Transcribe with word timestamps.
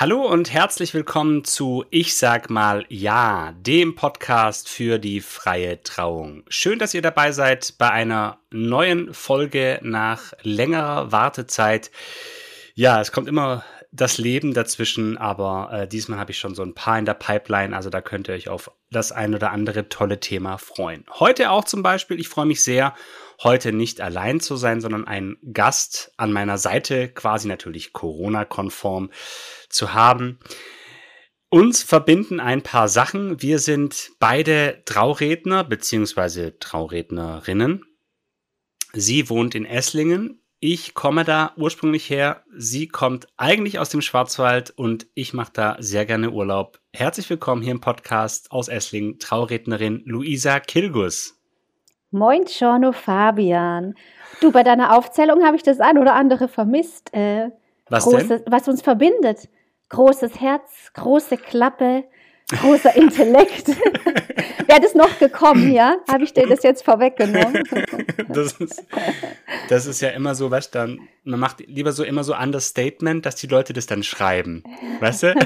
Hallo 0.00 0.24
und 0.24 0.52
herzlich 0.52 0.94
willkommen 0.94 1.42
zu 1.42 1.84
Ich 1.90 2.16
sag 2.16 2.50
mal 2.50 2.86
Ja, 2.88 3.52
dem 3.58 3.96
Podcast 3.96 4.68
für 4.68 5.00
die 5.00 5.20
freie 5.20 5.82
Trauung. 5.82 6.44
Schön, 6.46 6.78
dass 6.78 6.94
ihr 6.94 7.02
dabei 7.02 7.32
seid 7.32 7.74
bei 7.78 7.90
einer 7.90 8.38
neuen 8.52 9.12
Folge 9.12 9.80
nach 9.82 10.34
längerer 10.42 11.10
Wartezeit. 11.10 11.90
Ja, 12.76 13.00
es 13.00 13.10
kommt 13.10 13.26
immer 13.26 13.64
das 13.90 14.18
Leben 14.18 14.52
dazwischen, 14.52 15.16
aber 15.16 15.70
äh, 15.72 15.88
diesmal 15.88 16.18
habe 16.18 16.32
ich 16.32 16.38
schon 16.38 16.54
so 16.54 16.62
ein 16.62 16.74
paar 16.74 16.98
in 16.98 17.06
der 17.06 17.14
Pipeline, 17.14 17.74
also 17.74 17.88
da 17.88 18.00
könnt 18.00 18.28
ihr 18.28 18.34
euch 18.34 18.48
auf 18.48 18.70
das 18.90 19.12
ein 19.12 19.34
oder 19.34 19.50
andere 19.50 19.88
tolle 19.88 20.20
Thema 20.20 20.58
freuen. 20.58 21.04
Heute 21.18 21.50
auch 21.50 21.64
zum 21.64 21.82
Beispiel, 21.82 22.20
ich 22.20 22.28
freue 22.28 22.46
mich 22.46 22.62
sehr, 22.62 22.94
heute 23.42 23.72
nicht 23.72 24.00
allein 24.00 24.40
zu 24.40 24.56
sein, 24.56 24.80
sondern 24.80 25.06
einen 25.06 25.38
Gast 25.52 26.12
an 26.16 26.32
meiner 26.32 26.58
Seite, 26.58 27.08
quasi 27.08 27.48
natürlich 27.48 27.92
Corona-konform 27.92 29.10
zu 29.70 29.94
haben. 29.94 30.38
Uns 31.50 31.82
verbinden 31.82 32.40
ein 32.40 32.62
paar 32.62 32.88
Sachen. 32.88 33.40
Wir 33.40 33.58
sind 33.58 34.10
beide 34.18 34.82
Trauredner 34.84 35.64
bzw. 35.64 36.52
Traurednerinnen. 36.60 37.84
Sie 38.92 39.30
wohnt 39.30 39.54
in 39.54 39.64
Esslingen. 39.64 40.42
Ich 40.60 40.94
komme 40.94 41.22
da 41.22 41.52
ursprünglich 41.56 42.10
her. 42.10 42.42
Sie 42.56 42.88
kommt 42.88 43.28
eigentlich 43.36 43.78
aus 43.78 43.90
dem 43.90 44.00
Schwarzwald 44.00 44.72
und 44.76 45.06
ich 45.14 45.32
mache 45.32 45.52
da 45.52 45.76
sehr 45.78 46.04
gerne 46.04 46.30
Urlaub. 46.30 46.80
Herzlich 46.92 47.30
willkommen 47.30 47.62
hier 47.62 47.70
im 47.70 47.80
Podcast 47.80 48.50
aus 48.50 48.66
Esslingen, 48.66 49.20
Traurednerin 49.20 50.02
Luisa 50.04 50.58
Kilgus. 50.58 51.38
Moin, 52.10 52.44
Giorno 52.44 52.90
Fabian. 52.90 53.94
Du, 54.40 54.50
bei 54.50 54.64
deiner 54.64 54.96
Aufzählung 54.96 55.44
habe 55.44 55.56
ich 55.56 55.62
das 55.62 55.78
ein 55.78 55.96
oder 55.96 56.14
andere 56.14 56.48
vermisst. 56.48 57.14
Äh, 57.14 57.50
was 57.88 58.02
großes, 58.02 58.28
denn? 58.28 58.42
Was 58.46 58.66
uns 58.66 58.82
verbindet 58.82 59.48
großes 59.88 60.40
Herz, 60.40 60.90
große 60.94 61.36
Klappe, 61.36 62.04
großer 62.48 62.96
Intellekt. 62.96 63.68
Wäre 64.66 64.80
das 64.80 64.94
noch 64.94 65.18
gekommen, 65.18 65.72
ja? 65.72 65.96
Habe 66.10 66.24
ich 66.24 66.32
dir 66.32 66.46
das 66.46 66.62
jetzt 66.62 66.84
vorweggenommen? 66.84 67.62
das, 68.28 68.52
ist, 68.54 68.84
das 69.68 69.86
ist 69.86 70.00
ja 70.00 70.10
immer 70.10 70.34
so, 70.34 70.50
weißt 70.50 70.74
du, 70.74 70.98
man 71.24 71.40
macht 71.40 71.60
lieber 71.66 71.92
so 71.92 72.04
immer 72.04 72.24
so 72.24 72.36
Understatement, 72.36 73.24
dass 73.24 73.36
die 73.36 73.46
Leute 73.46 73.72
das 73.72 73.86
dann 73.86 74.02
schreiben. 74.02 74.64
Weißt 75.00 75.22
du? 75.22 75.34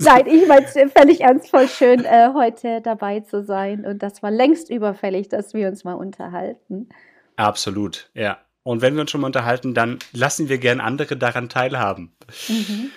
Nein, 0.00 0.26
ich 0.26 0.46
meine 0.46 0.66
es 0.66 0.74
völlig 0.92 1.20
ernstvoll 1.20 1.68
schön, 1.68 2.04
äh, 2.04 2.30
heute 2.34 2.80
dabei 2.80 3.20
zu 3.20 3.44
sein. 3.44 3.84
Und 3.84 4.02
das 4.02 4.22
war 4.22 4.30
längst 4.30 4.70
überfällig, 4.70 5.28
dass 5.28 5.54
wir 5.54 5.68
uns 5.68 5.84
mal 5.84 5.94
unterhalten. 5.94 6.88
Absolut, 7.36 8.10
ja. 8.14 8.38
Und 8.62 8.82
wenn 8.82 8.94
wir 8.94 9.00
uns 9.02 9.10
schon 9.10 9.20
mal 9.20 9.28
unterhalten, 9.28 9.72
dann 9.72 9.98
lassen 10.12 10.48
wir 10.48 10.58
gern 10.58 10.80
andere 10.80 11.16
daran 11.16 11.48
teilhaben. 11.48 12.12
Mhm. 12.48 12.90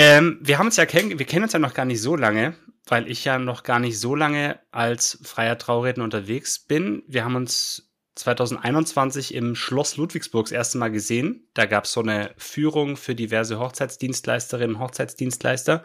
Ähm, 0.00 0.38
wir 0.40 0.60
haben 0.60 0.66
uns 0.66 0.76
ja 0.76 0.86
kennen, 0.86 1.18
wir 1.18 1.26
kennen 1.26 1.42
uns 1.42 1.54
ja 1.54 1.58
noch 1.58 1.74
gar 1.74 1.84
nicht 1.84 2.00
so 2.00 2.14
lange, 2.14 2.54
weil 2.86 3.10
ich 3.10 3.24
ja 3.24 3.36
noch 3.40 3.64
gar 3.64 3.80
nicht 3.80 3.98
so 3.98 4.14
lange 4.14 4.60
als 4.70 5.18
freier 5.24 5.58
Trauredner 5.58 6.04
unterwegs 6.04 6.60
bin. 6.60 7.02
Wir 7.08 7.24
haben 7.24 7.34
uns 7.34 7.90
2021 8.14 9.34
im 9.34 9.56
Schloss 9.56 9.96
Ludwigsburg 9.96 10.44
das 10.44 10.52
erste 10.52 10.78
Mal 10.78 10.92
gesehen. 10.92 11.48
Da 11.52 11.66
gab 11.66 11.82
es 11.82 11.92
so 11.92 12.00
eine 12.00 12.30
Führung 12.36 12.96
für 12.96 13.16
diverse 13.16 13.58
Hochzeitsdienstleisterinnen 13.58 14.76
und 14.76 14.82
Hochzeitsdienstleister. 14.82 15.82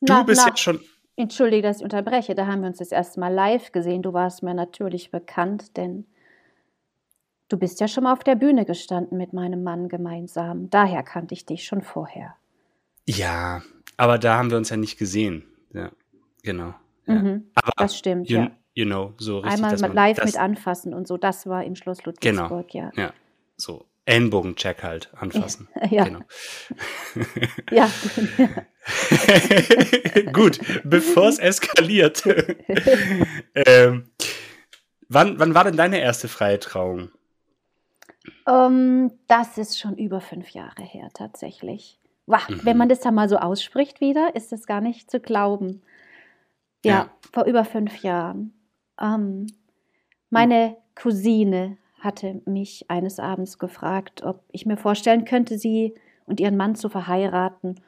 Du 0.00 0.12
na, 0.12 0.22
bist 0.22 0.42
na, 0.44 0.50
jetzt 0.50 0.60
schon. 0.60 0.78
Entschuldige, 1.16 1.62
dass 1.62 1.78
ich 1.78 1.82
unterbreche. 1.82 2.36
Da 2.36 2.46
haben 2.46 2.60
wir 2.60 2.68
uns 2.68 2.78
das 2.78 2.92
erste 2.92 3.18
Mal 3.18 3.34
live 3.34 3.72
gesehen. 3.72 4.02
Du 4.02 4.12
warst 4.12 4.44
mir 4.44 4.54
natürlich 4.54 5.10
bekannt, 5.10 5.76
denn 5.76 6.06
Du 7.48 7.58
bist 7.58 7.80
ja 7.80 7.88
schon 7.88 8.04
mal 8.04 8.14
auf 8.14 8.24
der 8.24 8.36
Bühne 8.36 8.64
gestanden 8.64 9.18
mit 9.18 9.34
meinem 9.34 9.62
Mann 9.62 9.90
gemeinsam. 9.90 10.70
Daher 10.70 11.02
kannte 11.02 11.34
ich 11.34 11.44
dich 11.44 11.64
schon 11.64 11.82
vorher. 11.82 12.34
Ja, 13.06 13.62
aber 13.96 14.18
da 14.18 14.36
haben 14.36 14.50
wir 14.50 14.58
uns 14.58 14.70
ja 14.70 14.76
nicht 14.76 14.98
gesehen. 14.98 15.44
Ja, 15.72 15.90
genau. 16.42 16.74
Ja. 17.06 17.14
Mhm, 17.14 17.50
aber 17.54 17.72
das 17.76 17.98
stimmt, 17.98 18.28
you, 18.28 18.38
ja. 18.38 18.50
You 18.74 18.86
know, 18.86 19.12
so 19.18 19.40
richtig. 19.40 19.62
Einmal 19.62 19.78
man, 19.78 19.92
live 19.92 20.24
mit 20.24 20.36
anfassen 20.36 20.94
und 20.94 21.06
so, 21.06 21.18
das 21.18 21.46
war 21.46 21.62
im 21.64 21.76
Schloss 21.76 22.04
Ludwigsburg, 22.04 22.68
genau, 22.68 22.90
ja. 22.96 23.02
Ja, 23.02 23.12
so 23.56 23.86
Ellenbogencheck 24.04 24.82
halt 24.82 25.10
anfassen. 25.14 25.68
Ja. 25.90 26.04
Genau. 26.04 26.20
ja. 27.70 27.90
Gut, 30.32 30.58
bevor 30.84 31.28
es 31.28 31.38
eskaliert. 31.38 32.24
ähm, 33.54 34.10
wann, 35.08 35.38
wann 35.38 35.54
war 35.54 35.64
denn 35.64 35.76
deine 35.76 36.00
erste 36.00 36.28
freie 36.28 36.58
Trauung? 36.58 37.10
Um, 38.46 38.54
ähm, 38.54 39.12
das 39.26 39.58
ist 39.58 39.78
schon 39.78 39.96
über 39.98 40.20
fünf 40.20 40.50
Jahre 40.50 40.82
her 40.82 41.10
tatsächlich. 41.12 42.00
Wow, 42.26 42.48
mhm. 42.48 42.60
Wenn 42.64 42.76
man 42.76 42.88
das 42.88 43.00
dann 43.00 43.14
mal 43.14 43.28
so 43.28 43.36
ausspricht 43.36 44.00
wieder, 44.00 44.34
ist 44.34 44.52
das 44.52 44.66
gar 44.66 44.80
nicht 44.80 45.10
zu 45.10 45.20
glauben. 45.20 45.82
Ja, 46.84 46.92
ja. 46.92 47.10
vor 47.32 47.44
über 47.44 47.64
fünf 47.64 48.02
Jahren. 48.02 48.52
Um, 49.00 49.46
meine 50.30 50.76
Cousine 50.94 51.78
hatte 52.00 52.42
mich 52.46 52.90
eines 52.90 53.18
Abends 53.18 53.58
gefragt, 53.58 54.22
ob 54.22 54.42
ich 54.50 54.66
mir 54.66 54.76
vorstellen 54.76 55.24
könnte, 55.24 55.58
sie 55.58 55.94
und 56.26 56.40
ihren 56.40 56.56
Mann 56.56 56.74
zu 56.74 56.88
verheiraten. 56.88 57.80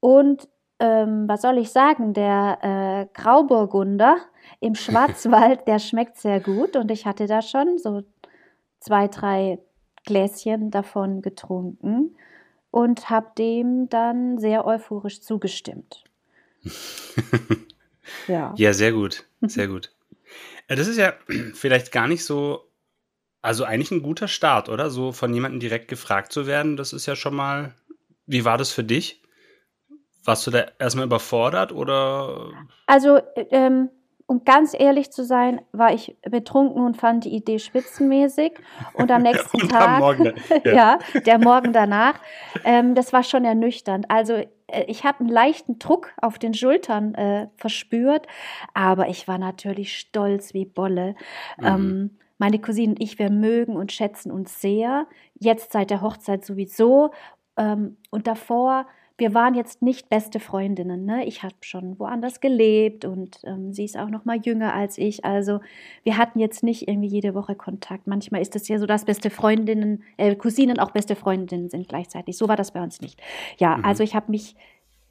Und 0.00 0.48
ähm, 0.78 1.28
was 1.28 1.42
soll 1.42 1.58
ich 1.58 1.70
sagen, 1.70 2.12
der 2.12 2.58
äh, 2.62 3.18
Grauburgunder 3.20 4.16
im 4.60 4.74
Schwarzwald, 4.76 5.66
der 5.66 5.78
schmeckt 5.78 6.16
sehr 6.16 6.40
gut 6.40 6.76
und 6.76 6.90
ich 6.90 7.06
hatte 7.06 7.26
da 7.26 7.42
schon 7.42 7.78
so 7.78 8.02
zwei, 8.80 9.08
drei 9.08 9.58
Gläschen 10.04 10.70
davon 10.70 11.22
getrunken 11.22 12.16
und 12.72 13.10
habe 13.10 13.28
dem 13.38 13.88
dann 13.88 14.38
sehr 14.38 14.66
euphorisch 14.66 15.20
zugestimmt. 15.20 16.02
ja. 18.26 18.54
ja, 18.56 18.72
sehr 18.72 18.92
gut, 18.92 19.24
sehr 19.42 19.68
gut. 19.68 19.92
Äh, 20.66 20.74
das 20.74 20.88
ist 20.88 20.96
ja 20.96 21.12
vielleicht 21.54 21.92
gar 21.92 22.08
nicht 22.08 22.24
so, 22.24 22.68
also 23.42 23.64
eigentlich 23.64 23.92
ein 23.92 24.02
guter 24.02 24.26
Start, 24.26 24.68
oder? 24.68 24.90
So 24.90 25.12
von 25.12 25.32
jemandem 25.32 25.60
direkt 25.60 25.88
gefragt 25.88 26.32
zu 26.32 26.46
werden, 26.46 26.76
das 26.76 26.92
ist 26.92 27.06
ja 27.06 27.14
schon 27.14 27.36
mal, 27.36 27.74
wie 28.26 28.44
war 28.44 28.58
das 28.58 28.72
für 28.72 28.84
dich? 28.84 29.22
Warst 30.24 30.46
du 30.46 30.50
da 30.50 30.66
erstmal 30.78 31.06
überfordert 31.06 31.72
oder? 31.72 32.52
Also, 32.86 33.20
ähm, 33.50 33.90
um 34.26 34.44
ganz 34.44 34.74
ehrlich 34.78 35.10
zu 35.10 35.24
sein, 35.24 35.60
war 35.72 35.92
ich 35.92 36.16
betrunken 36.22 36.84
und 36.84 36.96
fand 36.96 37.24
die 37.24 37.34
Idee 37.34 37.58
spitzenmäßig. 37.58 38.52
Und 38.94 39.10
am 39.10 39.22
nächsten 39.22 39.62
und 39.62 39.70
Tag, 39.70 40.00
Morgen, 40.00 40.32
ja. 40.64 40.72
ja. 40.72 40.98
der 41.26 41.38
Morgen 41.38 41.72
danach, 41.72 42.14
ähm, 42.64 42.94
das 42.94 43.12
war 43.12 43.22
schon 43.22 43.44
ernüchternd. 43.44 44.10
Also 44.10 44.34
äh, 44.34 44.84
ich 44.86 45.04
habe 45.04 45.20
einen 45.20 45.28
leichten 45.28 45.78
Druck 45.78 46.12
auf 46.20 46.38
den 46.38 46.54
Schultern 46.54 47.14
äh, 47.14 47.48
verspürt, 47.56 48.26
aber 48.74 49.08
ich 49.08 49.28
war 49.28 49.38
natürlich 49.38 49.98
stolz 49.98 50.54
wie 50.54 50.64
Bolle. 50.64 51.14
Mhm. 51.58 51.66
Ähm, 51.66 52.10
meine 52.38 52.58
Cousine 52.58 52.94
und 52.94 53.02
ich, 53.02 53.20
wir 53.20 53.30
mögen 53.30 53.76
und 53.76 53.92
schätzen 53.92 54.32
uns 54.32 54.60
sehr. 54.60 55.06
Jetzt 55.38 55.72
seit 55.72 55.90
der 55.90 56.00
Hochzeit 56.00 56.44
sowieso. 56.44 57.12
Ähm, 57.56 57.98
und 58.10 58.26
davor 58.26 58.86
wir 59.18 59.34
waren 59.34 59.54
jetzt 59.54 59.82
nicht 59.82 60.08
beste 60.08 60.40
Freundinnen. 60.40 61.04
Ne? 61.04 61.24
Ich 61.26 61.42
habe 61.42 61.54
schon 61.60 61.98
woanders 61.98 62.40
gelebt 62.40 63.04
und 63.04 63.38
ähm, 63.44 63.72
sie 63.72 63.84
ist 63.84 63.96
auch 63.96 64.08
noch 64.08 64.24
mal 64.24 64.38
jünger 64.42 64.74
als 64.74 64.98
ich. 64.98 65.24
Also 65.24 65.60
wir 66.02 66.16
hatten 66.16 66.38
jetzt 66.38 66.62
nicht 66.62 66.88
irgendwie 66.88 67.08
jede 67.08 67.34
Woche 67.34 67.54
Kontakt. 67.54 68.06
Manchmal 68.06 68.40
ist 68.40 68.56
es 68.56 68.68
ja 68.68 68.78
so, 68.78 68.86
dass 68.86 69.04
beste 69.04 69.30
Freundinnen, 69.30 70.02
äh, 70.16 70.34
Cousinen 70.34 70.78
auch 70.78 70.90
beste 70.90 71.16
Freundinnen 71.16 71.68
sind 71.68 71.88
gleichzeitig. 71.88 72.36
So 72.36 72.48
war 72.48 72.56
das 72.56 72.72
bei 72.72 72.82
uns 72.82 73.00
nicht. 73.00 73.20
Ja, 73.58 73.76
mhm. 73.76 73.84
also 73.84 74.02
ich 74.02 74.14
habe 74.14 74.30
mich 74.30 74.56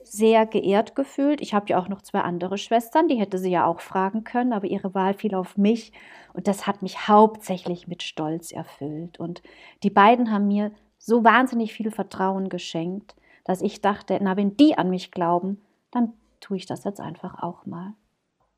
sehr 0.04 0.46
geehrt 0.46 0.96
gefühlt. 0.96 1.42
Ich 1.42 1.54
habe 1.54 1.68
ja 1.70 1.80
auch 1.80 1.88
noch 1.88 2.02
zwei 2.02 2.22
andere 2.22 2.58
Schwestern, 2.58 3.08
die 3.08 3.16
hätte 3.16 3.38
sie 3.38 3.52
ja 3.52 3.66
auch 3.66 3.81
fragen 3.81 4.24
können, 4.24 4.52
aber 4.52 4.68
ihre 4.68 4.94
Wahl 4.96 5.14
fiel 5.14 5.36
auf 5.36 5.58
mich 5.58 5.94
und 6.34 6.48
das 6.48 6.66
hat 6.66 6.81
mich 6.81 7.08
hauptsächlich 7.08 7.88
mit 7.88 8.04
Stolz 8.04 8.52
erfüllt. 8.52 9.20
Und 9.20 9.44
die 9.84 9.90
beiden 9.90 10.31
haben 10.31 10.48
mir 10.48 10.72
so 10.98 11.24
wahnsinnig 11.24 11.74
viel 11.74 11.92
Vertrauen 11.92 12.50
geschenkt 12.50 13.16
dass 13.44 13.62
ich 13.62 13.82
dachte, 13.82 14.20
na, 14.22 14.38
wenn 14.38 14.58
die 14.58 14.78
an 14.78 14.90
mich 14.90 15.12
glauben, 15.12 15.62
dann 15.92 16.14
tue 16.40 16.58
ich 16.58 16.66
das 16.66 16.84
jetzt 16.84 17.00
einfach 17.00 17.42
auch 17.42 17.66
mal. 17.66 17.94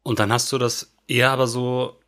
Und 0.04 0.20
dann 0.20 0.32
hast 0.32 0.52
du 0.52 0.58
das 0.58 0.94
eher 1.08 1.32
aber 1.32 1.48
so 1.48 2.00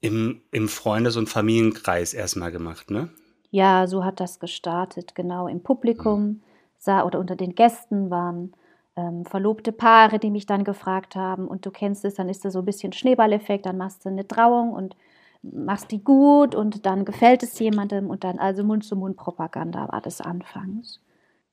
im, 0.00 0.42
im 0.50 0.68
Freundes- 0.68 1.16
und 1.16 1.28
Familienkreis 1.28 2.14
erstmal 2.14 2.52
gemacht, 2.52 2.90
ne? 2.90 3.10
Ja, 3.50 3.86
so 3.86 4.04
hat 4.04 4.20
das 4.20 4.38
gestartet, 4.38 5.14
genau. 5.14 5.48
Im 5.48 5.62
Publikum 5.62 6.22
mhm. 6.22 6.42
sah 6.78 7.04
oder 7.04 7.18
unter 7.18 7.36
den 7.36 7.54
Gästen 7.54 8.10
waren 8.10 8.52
ähm, 8.96 9.24
verlobte 9.24 9.72
Paare, 9.72 10.18
die 10.18 10.30
mich 10.30 10.46
dann 10.46 10.64
gefragt 10.64 11.16
haben. 11.16 11.48
Und 11.48 11.66
du 11.66 11.70
kennst 11.70 12.04
es, 12.04 12.14
dann 12.14 12.28
ist 12.28 12.44
da 12.44 12.50
so 12.50 12.60
ein 12.60 12.64
bisschen 12.64 12.92
Schneeballeffekt, 12.92 13.66
dann 13.66 13.76
machst 13.76 14.04
du 14.04 14.08
eine 14.08 14.26
Trauung 14.26 14.72
und 14.72 14.96
machst 15.42 15.90
die 15.90 16.02
gut 16.02 16.54
und 16.54 16.86
dann 16.86 17.04
gefällt 17.04 17.42
es 17.42 17.58
jemandem 17.58 18.10
und 18.10 18.24
dann 18.24 18.38
also 18.38 18.62
Mund-zu-Mund-Propaganda 18.62 19.88
war 19.88 20.00
das 20.00 20.20
anfangs. 20.20 21.00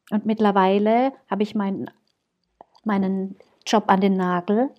Und 0.09 0.25
mittlerweile 0.25 1.13
habe 1.29 1.43
ich 1.43 1.55
meinen, 1.55 1.89
meinen 2.83 3.35
Job 3.65 3.85
an 3.87 4.01
den 4.01 4.13
Nagel 4.13 4.69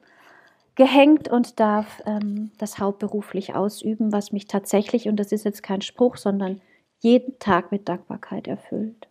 gehängt 0.74 1.28
und 1.28 1.58
darf 1.60 2.02
ähm, 2.06 2.52
das 2.58 2.78
hauptberuflich 2.78 3.54
ausüben, 3.54 4.12
was 4.12 4.32
mich 4.32 4.46
tatsächlich, 4.46 5.08
und 5.08 5.16
das 5.16 5.32
ist 5.32 5.44
jetzt 5.44 5.62
kein 5.62 5.82
Spruch, 5.82 6.16
sondern 6.16 6.60
jeden 7.00 7.38
Tag 7.38 7.72
mit 7.72 7.88
Dankbarkeit 7.88 8.46
erfüllt. 8.46 9.08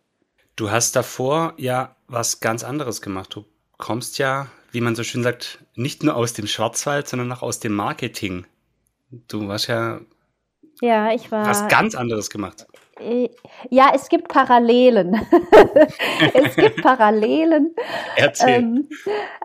Du 0.55 0.71
hast 0.71 0.95
davor 0.95 1.53
ja 1.57 1.95
was 2.07 2.39
ganz 2.39 2.63
anderes 2.63 3.01
gemacht. 3.01 3.35
Du 3.35 3.45
kommst 3.77 4.17
ja, 4.17 4.47
wie 4.71 4.81
man 4.81 4.95
so 4.95 5.03
schön 5.03 5.23
sagt, 5.23 5.59
nicht 5.75 6.03
nur 6.03 6.15
aus 6.15 6.33
dem 6.33 6.47
Schwarzwald, 6.47 7.07
sondern 7.07 7.31
auch 7.31 7.43
aus 7.43 7.59
dem 7.59 7.73
Marketing. 7.73 8.45
Du 9.27 9.51
hast 9.51 9.67
ja, 9.67 9.99
ja 10.81 11.13
ich 11.13 11.31
war, 11.31 11.45
was 11.45 11.67
ganz 11.67 11.95
anderes 11.95 12.29
gemacht. 12.29 12.65
Ja, 13.69 13.91
es 13.93 14.09
gibt 14.09 14.27
Parallelen. 14.27 15.13
es 16.33 16.55
gibt 16.55 16.81
Parallelen. 16.81 17.75
Erzähl. 18.15 18.49
Ähm, 18.49 18.89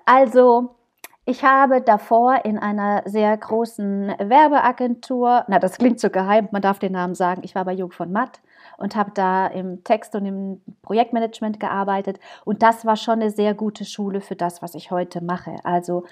also, 0.05 0.77
ich 1.25 1.45
habe 1.45 1.81
davor 1.81 2.45
in 2.45 2.59
einer 2.59 3.03
sehr 3.07 3.37
großen 3.37 4.15
Werbeagentur, 4.19 5.45
na, 5.47 5.59
das 5.61 5.79
klingt 5.79 6.01
so 6.01 6.11
geheim, 6.11 6.49
man 6.51 6.63
darf 6.63 6.81
den 6.81 6.93
Namen 6.93 7.15
sagen, 7.15 7.43
ich 7.45 7.55
war 7.55 7.65
bei 7.65 7.75
Jung 7.75 7.93
von 7.93 8.11
Matt 8.11 8.41
und 8.77 8.97
habe 8.97 9.13
da 9.15 9.47
im 9.47 9.85
Text 9.85 10.17
und 10.17 10.27
im 10.27 10.61
Projektmanagement 10.83 11.61
gearbeitet. 11.61 12.19
Und 12.45 12.63
das 12.63 12.85
war 12.85 12.97
schon 12.97 13.21
eine 13.21 13.31
sehr 13.31 13.55
gute 13.55 13.85
Schule 13.85 14.21
für 14.21 14.35
das, 14.35 14.63
was 14.63 14.75
ich 14.75 14.91
heute 14.91 15.23
mache. 15.23 15.57
Also 15.63 16.05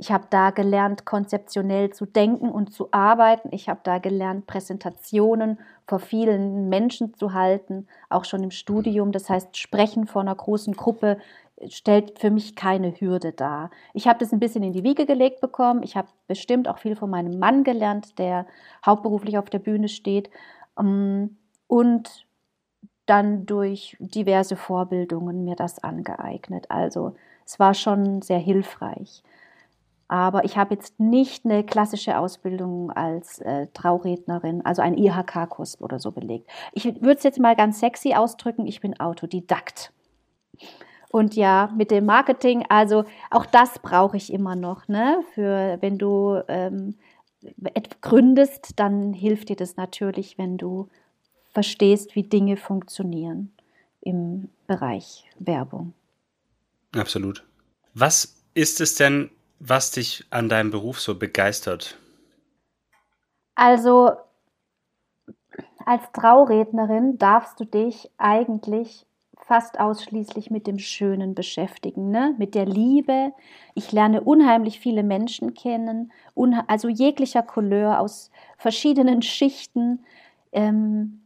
ich 0.00 0.10
habe 0.10 0.24
da 0.30 0.48
gelernt, 0.48 1.04
konzeptionell 1.04 1.90
zu 1.90 2.06
denken 2.06 2.48
und 2.48 2.72
zu 2.72 2.88
arbeiten. 2.90 3.50
Ich 3.52 3.68
habe 3.68 3.80
da 3.82 3.98
gelernt, 3.98 4.46
Präsentationen 4.46 5.58
vor 5.86 5.98
vielen 5.98 6.70
Menschen 6.70 7.12
zu 7.12 7.34
halten, 7.34 7.86
auch 8.08 8.24
schon 8.24 8.42
im 8.42 8.50
Studium. 8.50 9.12
Das 9.12 9.28
heißt, 9.28 9.58
sprechen 9.58 10.06
vor 10.06 10.22
einer 10.22 10.34
großen 10.34 10.72
Gruppe 10.72 11.18
stellt 11.68 12.18
für 12.18 12.30
mich 12.30 12.56
keine 12.56 12.98
Hürde 12.98 13.32
dar. 13.32 13.70
Ich 13.92 14.08
habe 14.08 14.18
das 14.18 14.32
ein 14.32 14.40
bisschen 14.40 14.62
in 14.62 14.72
die 14.72 14.84
Wiege 14.84 15.04
gelegt 15.04 15.42
bekommen. 15.42 15.82
Ich 15.82 15.98
habe 15.98 16.08
bestimmt 16.26 16.66
auch 16.66 16.78
viel 16.78 16.96
von 16.96 17.10
meinem 17.10 17.38
Mann 17.38 17.62
gelernt, 17.62 18.18
der 18.18 18.46
hauptberuflich 18.86 19.36
auf 19.36 19.50
der 19.50 19.58
Bühne 19.58 19.88
steht. 19.88 20.30
Ähm, 20.78 21.36
und 21.66 22.26
dann 23.04 23.44
durch 23.44 23.98
diverse 24.00 24.56
Vorbildungen 24.56 25.44
mir 25.44 25.56
das 25.56 25.78
angeeignet. 25.84 26.70
Also 26.70 27.16
es 27.44 27.58
war 27.58 27.74
schon 27.74 28.22
sehr 28.22 28.38
hilfreich. 28.38 29.22
Aber 30.10 30.44
ich 30.44 30.56
habe 30.56 30.74
jetzt 30.74 30.98
nicht 30.98 31.44
eine 31.44 31.62
klassische 31.62 32.18
Ausbildung 32.18 32.90
als 32.90 33.38
äh, 33.42 33.68
Traurednerin, 33.74 34.60
also 34.66 34.82
einen 34.82 34.98
IHK-Kurs 34.98 35.80
oder 35.80 36.00
so 36.00 36.10
belegt. 36.10 36.50
Ich 36.72 36.84
würde 36.84 37.14
es 37.14 37.22
jetzt 37.22 37.38
mal 37.38 37.54
ganz 37.54 37.78
sexy 37.78 38.14
ausdrücken, 38.14 38.66
ich 38.66 38.80
bin 38.80 38.98
Autodidakt. 38.98 39.92
Und 41.12 41.36
ja, 41.36 41.72
mit 41.76 41.92
dem 41.92 42.06
Marketing, 42.06 42.64
also 42.68 43.04
auch 43.30 43.46
das 43.46 43.78
brauche 43.78 44.16
ich 44.16 44.32
immer 44.32 44.56
noch. 44.56 44.88
Ne? 44.88 45.22
Für 45.32 45.78
wenn 45.80 45.96
du 45.96 46.42
ähm, 46.48 46.96
gründest, 48.00 48.80
dann 48.80 49.12
hilft 49.12 49.48
dir 49.48 49.56
das 49.56 49.76
natürlich, 49.76 50.38
wenn 50.38 50.58
du 50.58 50.88
verstehst, 51.52 52.16
wie 52.16 52.24
Dinge 52.24 52.56
funktionieren 52.56 53.52
im 54.00 54.48
Bereich 54.66 55.30
Werbung. 55.38 55.92
Absolut. 56.96 57.44
Was 57.94 58.42
ist 58.54 58.80
es 58.80 58.96
denn, 58.96 59.30
was 59.60 59.92
dich 59.92 60.24
an 60.30 60.48
deinem 60.48 60.70
Beruf 60.70 61.00
so 61.00 61.16
begeistert? 61.16 61.98
Also 63.54 64.10
als 65.84 66.02
Traurednerin 66.12 67.18
darfst 67.18 67.60
du 67.60 67.64
dich 67.64 68.10
eigentlich 68.16 69.06
fast 69.36 69.80
ausschließlich 69.80 70.50
mit 70.50 70.66
dem 70.66 70.78
Schönen 70.78 71.34
beschäftigen, 71.34 72.10
ne? 72.10 72.34
mit 72.38 72.54
der 72.54 72.66
Liebe. 72.66 73.32
Ich 73.74 73.92
lerne 73.92 74.22
unheimlich 74.22 74.80
viele 74.80 75.02
Menschen 75.02 75.54
kennen, 75.54 76.12
also 76.66 76.88
jeglicher 76.88 77.42
Couleur 77.42 78.00
aus 78.00 78.30
verschiedenen 78.56 79.22
Schichten. 79.22 80.04
Ähm, 80.52 81.22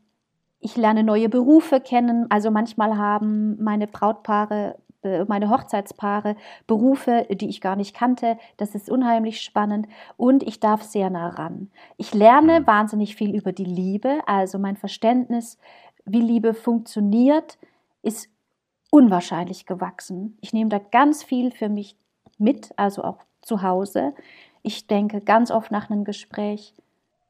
ich 0.58 0.76
lerne 0.76 1.04
neue 1.04 1.28
Berufe 1.28 1.80
kennen. 1.80 2.30
Also 2.30 2.50
manchmal 2.50 2.96
haben 2.96 3.62
meine 3.62 3.87
Brautpaare 3.87 4.76
meine 5.28 5.50
Hochzeitspaare, 5.50 6.36
Berufe, 6.66 7.26
die 7.30 7.48
ich 7.48 7.60
gar 7.60 7.76
nicht 7.76 7.94
kannte. 7.94 8.38
Das 8.56 8.74
ist 8.74 8.90
unheimlich 8.90 9.40
spannend 9.40 9.86
und 10.16 10.42
ich 10.42 10.60
darf 10.60 10.82
sehr 10.82 11.10
nah 11.10 11.28
ran. 11.28 11.70
Ich 11.96 12.14
lerne 12.14 12.60
mhm. 12.60 12.66
wahnsinnig 12.66 13.16
viel 13.16 13.34
über 13.34 13.52
die 13.52 13.64
Liebe, 13.64 14.20
also 14.26 14.58
mein 14.58 14.76
Verständnis, 14.76 15.58
wie 16.04 16.20
Liebe 16.20 16.54
funktioniert, 16.54 17.58
ist 18.02 18.28
unwahrscheinlich 18.90 19.66
gewachsen. 19.66 20.38
Ich 20.40 20.52
nehme 20.52 20.70
da 20.70 20.78
ganz 20.78 21.22
viel 21.22 21.50
für 21.50 21.68
mich 21.68 21.96
mit, 22.38 22.72
also 22.76 23.02
auch 23.02 23.18
zu 23.42 23.62
Hause. 23.62 24.14
Ich 24.62 24.86
denke 24.86 25.20
ganz 25.20 25.50
oft 25.50 25.70
nach 25.70 25.90
einem 25.90 26.04
Gespräch, 26.04 26.74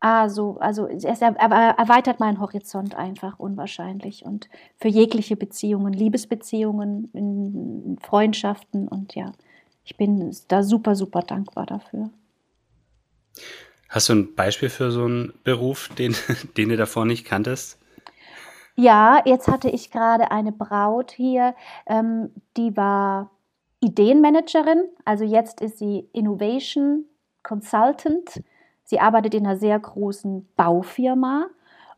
Ah, 0.06 0.28
so, 0.28 0.58
also 0.60 0.86
es 0.86 1.22
erweitert 1.22 2.20
meinen 2.20 2.38
Horizont 2.38 2.94
einfach 2.94 3.38
unwahrscheinlich 3.38 4.26
und 4.26 4.50
für 4.76 4.88
jegliche 4.88 5.34
Beziehungen, 5.34 5.94
Liebesbeziehungen, 5.94 7.96
Freundschaften 8.02 8.86
und 8.86 9.14
ja, 9.14 9.32
ich 9.82 9.96
bin 9.96 10.36
da 10.48 10.62
super, 10.62 10.94
super 10.94 11.22
dankbar 11.22 11.64
dafür. 11.64 12.10
Hast 13.88 14.10
du 14.10 14.12
ein 14.12 14.34
Beispiel 14.34 14.68
für 14.68 14.90
so 14.90 15.06
einen 15.06 15.32
Beruf, 15.42 15.88
den, 15.96 16.14
den 16.58 16.68
du 16.68 16.76
davor 16.76 17.06
nicht 17.06 17.24
kanntest? 17.24 17.78
Ja, 18.76 19.22
jetzt 19.24 19.48
hatte 19.48 19.70
ich 19.70 19.90
gerade 19.90 20.30
eine 20.30 20.52
Braut 20.52 21.12
hier, 21.12 21.54
ähm, 21.86 22.28
die 22.58 22.76
war 22.76 23.30
Ideenmanagerin, 23.80 24.84
also 25.06 25.24
jetzt 25.24 25.62
ist 25.62 25.78
sie 25.78 26.10
Innovation 26.12 27.06
Consultant 27.42 28.42
Sie 28.84 29.00
arbeitet 29.00 29.34
in 29.34 29.46
einer 29.46 29.56
sehr 29.56 29.78
großen 29.78 30.48
Baufirma 30.56 31.48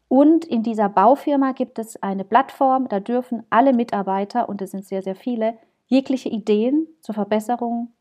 und 0.08 0.44
in 0.44 0.62
dieser 0.62 0.88
Baufirma 0.88 1.52
gibt 1.52 1.78
es 1.78 2.00
eine 2.02 2.24
Plattform, 2.24 2.88
da 2.88 3.00
dürfen 3.00 3.42
alle 3.50 3.72
Mitarbeiter, 3.72 4.48
und 4.48 4.62
es 4.62 4.70
sind 4.70 4.84
sehr, 4.84 5.02
sehr 5.02 5.16
viele, 5.16 5.58
jegliche 5.86 6.28
Ideen 6.28 6.86
zur 7.00 7.14
Verbesserung 7.14 7.92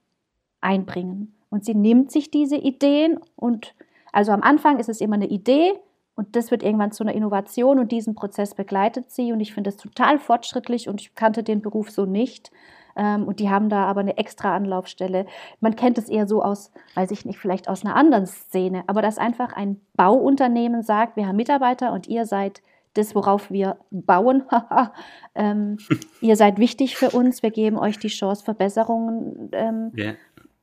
einbringen. 0.61 1.35
Und 1.49 1.65
sie 1.65 1.75
nimmt 1.75 2.11
sich 2.11 2.31
diese 2.31 2.57
Ideen 2.57 3.19
und 3.35 3.73
also 4.11 4.31
am 4.31 4.41
Anfang 4.41 4.79
ist 4.79 4.89
es 4.89 5.01
immer 5.01 5.15
eine 5.15 5.27
Idee 5.27 5.73
und 6.15 6.35
das 6.35 6.51
wird 6.51 6.63
irgendwann 6.63 6.91
zu 6.91 7.03
einer 7.03 7.13
Innovation 7.13 7.79
und 7.79 7.91
diesen 7.91 8.15
Prozess 8.15 8.55
begleitet 8.55 9.11
sie 9.11 9.31
und 9.31 9.39
ich 9.39 9.53
finde 9.53 9.69
das 9.71 9.77
total 9.77 10.19
fortschrittlich 10.19 10.87
und 10.89 11.01
ich 11.01 11.15
kannte 11.15 11.43
den 11.43 11.61
Beruf 11.61 11.91
so 11.91 12.05
nicht. 12.05 12.51
Ähm, 12.95 13.27
und 13.27 13.39
die 13.39 13.49
haben 13.49 13.69
da 13.69 13.85
aber 13.85 14.01
eine 14.01 14.17
extra 14.17 14.55
Anlaufstelle. 14.55 15.25
Man 15.59 15.75
kennt 15.75 15.97
es 15.97 16.09
eher 16.09 16.27
so 16.27 16.41
aus, 16.41 16.71
weiß 16.95 17.11
ich 17.11 17.25
nicht, 17.25 17.39
vielleicht 17.39 17.67
aus 17.67 17.85
einer 17.85 17.95
anderen 17.95 18.25
Szene, 18.25 18.83
aber 18.87 19.01
dass 19.01 19.17
einfach 19.17 19.53
ein 19.53 19.81
Bauunternehmen 19.95 20.81
sagt, 20.81 21.15
wir 21.15 21.27
haben 21.27 21.35
Mitarbeiter 21.35 21.91
und 21.91 22.07
ihr 22.07 22.25
seid 22.25 22.61
das, 22.93 23.13
worauf 23.13 23.51
wir 23.51 23.77
bauen. 23.91 24.43
ähm, 25.35 25.77
ihr 26.21 26.35
seid 26.35 26.57
wichtig 26.57 26.95
für 26.95 27.09
uns, 27.09 27.43
wir 27.43 27.51
geben 27.51 27.77
euch 27.77 27.99
die 27.99 28.07
Chance, 28.07 28.43
Verbesserungen 28.43 29.49
ähm, 29.51 29.91
yeah. 29.97 30.13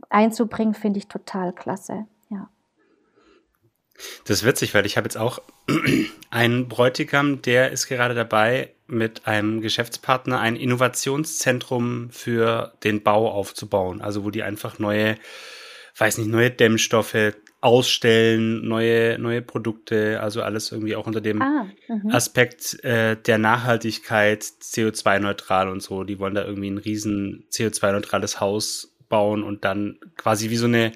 einzubringen, 0.08 0.74
finde 0.74 0.98
ich 0.98 1.08
total 1.08 1.52
klasse. 1.52 2.06
Das 4.24 4.38
ist 4.38 4.44
witzig, 4.44 4.74
weil 4.74 4.86
ich 4.86 4.96
habe 4.96 5.06
jetzt 5.06 5.16
auch 5.16 5.40
einen 6.30 6.68
Bräutigam, 6.68 7.42
der 7.42 7.70
ist 7.70 7.86
gerade 7.86 8.14
dabei, 8.14 8.70
mit 8.86 9.26
einem 9.26 9.62
Geschäftspartner 9.62 10.38
ein 10.38 10.56
Innovationszentrum 10.56 12.10
für 12.10 12.74
den 12.84 13.02
Bau 13.02 13.30
aufzubauen. 13.30 14.02
Also 14.02 14.24
wo 14.24 14.30
die 14.30 14.42
einfach 14.42 14.78
neue, 14.78 15.16
weiß 15.96 16.18
nicht, 16.18 16.28
neue 16.28 16.50
Dämmstoffe 16.50 17.34
ausstellen, 17.62 18.66
neue, 18.66 19.18
neue 19.18 19.40
Produkte, 19.40 20.20
also 20.20 20.42
alles 20.42 20.72
irgendwie 20.72 20.96
auch 20.96 21.06
unter 21.06 21.20
dem 21.20 21.40
ah, 21.40 21.68
mhm. 21.88 22.10
Aspekt 22.10 22.82
äh, 22.84 23.16
der 23.16 23.38
Nachhaltigkeit, 23.38 24.42
CO2-neutral 24.42 25.68
und 25.68 25.80
so. 25.80 26.02
Die 26.02 26.18
wollen 26.18 26.34
da 26.34 26.44
irgendwie 26.44 26.70
ein 26.70 26.78
riesen 26.78 27.46
CO2-neutrales 27.50 28.40
Haus 28.40 28.92
bauen 29.08 29.44
und 29.44 29.64
dann 29.64 29.98
quasi 30.16 30.50
wie 30.50 30.56
so 30.56 30.66
eine 30.66 30.92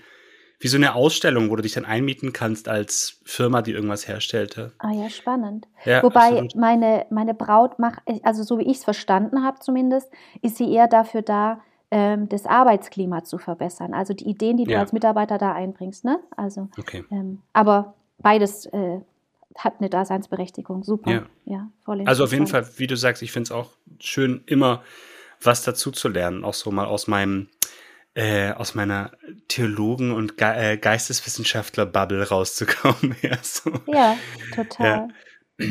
wie 0.58 0.68
so 0.68 0.76
eine 0.76 0.94
Ausstellung, 0.94 1.50
wo 1.50 1.56
du 1.56 1.62
dich 1.62 1.74
dann 1.74 1.84
einmieten 1.84 2.32
kannst 2.32 2.68
als 2.68 3.20
Firma, 3.24 3.62
die 3.62 3.72
irgendwas 3.72 4.08
herstellte. 4.08 4.72
Ah 4.78 4.92
ja, 4.92 5.10
spannend. 5.10 5.68
Ja, 5.84 6.02
Wobei 6.02 6.48
meine, 6.54 7.06
meine 7.10 7.34
Braut 7.34 7.78
macht, 7.78 8.02
also 8.22 8.42
so 8.42 8.58
wie 8.58 8.64
ich 8.64 8.78
es 8.78 8.84
verstanden 8.84 9.44
habe 9.44 9.58
zumindest, 9.60 10.10
ist 10.40 10.56
sie 10.56 10.72
eher 10.72 10.88
dafür 10.88 11.22
da, 11.22 11.60
ähm, 11.90 12.28
das 12.28 12.46
Arbeitsklima 12.46 13.24
zu 13.24 13.38
verbessern. 13.38 13.92
Also 13.92 14.14
die 14.14 14.28
Ideen, 14.28 14.56
die 14.56 14.64
du 14.64 14.72
ja. 14.72 14.80
als 14.80 14.92
Mitarbeiter 14.92 15.36
da 15.36 15.52
einbringst. 15.52 16.04
Ne? 16.04 16.20
Also, 16.36 16.68
okay. 16.78 17.04
ähm, 17.10 17.42
aber 17.52 17.94
beides 18.18 18.64
äh, 18.66 19.00
hat 19.58 19.74
eine 19.78 19.90
Daseinsberechtigung. 19.90 20.84
Super. 20.84 21.10
Ja, 21.10 21.26
ja 21.44 21.70
voll 21.84 22.02
Also 22.06 22.24
auf 22.24 22.32
jeden 22.32 22.46
Fall, 22.46 22.66
wie 22.76 22.86
du 22.86 22.96
sagst, 22.96 23.22
ich 23.22 23.32
finde 23.32 23.48
es 23.48 23.52
auch 23.52 23.70
schön, 23.98 24.42
immer 24.46 24.82
was 25.42 25.62
dazu 25.62 25.90
zu 25.90 26.08
lernen. 26.08 26.44
Auch 26.44 26.54
so 26.54 26.70
mal 26.70 26.86
aus 26.86 27.08
meinem 27.08 27.48
äh, 28.16 28.52
aus 28.52 28.74
meiner 28.74 29.12
Theologen- 29.46 30.10
und 30.10 30.38
Ge 30.38 30.72
äh, 30.72 30.76
Geisteswissenschaftler-Bubble 30.78 32.26
rauszukommen. 32.28 33.14
ja, 33.22 33.38
so. 33.42 33.70
ja, 33.86 34.16
total. 34.54 35.08
Ja. 35.58 35.66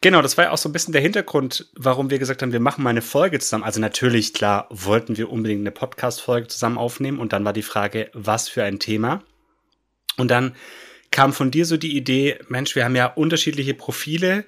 Genau, 0.00 0.22
das 0.22 0.38
war 0.38 0.44
ja 0.44 0.50
auch 0.52 0.58
so 0.58 0.70
ein 0.70 0.72
bisschen 0.72 0.92
der 0.92 1.02
Hintergrund, 1.02 1.70
warum 1.76 2.08
wir 2.08 2.18
gesagt 2.18 2.40
haben, 2.40 2.52
wir 2.52 2.60
machen 2.60 2.82
mal 2.82 2.88
eine 2.90 3.02
Folge 3.02 3.38
zusammen. 3.40 3.64
Also 3.64 3.78
natürlich, 3.78 4.32
klar, 4.32 4.68
wollten 4.70 5.18
wir 5.18 5.30
unbedingt 5.30 5.60
eine 5.60 5.70
Podcast-Folge 5.70 6.48
zusammen 6.48 6.78
aufnehmen 6.78 7.18
und 7.18 7.34
dann 7.34 7.44
war 7.44 7.52
die 7.52 7.60
Frage, 7.60 8.10
was 8.14 8.48
für 8.48 8.64
ein 8.64 8.78
Thema. 8.78 9.22
Und 10.16 10.30
dann 10.30 10.56
kam 11.10 11.34
von 11.34 11.50
dir 11.50 11.66
so 11.66 11.76
die 11.76 11.94
Idee, 11.94 12.38
Mensch, 12.48 12.74
wir 12.74 12.86
haben 12.86 12.96
ja 12.96 13.06
unterschiedliche 13.06 13.74
Profile, 13.74 14.46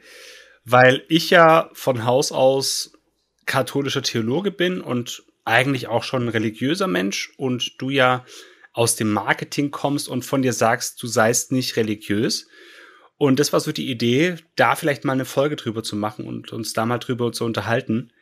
weil 0.64 1.04
ich 1.08 1.28
ja 1.28 1.68
von 1.74 2.06
Haus 2.06 2.32
aus 2.32 2.94
katholischer 3.44 4.02
Theologe 4.02 4.50
bin 4.50 4.80
und 4.80 5.24
eigentlich 5.44 5.88
auch 5.88 6.04
schon 6.04 6.24
ein 6.24 6.28
religiöser 6.28 6.86
Mensch 6.86 7.32
und 7.36 7.80
du 7.80 7.90
ja 7.90 8.24
aus 8.72 8.96
dem 8.96 9.12
Marketing 9.12 9.70
kommst 9.70 10.08
und 10.08 10.24
von 10.24 10.42
dir 10.42 10.52
sagst, 10.52 11.02
du 11.02 11.06
seist 11.06 11.52
nicht 11.52 11.76
religiös. 11.76 12.48
Und 13.18 13.38
das 13.38 13.52
war 13.52 13.60
so 13.60 13.70
die 13.70 13.90
Idee, 13.90 14.36
da 14.56 14.74
vielleicht 14.74 15.04
mal 15.04 15.12
eine 15.12 15.24
Folge 15.24 15.56
drüber 15.56 15.82
zu 15.82 15.94
machen 15.94 16.26
und 16.26 16.52
uns 16.52 16.72
da 16.72 16.86
mal 16.86 16.98
drüber 16.98 17.32
zu 17.32 17.44
unterhalten, 17.44 18.12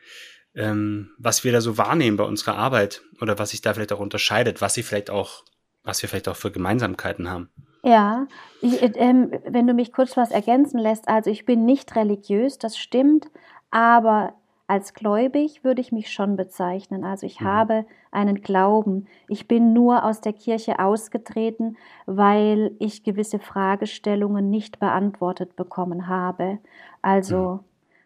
ähm, 0.54 1.12
was 1.18 1.44
wir 1.44 1.52
da 1.52 1.60
so 1.60 1.78
wahrnehmen 1.78 2.16
bei 2.16 2.24
unserer 2.24 2.56
Arbeit 2.56 3.02
oder 3.20 3.38
was 3.38 3.50
sich 3.50 3.62
da 3.62 3.72
vielleicht 3.72 3.92
auch 3.92 4.00
unterscheidet, 4.00 4.60
was 4.60 4.74
sie 4.74 4.82
vielleicht 4.82 5.08
auch, 5.08 5.44
was 5.84 6.02
wir 6.02 6.08
vielleicht 6.08 6.28
auch 6.28 6.36
für 6.36 6.50
Gemeinsamkeiten 6.50 7.30
haben. 7.30 7.50
Ja, 7.82 8.26
ich, 8.60 8.82
ähm, 8.82 9.32
wenn 9.46 9.66
du 9.66 9.72
mich 9.72 9.92
kurz 9.92 10.16
was 10.16 10.32
ergänzen 10.32 10.78
lässt, 10.78 11.08
also 11.08 11.30
ich 11.30 11.46
bin 11.46 11.64
nicht 11.64 11.96
religiös, 11.96 12.58
das 12.58 12.76
stimmt, 12.76 13.28
aber 13.70 14.34
als 14.70 14.94
gläubig 14.94 15.64
würde 15.64 15.80
ich 15.80 15.90
mich 15.90 16.12
schon 16.12 16.36
bezeichnen. 16.36 17.02
Also 17.02 17.26
ich 17.26 17.40
mhm. 17.40 17.44
habe 17.44 17.86
einen 18.12 18.40
Glauben. 18.40 19.08
Ich 19.26 19.48
bin 19.48 19.72
nur 19.72 20.04
aus 20.04 20.20
der 20.20 20.32
Kirche 20.32 20.78
ausgetreten, 20.78 21.76
weil 22.06 22.70
ich 22.78 23.02
gewisse 23.02 23.40
Fragestellungen 23.40 24.48
nicht 24.48 24.78
beantwortet 24.78 25.56
bekommen 25.56 26.06
habe. 26.06 26.58
Also 27.02 27.36
mhm. 27.36 27.60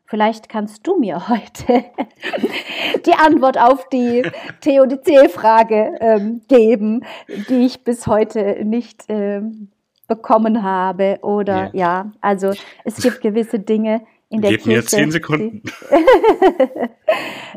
vielleicht 0.07 0.49
kannst 0.49 0.87
du 0.87 0.99
mir 0.99 1.29
heute 1.29 1.85
die 3.05 3.15
Antwort 3.15 3.59
auf 3.59 3.87
die 3.91 4.23
Theodizee-Frage 4.63 5.99
ähm, 6.01 6.41
geben, 6.49 7.05
die 7.51 7.67
ich 7.67 7.85
bis 7.85 8.07
heute 8.07 8.65
nicht 8.65 9.05
ähm, 9.09 9.69
bekommen 10.09 10.63
habe. 10.63 11.19
Oder 11.21 11.75
yeah. 11.75 12.05
ja, 12.05 12.13
also 12.23 12.53
es 12.85 12.97
gibt 13.03 13.21
gewisse 13.21 13.59
Dinge, 13.59 14.01
in 14.35 14.43
der 14.43 14.51
Gib 14.51 14.63
Kirche. 14.63 14.79
mir 14.79 14.87
zehn 14.87 15.11
Sekunden. 15.11 15.63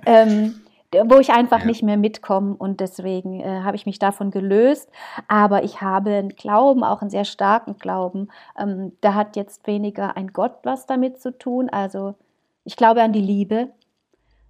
ähm, 0.06 0.62
wo 1.06 1.20
ich 1.20 1.32
einfach 1.32 1.62
ja. 1.62 1.66
nicht 1.66 1.84
mehr 1.84 1.98
mitkomme 1.98 2.56
und 2.56 2.80
deswegen 2.80 3.42
äh, 3.42 3.62
habe 3.64 3.76
ich 3.76 3.86
mich 3.86 4.00
davon 4.00 4.32
gelöst. 4.32 4.90
Aber 5.28 5.64
ich 5.64 5.82
habe 5.82 6.12
einen 6.12 6.30
Glauben, 6.30 6.84
auch 6.84 7.02
einen 7.02 7.10
sehr 7.10 7.26
starken 7.26 7.78
Glauben. 7.78 8.30
Ähm, 8.58 8.94
da 9.02 9.14
hat 9.14 9.36
jetzt 9.36 9.68
weniger 9.68 10.16
ein 10.16 10.32
Gott 10.32 10.60
was 10.64 10.86
damit 10.86 11.20
zu 11.20 11.38
tun. 11.38 11.70
Also 11.70 12.16
ich 12.64 12.78
glaube 12.78 13.02
an 13.02 13.12
die 13.12 13.22
Liebe 13.22 13.70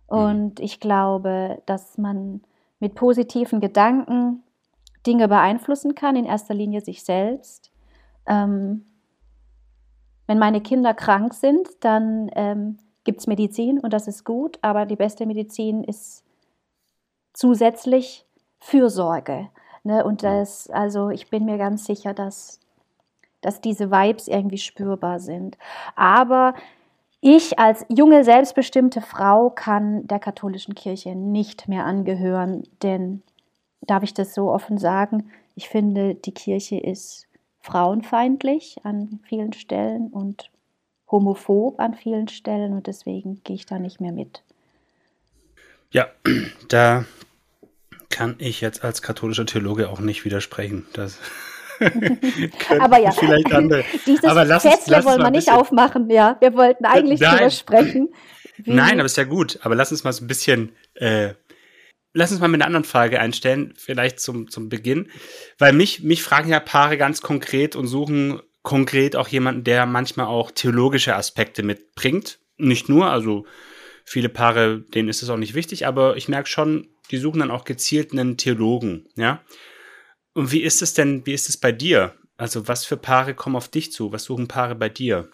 und 0.05 0.60
mhm. 0.60 0.65
ich 0.65 0.79
glaube, 0.79 1.62
dass 1.65 1.98
man 1.98 2.41
mit 2.79 2.93
positiven 2.93 3.60
Gedanken 3.60 4.43
Dinge 5.07 5.27
beeinflussen 5.27 5.96
kann, 5.96 6.15
in 6.15 6.25
erster 6.25 6.53
Linie 6.53 6.81
sich 6.81 7.03
selbst. 7.03 7.72
Ähm, 8.27 8.86
wenn 10.27 10.39
meine 10.39 10.62
Kinder 10.62 10.93
krank 10.93 11.34
sind, 11.34 11.67
dann 11.79 12.29
ähm, 12.36 12.77
gibt 13.03 13.22
es 13.22 13.27
Medizin 13.27 13.79
und 13.79 13.93
das 13.93 14.07
ist 14.07 14.25
gut, 14.25 14.60
aber 14.62 14.86
die 14.86 14.96
beste 14.96 15.25
Medizin 15.25 15.84
ist 15.84 16.24
zusätzlich 17.34 18.25
Fürsorge. 18.60 19.50
Ne? 19.84 20.03
Und 20.03 20.24
das, 20.24 20.69
also 20.69 21.10
ich 21.10 21.29
bin 21.29 21.46
mir 21.46 21.57
ganz 21.57 21.86
sicher, 21.86 22.13
dass, 22.13 22.60
dass 23.41 23.62
diese 23.62 23.89
Vibes 23.89 24.27
irgendwie 24.27 24.57
spürbar 24.57 25.19
sind. 25.19 25.57
Aber 25.96 26.53
ich 27.22 27.57
als 27.57 27.86
junge, 27.89 28.24
selbstbestimmte 28.24 29.01
Frau 29.01 29.50
kann 29.50 30.05
der 30.07 30.19
katholischen 30.19 30.75
Kirche 30.75 31.15
nicht 31.15 31.67
mehr 31.67 31.86
angehören, 31.86 32.63
denn, 32.84 33.24
darf 33.81 34.03
ich 34.03 34.13
das 34.13 34.34
so 34.34 34.51
offen 34.51 34.77
sagen, 34.77 35.31
ich 35.55 35.69
finde, 35.69 36.15
die 36.15 36.34
Kirche 36.34 36.77
ist 36.77 37.26
frauenfeindlich 37.67 38.77
an 38.83 39.19
vielen 39.27 39.51
Stellen 39.53 40.07
und 40.07 40.50
homophob 41.12 41.79
an 41.79 41.93
vielen 41.93 42.27
Stellen 42.29 42.74
und 42.74 42.88
deswegen 42.88 43.41
gehe 43.43 43.55
ich 43.55 43.65
da 43.65 43.77
nicht 43.77 44.00
mehr 44.00 44.13
mit. 44.13 44.41
Ja, 45.91 46.07
da 46.69 47.05
kann 48.09 48.36
ich 48.39 48.62
jetzt 48.62 48.83
als 48.83 49.01
katholischer 49.01 49.45
Theologe 49.45 49.89
auch 49.89 50.00
nicht 50.00 50.24
widersprechen. 50.24 50.86
Das 50.93 51.19
aber 52.79 53.00
ja, 53.00 53.12
vielleicht 53.12 53.53
andere. 53.53 53.83
dieses 54.07 54.24
aber 54.24 54.45
lass 54.45 54.63
Fätzle 54.63 55.03
wollen 55.03 55.21
wir 55.21 55.29
nicht 55.29 55.51
aufmachen. 55.51 56.09
Ja, 56.09 56.38
wir 56.39 56.53
wollten 56.55 56.86
eigentlich 56.86 57.19
Nein. 57.19 57.36
drüber 57.36 57.50
sprechen. 57.51 58.09
Nein, 58.65 59.00
aber 59.00 59.05
ist 59.05 59.17
ja 59.17 59.25
gut. 59.25 59.59
Aber 59.62 59.75
lass 59.75 59.91
uns 59.91 60.03
mal 60.03 60.13
so 60.13 60.24
ein 60.24 60.27
bisschen 60.27 60.71
äh, 60.95 61.33
lass 62.14 62.32
uns 62.32 62.40
mal 62.40 62.48
mit 62.48 62.62
einer 62.62 62.68
anderen 62.68 62.84
Frage 62.84 63.20
einstellen, 63.20 63.74
vielleicht 63.78 64.20
zum, 64.20 64.50
zum 64.50 64.70
Beginn. 64.70 65.10
Weil 65.58 65.74
mich, 65.74 66.04
mich 66.04 66.24
fragen 66.24 66.50
ja 66.50 66.60
Paare 66.60 66.98
ganz 66.98 67.22
konkret 67.22 67.76
und 67.76 67.88
suchen 67.88 68.42
konkret 68.64 69.16
auch 69.16 69.28
jemanden, 69.28 69.64
der 69.64 69.86
manchmal 69.86 70.26
auch 70.28 70.52
theologische 70.52 71.16
Aspekte 71.16 71.64
mitbringt. 71.64 72.40
Nicht 72.58 72.90
nur, 72.90 73.10
also 73.10 73.46
viele 74.04 74.30
Paare, 74.30 74.82
denen 74.82 75.10
ist 75.10 75.24
es 75.24 75.30
auch 75.30 75.38
nicht 75.38 75.54
wichtig, 75.54 75.86
aber 75.86 76.18
ich 76.18 76.28
merke 76.28 76.50
schon, 76.50 76.90
die 77.12 77.18
suchen 77.18 77.40
dann 77.40 77.52
auch 77.52 77.66
gezielt 77.66 78.12
einen 78.12 78.38
Theologen, 78.38 79.08
ja. 79.16 79.42
Und 80.34 80.52
wie 80.52 80.62
ist 80.62 80.82
es 80.82 80.94
denn, 80.94 81.26
wie 81.26 81.34
ist 81.34 81.50
es 81.50 81.58
bei 81.58 81.72
dir? 81.72 82.14
Also 82.36 82.68
was 82.68 82.86
für 82.86 82.98
Paare 82.98 83.34
kommen 83.34 83.56
auf 83.56 83.70
dich 83.70 83.92
zu? 83.92 84.12
Was 84.12 84.26
suchen 84.26 84.48
Paare 84.48 84.76
bei 84.76 84.90
dir? 84.90 85.30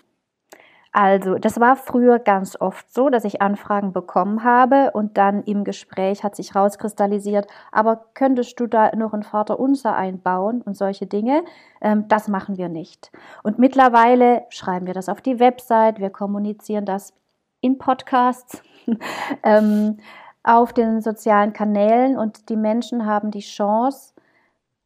Also, 0.96 1.40
das 1.40 1.60
war 1.60 1.76
früher 1.76 2.20
ganz 2.20 2.56
oft 2.62 2.94
so, 2.94 3.10
dass 3.10 3.26
ich 3.26 3.42
Anfragen 3.42 3.94
bekommen 3.94 4.44
habe 4.44 4.92
und 4.92 5.18
dann 5.18 5.42
im 5.44 5.64
Gespräch 5.64 6.24
hat 6.24 6.36
sich 6.36 6.56
rauskristallisiert, 6.56 7.48
aber 7.72 8.06
könntest 8.14 8.60
du 8.60 8.68
da 8.68 8.96
noch 8.96 9.14
ein 9.14 9.24
Vaterunser 9.24 9.96
einbauen 9.96 10.62
und 10.62 10.78
solche 10.78 11.08
Dinge? 11.08 11.46
Ähm, 11.82 12.08
das 12.10 12.28
machen 12.28 12.58
wir 12.58 12.70
nicht. 12.70 13.12
Und 13.42 13.58
mittlerweile 13.58 14.44
schreiben 14.50 14.86
wir 14.86 14.94
das 14.94 15.10
auf 15.10 15.20
die 15.20 15.40
Website, 15.40 16.00
wir 16.00 16.12
kommunizieren 16.12 16.86
das 16.86 17.12
in 17.60 17.80
Podcasts, 17.80 18.62
ähm, 19.44 19.98
auf 20.44 20.74
den 20.74 21.02
sozialen 21.02 21.54
Kanälen 21.54 22.20
und 22.20 22.50
die 22.50 22.58
Menschen 22.58 23.08
haben 23.08 23.32
die 23.32 23.40
Chance, 23.40 24.14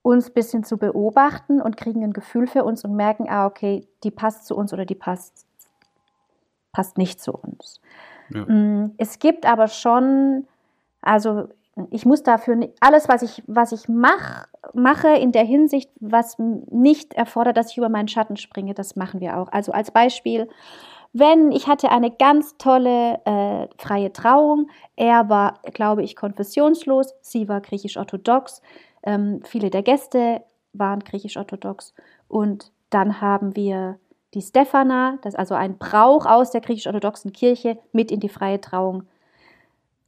uns 0.03 0.29
ein 0.29 0.33
bisschen 0.33 0.63
zu 0.63 0.77
beobachten 0.77 1.61
und 1.61 1.75
kriegen 1.75 2.01
ein 2.01 2.13
Gefühl 2.13 2.47
für 2.47 2.63
uns 2.63 2.85
und 2.85 2.95
merken, 2.95 3.27
ah, 3.27 3.45
okay, 3.45 3.85
die 4.05 4.11
passt 4.11 4.45
zu 4.45 4.55
uns 4.55 4.71
oder 4.71 4.85
die 4.85 4.95
passt 4.95 5.46
passt 6.77 6.99
nicht 6.99 7.19
zu 7.19 7.31
uns. 7.31 7.81
Ja. 8.29 8.45
Mm, 8.45 8.93
es 8.99 9.17
gibt 9.17 9.47
aber 9.47 9.67
schon, 9.67 10.45
also 11.01 11.47
ich 11.89 12.05
muss 12.05 12.21
dafür 12.21 12.69
alles, 12.79 13.09
was 13.09 13.23
ich, 13.23 13.41
was 13.47 13.71
ich 13.71 13.89
mach, 13.89 14.45
mache 14.75 15.07
in 15.07 15.31
der 15.31 15.43
Hinsicht, 15.43 15.89
was 15.99 16.37
nicht 16.37 17.15
erfordert, 17.15 17.57
dass 17.57 17.71
ich 17.71 17.79
über 17.79 17.89
meinen 17.89 18.09
Schatten 18.09 18.37
springe, 18.37 18.75
das 18.75 18.95
machen 18.95 19.21
wir 19.21 19.39
auch. 19.39 19.51
Also 19.51 19.71
als 19.71 19.89
Beispiel, 19.89 20.47
wenn 21.13 21.51
ich 21.51 21.65
hatte 21.65 21.89
eine 21.89 22.11
ganz 22.11 22.57
tolle 22.59 23.21
äh, 23.25 23.67
freie 23.79 24.13
Trauung, 24.13 24.69
er 24.95 25.29
war, 25.29 25.55
glaube 25.73 26.03
ich, 26.03 26.15
konfessionslos, 26.15 27.15
sie 27.21 27.49
war 27.49 27.61
griechisch-orthodox, 27.61 28.61
ähm, 29.01 29.41
viele 29.45 29.71
der 29.71 29.81
Gäste 29.81 30.43
waren 30.73 30.99
griechisch-orthodox 30.99 31.95
und 32.27 32.71
dann 32.91 33.19
haben 33.19 33.55
wir 33.55 33.97
die 34.33 34.41
Stephana, 34.41 35.17
das 35.21 35.33
ist 35.33 35.39
also 35.39 35.55
ein 35.55 35.77
Brauch 35.77 36.25
aus 36.25 36.51
der 36.51 36.61
griechisch-orthodoxen 36.61 37.33
Kirche, 37.33 37.77
mit 37.91 38.11
in 38.11 38.19
die 38.19 38.29
freie 38.29 38.59
Trauung 38.59 39.03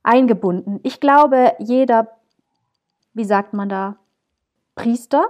eingebunden. 0.04 0.80
Ich 0.84 1.00
glaube, 1.00 1.54
jeder, 1.60 2.10
wie 3.14 3.24
sagt 3.24 3.54
man 3.54 3.70
da, 3.70 3.98
Priester, 4.76 5.26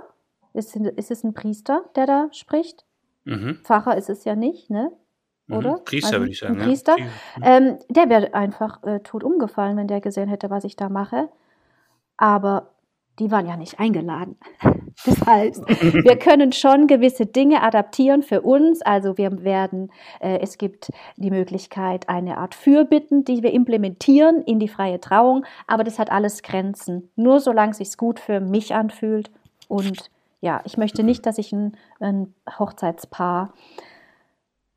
ist, 0.53 0.75
ist 0.75 1.11
es 1.11 1.23
ein 1.23 1.33
Priester, 1.33 1.85
der 1.95 2.05
da 2.05 2.29
spricht? 2.31 2.85
Mhm. 3.25 3.59
Pfarrer 3.63 3.97
ist 3.97 4.09
es 4.09 4.25
ja 4.25 4.35
nicht, 4.35 4.69
ne? 4.69 4.91
Mhm. 5.47 5.57
Oder? 5.57 5.71
Mhm. 5.77 5.83
Priester 5.85 6.07
also, 6.07 6.19
würde 6.19 6.31
ich 6.31 6.39
sagen. 6.39 6.59
Ein 6.59 6.65
Priester. 6.65 6.95
Ja. 6.97 7.07
Ähm, 7.41 7.79
der 7.89 8.09
wäre 8.09 8.33
einfach 8.33 8.83
äh, 8.83 8.99
tot 8.99 9.23
umgefallen, 9.23 9.77
wenn 9.77 9.87
der 9.87 10.01
gesehen 10.01 10.29
hätte, 10.29 10.49
was 10.49 10.63
ich 10.63 10.75
da 10.75 10.89
mache. 10.89 11.29
Aber 12.17 12.71
die 13.19 13.31
waren 13.31 13.45
ja 13.45 13.57
nicht 13.57 13.79
eingeladen. 13.79 14.37
Das 15.05 15.25
heißt, 15.25 15.65
wir 16.03 16.19
können 16.19 16.51
schon 16.51 16.85
gewisse 16.85 17.25
Dinge 17.25 17.63
adaptieren 17.63 18.21
für 18.21 18.41
uns. 18.41 18.81
Also 18.81 19.17
wir 19.17 19.45
werden, 19.45 19.93
äh, 20.19 20.39
es 20.41 20.57
gibt 20.57 20.89
die 21.15 21.31
Möglichkeit, 21.31 22.09
eine 22.09 22.37
Art 22.37 22.53
Fürbitten, 22.53 23.23
die 23.23 23.41
wir 23.41 23.53
implementieren 23.53 24.41
in 24.41 24.59
die 24.59 24.67
freie 24.67 24.99
Trauung, 24.99 25.45
aber 25.67 25.85
das 25.85 25.99
hat 25.99 26.11
alles 26.11 26.43
Grenzen. 26.43 27.09
Nur 27.15 27.39
solange 27.39 27.71
es 27.71 27.77
sich 27.77 27.95
gut 27.95 28.19
für 28.19 28.41
mich 28.41 28.75
anfühlt. 28.75 29.31
Und 29.69 30.11
ja, 30.41 30.59
ich 30.65 30.75
möchte 30.75 31.03
nicht, 31.03 31.25
dass 31.25 31.37
ich 31.37 31.53
ein, 31.53 31.77
ein 32.01 32.33
Hochzeitspaar 32.59 33.53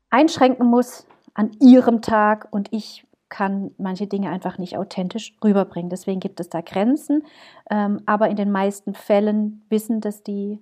einschränken 0.09 0.67
muss 0.67 1.05
an 1.33 1.51
ihrem 1.59 2.01
Tag 2.01 2.47
und 2.51 2.69
ich 2.71 3.05
kann 3.33 3.71
manche 3.79 4.05
Dinge 4.05 4.29
einfach 4.29 4.59
nicht 4.59 4.77
authentisch 4.77 5.33
rüberbringen. 5.43 5.89
Deswegen 5.89 6.19
gibt 6.19 6.39
es 6.39 6.49
da 6.49 6.61
Grenzen. 6.61 7.23
Ähm, 7.71 7.99
aber 8.05 8.29
in 8.29 8.35
den 8.35 8.51
meisten 8.51 8.93
Fällen 8.93 9.63
wissen 9.69 10.01
das 10.01 10.21
die 10.21 10.59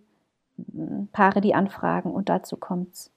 hm, 0.55 1.09
Paare, 1.11 1.41
die 1.41 1.53
anfragen 1.53 2.11
und 2.11 2.29
dazu 2.29 2.55
kommt 2.55 2.93
es 2.93 3.11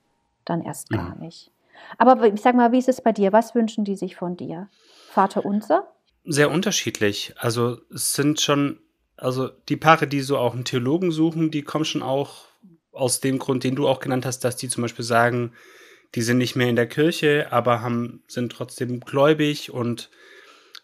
dann 0.44 0.60
erst 0.60 0.90
gar 0.90 1.14
nicht. 1.14 1.52
Aber 1.98 2.26
ich 2.26 2.40
sag 2.40 2.56
mal, 2.56 2.72
wie 2.72 2.78
ist 2.78 2.88
es 2.88 3.00
bei 3.00 3.12
dir? 3.12 3.32
Was 3.32 3.54
wünschen 3.54 3.84
die 3.84 3.94
sich 3.94 4.16
von 4.16 4.36
dir? 4.36 4.68
Vater 5.10 5.44
unser? 5.44 5.86
Sehr 6.24 6.50
unterschiedlich. 6.50 7.34
Also 7.38 7.78
es 7.94 8.14
sind 8.14 8.40
schon, 8.40 8.80
also 9.16 9.50
die 9.68 9.76
Paare, 9.76 10.08
die 10.08 10.20
so 10.20 10.36
auch 10.36 10.54
einen 10.54 10.64
Theologen 10.64 11.12
suchen, 11.12 11.52
die 11.52 11.62
kommen 11.62 11.84
schon 11.84 12.02
auch 12.02 12.46
aus 12.90 13.20
dem 13.20 13.38
Grund, 13.38 13.62
den 13.62 13.76
du 13.76 13.86
auch 13.86 14.00
genannt 14.00 14.26
hast, 14.26 14.40
dass 14.40 14.56
die 14.56 14.68
zum 14.68 14.82
Beispiel 14.82 15.04
sagen, 15.04 15.52
die 16.14 16.22
sind 16.22 16.38
nicht 16.38 16.56
mehr 16.56 16.68
in 16.68 16.76
der 16.76 16.88
Kirche, 16.88 17.48
aber 17.50 17.80
haben, 17.80 18.22
sind 18.28 18.52
trotzdem 18.52 19.00
gläubig 19.00 19.70
und 19.70 20.10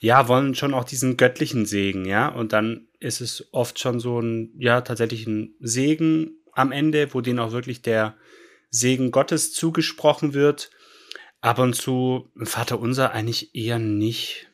ja, 0.01 0.29
wollen 0.29 0.55
schon 0.55 0.73
auch 0.73 0.85
diesen 0.85 1.17
göttlichen 1.17 1.67
Segen, 1.67 2.07
ja. 2.07 2.29
Und 2.29 2.53
dann 2.55 2.89
ist 3.01 3.21
es 3.21 3.49
oft 3.53 3.79
schon 3.79 4.01
so 4.01 4.21
ein, 4.21 4.51
ja, 4.59 4.81
tatsächlich 4.81 5.27
ein 5.27 5.55
Segen 5.61 6.33
am 6.53 6.73
Ende, 6.73 7.13
wo 7.13 7.21
denen 7.21 7.39
auch 7.39 7.53
wirklich 7.53 7.83
der 7.83 8.17
Segen 8.71 9.11
Gottes 9.11 9.53
zugesprochen 9.53 10.33
wird. 10.33 10.71
Ab 11.43 11.59
und 11.59 11.75
zu 11.75 12.31
Vater 12.43 12.81
Unser 12.81 13.13
eigentlich 13.13 13.55
eher 13.55 13.79
nicht. 13.79 14.49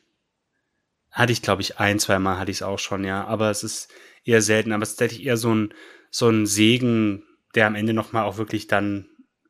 Hatte 1.11 1.33
ich, 1.33 1.41
glaube 1.41 1.61
ich, 1.61 1.79
ein, 1.79 1.99
zwei 1.99 2.19
Mal 2.19 2.37
hatte 2.37 2.51
ich 2.51 2.57
es 2.57 2.63
auch 2.63 2.79
schon, 2.79 3.03
ja. 3.03 3.25
Aber 3.25 3.49
es 3.49 3.63
ist 3.63 3.89
eher 4.25 4.41
selten. 4.41 4.71
Aber 4.71 4.83
es 4.83 4.91
ist 4.91 4.97
tatsächlich 4.97 5.27
eher 5.27 5.37
so 5.37 5.53
ein, 5.53 5.73
so 6.11 6.29
ein 6.29 6.45
Segen, 6.45 7.23
der 7.55 7.67
am 7.67 7.75
Ende 7.75 7.93
nochmal 7.93 8.23
auch 8.25 8.37
wirklich 8.37 8.67
dann, 8.67 9.07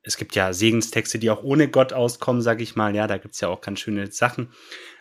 es 0.07 0.15
gibt 0.15 0.35
ja 0.35 0.53
Segenstexte, 0.53 1.19
die 1.19 1.29
auch 1.29 1.43
ohne 1.43 1.67
Gott 1.67 1.91
auskommen, 1.91 2.41
sag 2.41 2.61
ich 2.61 2.75
mal. 2.75 2.95
Ja, 2.95 3.07
da 3.07 3.17
gibt's 3.17 3.41
ja 3.41 3.49
auch 3.49 3.61
ganz 3.61 3.81
schöne 3.81 4.09
Sachen, 4.11 4.53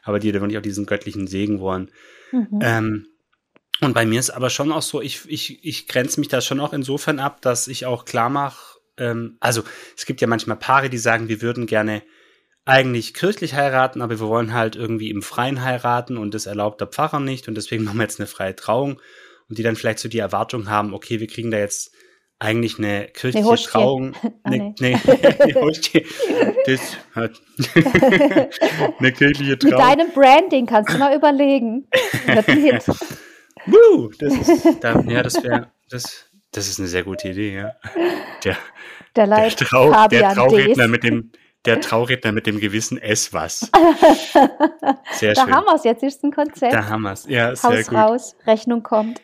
aber 0.03 0.19
die 0.19 0.33
da 0.33 0.41
wirklich 0.41 0.59
auch 0.59 0.63
diesen 0.63 0.85
göttlichen 0.85 1.29
Segen 1.29 1.61
wollen. 1.61 1.93
Mhm. 2.33 2.59
Ähm, 2.61 3.07
und 3.81 3.95
bei 3.95 4.05
mir 4.05 4.19
ist 4.19 4.31
aber 4.31 4.51
schon 4.51 4.73
auch 4.73 4.83
so, 4.83 5.01
ich, 5.01 5.21
ich, 5.29 5.65
ich 5.65 5.87
grenze 5.87 6.19
mich 6.19 6.29
da 6.29 6.41
schon 6.41 6.61
auch 6.61 6.73
insofern 6.73 7.21
ab, 7.21 7.41
dass 7.41 7.69
ich 7.69 7.87
auch 7.87 8.05
klar 8.05 8.31
mache, 8.31 8.79
ähm, 8.99 9.37
also 9.39 9.63
es 9.97 10.07
gibt 10.07 10.21
ja 10.21 10.27
manchmal 10.27 10.57
Paare, 10.57 10.91
die 10.91 10.99
sagen, 10.99 11.29
wir 11.29 11.41
würden 11.41 11.67
gerne 11.67 12.03
eigentlich 12.65 13.15
kirchlich 13.15 13.55
heiraten, 13.55 14.03
aber 14.03 14.19
wir 14.19 14.27
wollen 14.27 14.53
halt 14.53 14.75
irgendwie 14.75 15.11
im 15.11 15.23
Freien 15.23 15.63
heiraten 15.63 16.17
und 16.17 16.35
das 16.35 16.47
erlaubt 16.47 16.81
der 16.81 16.89
Pfarrer 16.89 17.21
nicht 17.21 17.47
und 17.47 17.55
deswegen 17.55 17.85
machen 17.85 17.99
wir 17.99 18.05
jetzt 18.05 18.19
eine 18.19 18.27
freie 18.27 18.57
Trauung 18.57 19.01
und 19.49 19.59
die 19.59 19.63
dann 19.63 19.77
vielleicht 19.77 20.01
so 20.01 20.09
die 20.09 20.19
Erwartung 20.19 20.69
haben, 20.69 20.95
okay, 20.95 21.21
wir 21.21 21.29
kriegen 21.29 21.53
da 21.53 21.59
jetzt 21.59 21.95
eigentlich 22.39 22.79
eine 22.79 23.09
kirchliche 23.09 23.49
eine 23.49 23.57
Trauung. 23.57 24.15
Ah, 24.23 24.51
eine, 24.51 24.75
nee. 24.79 24.97
eine, 25.07 25.17
das 26.67 26.97
hat 27.15 27.33
eine 28.99 29.13
kirchliche 29.13 29.59
Trauung. 29.59 29.73
Mit 29.73 29.81
deinem 29.81 30.13
Branding 30.13 30.67
kannst 30.67 30.93
du 30.93 30.99
mal 30.99 31.15
überlegen. 31.17 31.89
Woo, 33.67 34.11
das 34.19 34.35
ist, 34.35 34.85
da, 34.85 35.01
ja, 35.01 35.23
das 35.23 35.43
wäre, 35.43 35.73
das, 35.91 36.31
das 36.53 36.69
ist 36.69 36.79
eine 36.79 36.89
sehr 36.89 37.03
gute 37.03 37.29
Idee, 37.29 37.57
ja. 37.57 37.73
Der, 38.45 38.57
der, 39.17 39.27
der, 39.27 39.51
Trau, 39.51 40.07
der 40.09 40.35
Trauredner 40.35 40.87
mit 40.87 41.03
dem, 41.03 41.33
der 41.65 41.81
Trauredner 41.81 42.31
mit 42.33 42.47
dem 42.47 42.61
gewissen 42.61 42.99
S 42.99 43.33
was. 43.33 43.71
Sehr 45.13 45.35
da 45.35 45.43
schön. 45.43 45.51
Da 45.51 45.57
haben 45.57 45.65
wir 45.65 45.75
es, 45.75 45.85
jetzt 45.85 46.03
ist 46.05 46.23
ein 46.23 46.33
Konzept. 46.33 46.73
Da 46.73 46.87
haben 46.89 47.03
wir 47.03 47.13
es, 47.13 47.27
ja, 47.27 47.57
sehr 47.57 47.71
Haus 47.71 47.87
gut. 47.89 47.99
raus, 47.99 48.37
Rechnung 48.47 48.83
kommt. 48.85 49.21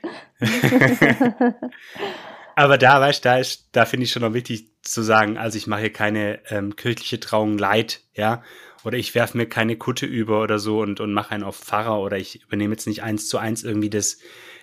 Aber 2.57 2.79
da, 2.79 3.01
weißt 3.01 3.25
du, 3.25 3.29
da 3.29 3.39
ist, 3.39 3.69
da 3.73 3.85
finde 3.85 4.05
ich 4.05 4.13
schon 4.13 4.23
noch 4.23 4.35
wichtig 4.35 4.71
zu 4.83 5.03
sagen, 5.03 5.39
also 5.39 5.57
ich 5.57 5.67
mache 5.67 5.83
hier 5.83 5.93
keine 5.93 6.41
ähm, 6.51 6.77
kirchliche 6.77 7.21
Trauung 7.21 7.57
leid, 7.57 8.01
ja, 8.15 8.43
oder 8.85 8.99
ich 8.99 9.15
werfe 9.15 9.37
mir 9.37 9.49
keine 9.49 9.77
Kutte 9.77 10.07
über 10.07 10.43
oder 10.43 10.59
so 10.59 10.81
und, 10.81 11.01
und 11.01 11.13
mache 11.13 11.33
einen 11.33 11.45
auf 11.45 11.57
Pfarrer 11.57 12.01
oder 12.01 12.19
ich 12.19 12.43
übernehme 12.43 12.75
jetzt 12.75 12.87
nicht 12.87 13.03
eins 13.03 13.29
zu 13.29 13.39
eins 13.39 13.63
irgendwie 13.63 13.91
das, 13.91 14.19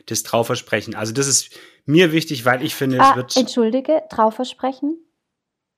das 0.05 0.23
Trauversprechen. 0.23 0.95
Also 0.95 1.13
das 1.13 1.27
ist 1.27 1.51
mir 1.85 2.11
wichtig, 2.11 2.45
weil 2.45 2.63
ich 2.63 2.75
finde, 2.75 2.99
ah, 2.99 3.11
es 3.11 3.15
wird. 3.15 3.37
Entschuldige, 3.37 4.03
Trauversprechen? 4.09 4.97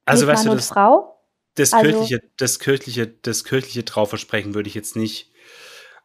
Also 0.05 0.27
weißt 0.27 0.45
du, 0.45 0.49
das, 0.49 0.69
Frau? 0.69 1.21
das 1.55 1.73
also, 1.73 1.85
kirchliche, 1.85 2.21
das 2.37 2.59
kirchliche, 2.59 3.07
das 3.07 3.43
kirchliche 3.43 3.85
Trauversprechen 3.85 4.55
würde 4.55 4.67
ich 4.67 4.75
jetzt 4.75 4.95
nicht 4.95 5.31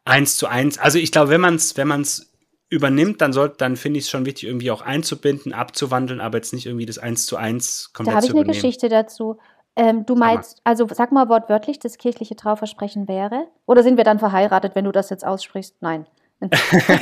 eins 0.05 0.37
zu 0.37 0.47
eins. 0.47 0.77
Also 0.77 0.99
ich 0.99 1.11
glaube, 1.11 1.29
wenn 1.29 1.41
man 1.41 1.55
es, 1.55 1.75
wenn 1.77 1.87
man 1.87 2.01
es 2.01 2.31
übernimmt, 2.69 3.21
dann 3.21 3.33
sollte, 3.33 3.57
dann 3.57 3.77
finde 3.77 3.99
ich 3.99 4.05
es 4.05 4.11
schon 4.11 4.25
wichtig, 4.25 4.45
irgendwie 4.45 4.71
auch 4.71 4.81
einzubinden, 4.81 5.53
abzuwandeln, 5.53 6.19
aber 6.19 6.37
jetzt 6.37 6.53
nicht 6.53 6.65
irgendwie 6.65 6.85
das 6.85 6.97
eins 6.97 7.25
zu 7.25 7.37
eins 7.37 7.91
komplett 7.93 8.13
Da 8.13 8.17
habe 8.17 8.27
ich 8.27 8.35
eine 8.35 8.45
Geschichte 8.45 8.89
dazu. 8.89 9.37
Ähm, 9.75 10.05
du 10.05 10.15
meinst, 10.15 10.59
also 10.63 10.87
sag 10.91 11.11
mal 11.11 11.29
wortwörtlich, 11.29 11.79
das 11.79 11.97
kirchliche 11.97 12.35
Trauversprechen 12.35 13.07
wäre? 13.07 13.47
Oder 13.67 13.83
sind 13.83 13.97
wir 13.97 14.03
dann 14.03 14.19
verheiratet, 14.19 14.75
wenn 14.75 14.85
du 14.85 14.91
das 14.91 15.09
jetzt 15.09 15.25
aussprichst? 15.25 15.75
Nein. 15.81 16.07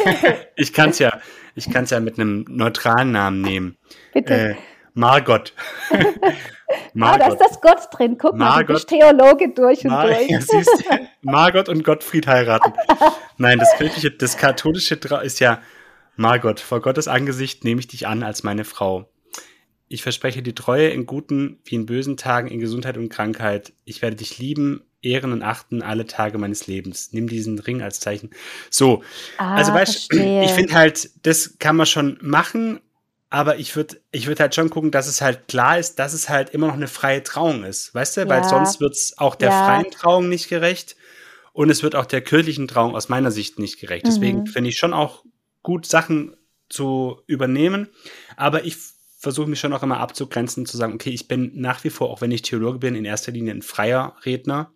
ich 0.55 0.73
kann 0.73 0.89
es 0.89 0.99
ja, 0.99 1.19
ich 1.55 1.71
kann 1.71 1.85
ja 1.85 1.99
mit 1.99 2.19
einem 2.19 2.45
neutralen 2.49 3.11
Namen 3.11 3.41
nehmen. 3.41 3.77
Bitte. 4.13 4.33
Äh, 4.33 4.55
Margot. 4.95 5.53
Margot. 5.91 6.33
Ah, 6.97 7.17
da 7.17 7.27
ist 7.27 7.37
das 7.37 7.61
Gott 7.61 7.87
drin. 7.91 8.17
Guck 8.17 8.35
Margot. 8.35 8.55
mal, 8.55 8.65
du 8.65 8.73
bist 8.73 8.89
Theologe 8.89 9.53
durch 9.53 9.85
und 9.85 9.91
Mar 9.91 10.07
durch. 10.07 10.27
Ja, 10.29 10.41
siehst, 10.41 10.83
Margot 11.21 11.69
und 11.69 11.83
Gottfried 11.83 12.25
heiraten. 12.25 12.73
Nein, 13.37 13.59
das 13.59 13.75
kirchliche, 13.77 14.09
das 14.09 14.35
katholische 14.35 14.95
ist 15.23 15.39
ja 15.39 15.61
Margot, 16.15 16.59
vor 16.59 16.81
Gottes 16.81 17.07
Angesicht 17.07 17.63
nehme 17.63 17.79
ich 17.79 17.87
dich 17.87 18.07
an 18.07 18.23
als 18.23 18.43
meine 18.43 18.63
Frau. 18.63 19.07
Ich 19.87 20.01
verspreche 20.01 20.41
die 20.41 20.55
Treue 20.55 20.89
in 20.89 21.05
guten 21.05 21.59
wie 21.65 21.75
in 21.75 21.85
bösen 21.85 22.17
Tagen, 22.17 22.47
in 22.47 22.59
Gesundheit 22.59 22.97
und 22.97 23.09
Krankheit. 23.09 23.73
Ich 23.83 24.01
werde 24.01 24.15
dich 24.15 24.39
lieben, 24.39 24.81
ehren 25.03 25.31
und 25.31 25.43
achten 25.43 25.83
alle 25.83 26.07
Tage 26.07 26.37
meines 26.37 26.65
Lebens. 26.67 27.13
Nimm 27.13 27.27
diesen 27.27 27.59
Ring 27.59 27.81
als 27.83 27.99
Zeichen. 27.99 28.31
So, 28.71 29.03
ah, 29.37 29.55
also 29.55 29.73
weißt 29.73 30.13
ich 30.13 30.51
finde 30.51 30.73
halt, 30.73 31.09
das 31.25 31.59
kann 31.59 31.75
man 31.75 31.85
schon 31.85 32.17
machen, 32.21 32.79
aber 33.35 33.57
ich 33.57 33.75
würde 33.75 33.97
ich 34.11 34.27
würd 34.27 34.39
halt 34.39 34.55
schon 34.55 34.69
gucken, 34.69 34.91
dass 34.91 35.07
es 35.07 35.19
halt 35.19 35.49
klar 35.49 35.77
ist, 35.77 35.99
dass 35.99 36.13
es 36.13 36.29
halt 36.29 36.51
immer 36.51 36.67
noch 36.67 36.75
eine 36.75 36.87
freie 36.87 37.21
Trauung 37.21 37.65
ist. 37.65 37.93
Weißt 37.93 38.15
du? 38.15 38.21
Ja. 38.21 38.29
Weil 38.29 38.45
sonst 38.45 38.79
wird 38.79 38.93
es 38.93 39.17
auch 39.17 39.35
der 39.35 39.49
ja. 39.49 39.65
freien 39.65 39.91
Trauung 39.91 40.29
nicht 40.29 40.47
gerecht 40.47 40.95
und 41.51 41.69
es 41.69 41.83
wird 41.83 41.97
auch 41.97 42.05
der 42.05 42.21
kirchlichen 42.21 42.69
Trauung 42.69 42.95
aus 42.95 43.09
meiner 43.09 43.31
Sicht 43.31 43.59
nicht 43.59 43.77
gerecht. 43.81 44.07
Deswegen 44.07 44.39
mhm. 44.39 44.47
finde 44.47 44.69
ich 44.69 44.77
schon 44.77 44.93
auch 44.93 45.25
gut, 45.63 45.85
Sachen 45.85 46.37
zu 46.69 47.19
übernehmen. 47.27 47.89
Aber 48.37 48.63
ich 48.63 48.77
versuche 49.19 49.49
mich 49.49 49.59
schon 49.59 49.73
auch 49.73 49.83
immer 49.83 49.99
abzugrenzen, 49.99 50.65
zu 50.65 50.77
sagen, 50.77 50.93
okay, 50.93 51.09
ich 51.09 51.27
bin 51.27 51.51
nach 51.55 51.83
wie 51.83 51.89
vor, 51.89 52.11
auch 52.11 52.21
wenn 52.21 52.31
ich 52.31 52.41
Theologe 52.41 52.79
bin, 52.79 52.95
in 52.95 53.03
erster 53.03 53.33
Linie 53.33 53.53
ein 53.53 53.61
freier 53.61 54.15
Redner. 54.23 54.71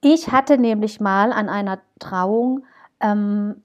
Ich 0.00 0.28
hatte 0.28 0.56
nämlich 0.56 0.98
mal 0.98 1.30
an 1.30 1.50
einer 1.50 1.82
Trauung, 1.98 2.64
ähm, 3.02 3.56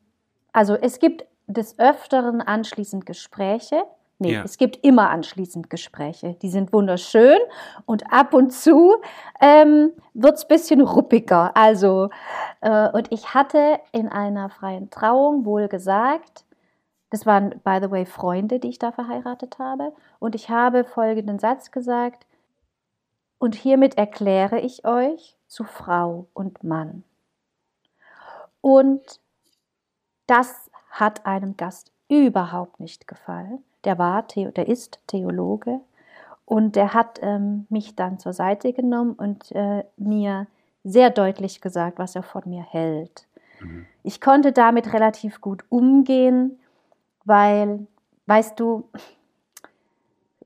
also 0.52 0.76
es 0.76 1.00
gibt 1.00 1.24
des 1.48 1.78
Öfteren 1.80 2.42
anschließend 2.42 3.06
Gespräche. 3.06 3.84
Nee, 4.18 4.34
ja. 4.34 4.44
es 4.44 4.58
gibt 4.58 4.78
immer 4.86 5.10
anschließend 5.10 5.70
Gespräche. 5.70 6.36
Die 6.42 6.50
sind 6.50 6.72
wunderschön 6.72 7.38
und 7.86 8.12
ab 8.14 8.34
und 8.34 8.52
zu 8.52 8.96
ähm, 9.42 9.92
wird 10.14 10.36
es 10.36 10.46
ein 10.46 10.48
bisschen 10.48 10.82
ruppiger. 10.82 11.56
Also, 11.58 12.10
äh, 12.62 12.90
und 12.92 13.12
ich 13.12 13.34
hatte 13.34 13.80
in 13.92 14.08
einer 14.08 14.50
freien 14.50 14.90
Trauung 14.90 15.44
wohl 15.46 15.68
gesagt, 15.68 16.46
das 17.10 17.26
waren, 17.26 17.62
by 17.64 17.80
the 17.82 17.92
way, 17.92 18.06
Freunde, 18.06 18.60
die 18.60 18.70
ich 18.70 18.80
da 18.80 18.92
verheiratet 18.92 19.60
habe. 19.60 19.94
Und 20.20 20.34
ich 20.34 20.50
habe 20.50 20.86
folgenden 20.86 21.40
Satz 21.40 21.72
gesagt. 21.72 22.26
Und 23.38 23.54
hiermit 23.54 23.98
erkläre 23.98 24.60
ich 24.60 24.86
euch 24.86 25.38
zu 25.48 25.66
Frau 25.66 26.28
und 26.34 26.64
Mann. 26.64 27.04
Und 28.62 29.20
das 30.26 30.72
hat 30.96 31.26
einem 31.26 31.56
Gast 31.58 31.92
überhaupt 32.10 32.80
nicht 32.80 33.08
gefallen. 33.08 33.64
Der 33.84 33.98
war, 33.98 34.24
der 34.24 34.68
ist 34.68 35.00
Theologe 35.08 35.80
und 36.46 36.76
der 36.76 36.94
hat 36.94 37.20
ähm, 37.22 37.66
mich 37.70 37.96
dann 37.96 38.20
zur 38.20 38.34
Seite 38.34 38.74
genommen 38.74 39.14
und 39.14 39.52
äh, 39.52 39.84
mir 39.98 40.48
sehr 40.84 41.10
deutlich 41.10 41.62
gesagt, 41.62 42.00
was 42.00 42.16
er 42.16 42.24
von 42.24 42.44
mir 42.46 42.64
hält. 42.64 43.28
Mhm. 43.60 43.86
Ich 44.04 44.22
konnte 44.22 44.52
damit 44.52 44.94
relativ 44.94 45.42
gut 45.42 45.64
umgehen 45.70 46.58
weil, 47.26 47.88
weißt 48.28 48.60
du, 48.60 48.88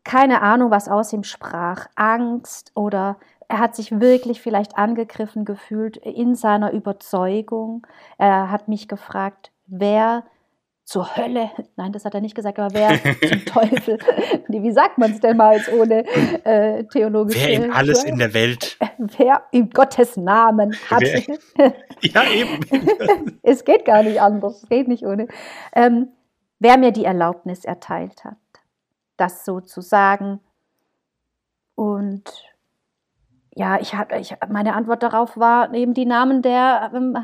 keine 0.03 0.41
Ahnung, 0.41 0.71
was 0.71 0.87
aus 0.87 1.13
ihm 1.13 1.23
sprach, 1.23 1.87
Angst 1.95 2.71
oder 2.73 3.17
er 3.47 3.59
hat 3.59 3.75
sich 3.75 3.99
wirklich 3.99 4.41
vielleicht 4.41 4.77
angegriffen 4.77 5.45
gefühlt 5.45 5.97
in 5.97 6.35
seiner 6.35 6.71
Überzeugung. 6.71 7.85
Er 8.17 8.49
hat 8.49 8.67
mich 8.67 8.87
gefragt, 8.87 9.51
wer 9.67 10.23
zur 10.89 11.15
Hölle, 11.15 11.51
nein, 11.75 11.91
das 11.91 12.03
hat 12.03 12.15
er 12.15 12.21
nicht 12.21 12.33
gesagt, 12.33 12.57
aber 12.57 12.73
wer 12.73 12.99
zum 13.29 13.45
Teufel, 13.45 13.99
wie 14.47 14.71
sagt 14.71 14.97
man 14.97 15.11
es 15.11 15.19
denn 15.19 15.37
mal 15.37 15.55
jetzt 15.55 15.71
ohne 15.71 16.03
äh, 16.45 16.83
theologische... 16.85 17.47
Wer 17.47 17.65
in 17.65 17.71
alles 17.71 18.03
in 18.03 18.17
der 18.17 18.33
Welt... 18.33 18.77
Wer 18.97 19.43
in 19.51 19.69
Gottes 19.69 20.17
Namen 20.17 20.75
hat... 20.89 21.01
Wer, 21.01 21.73
ja, 22.01 22.23
eben. 22.31 23.39
es 23.43 23.63
geht 23.63 23.85
gar 23.85 24.01
nicht 24.01 24.19
anders, 24.19 24.63
es 24.63 24.69
geht 24.69 24.87
nicht 24.87 25.05
ohne. 25.05 25.27
Ähm, 25.75 26.09
wer 26.57 26.77
mir 26.77 26.91
die 26.91 27.05
Erlaubnis 27.05 27.65
erteilt 27.65 28.25
hat, 28.25 28.37
das 29.15 29.45
so 29.45 29.61
zu 29.61 29.81
sagen. 29.81 30.39
Und 31.75 32.23
ja, 33.53 33.79
ich 33.79 33.93
hab, 33.93 34.11
ich, 34.13 34.35
meine 34.49 34.73
Antwort 34.73 35.03
darauf 35.03 35.37
war 35.37 35.71
eben 35.73 35.93
die 35.93 36.05
Namen 36.05 36.41
der, 36.41 36.91
ähm, 36.95 37.15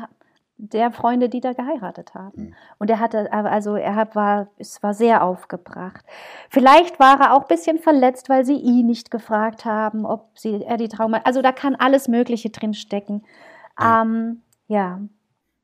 der 0.58 0.90
Freunde, 0.90 1.28
die 1.28 1.40
da 1.40 1.52
geheiratet 1.52 2.14
haben. 2.14 2.46
Mhm. 2.46 2.54
Und 2.78 2.90
er 2.90 2.98
hatte, 2.98 3.30
also 3.32 3.76
er 3.76 3.94
hat, 3.94 4.16
war, 4.16 4.48
es 4.58 4.82
war 4.82 4.94
sehr 4.94 5.22
aufgebracht. 5.22 6.04
Vielleicht 6.48 6.98
war 6.98 7.20
er 7.20 7.34
auch 7.34 7.42
ein 7.42 7.48
bisschen 7.48 7.78
verletzt, 7.78 8.28
weil 8.28 8.44
sie 8.44 8.56
ihn 8.56 8.86
nicht 8.86 9.10
gefragt 9.10 9.64
haben, 9.64 10.06
ob 10.06 10.38
sie, 10.38 10.62
er 10.62 10.78
die 10.78 10.88
Trauma, 10.88 11.20
also 11.24 11.42
da 11.42 11.52
kann 11.52 11.74
alles 11.74 12.08
Mögliche 12.08 12.50
drin 12.50 12.74
stecken. 12.74 13.24
Ja. 13.78 14.02
Ähm, 14.02 14.42
ja. 14.68 15.00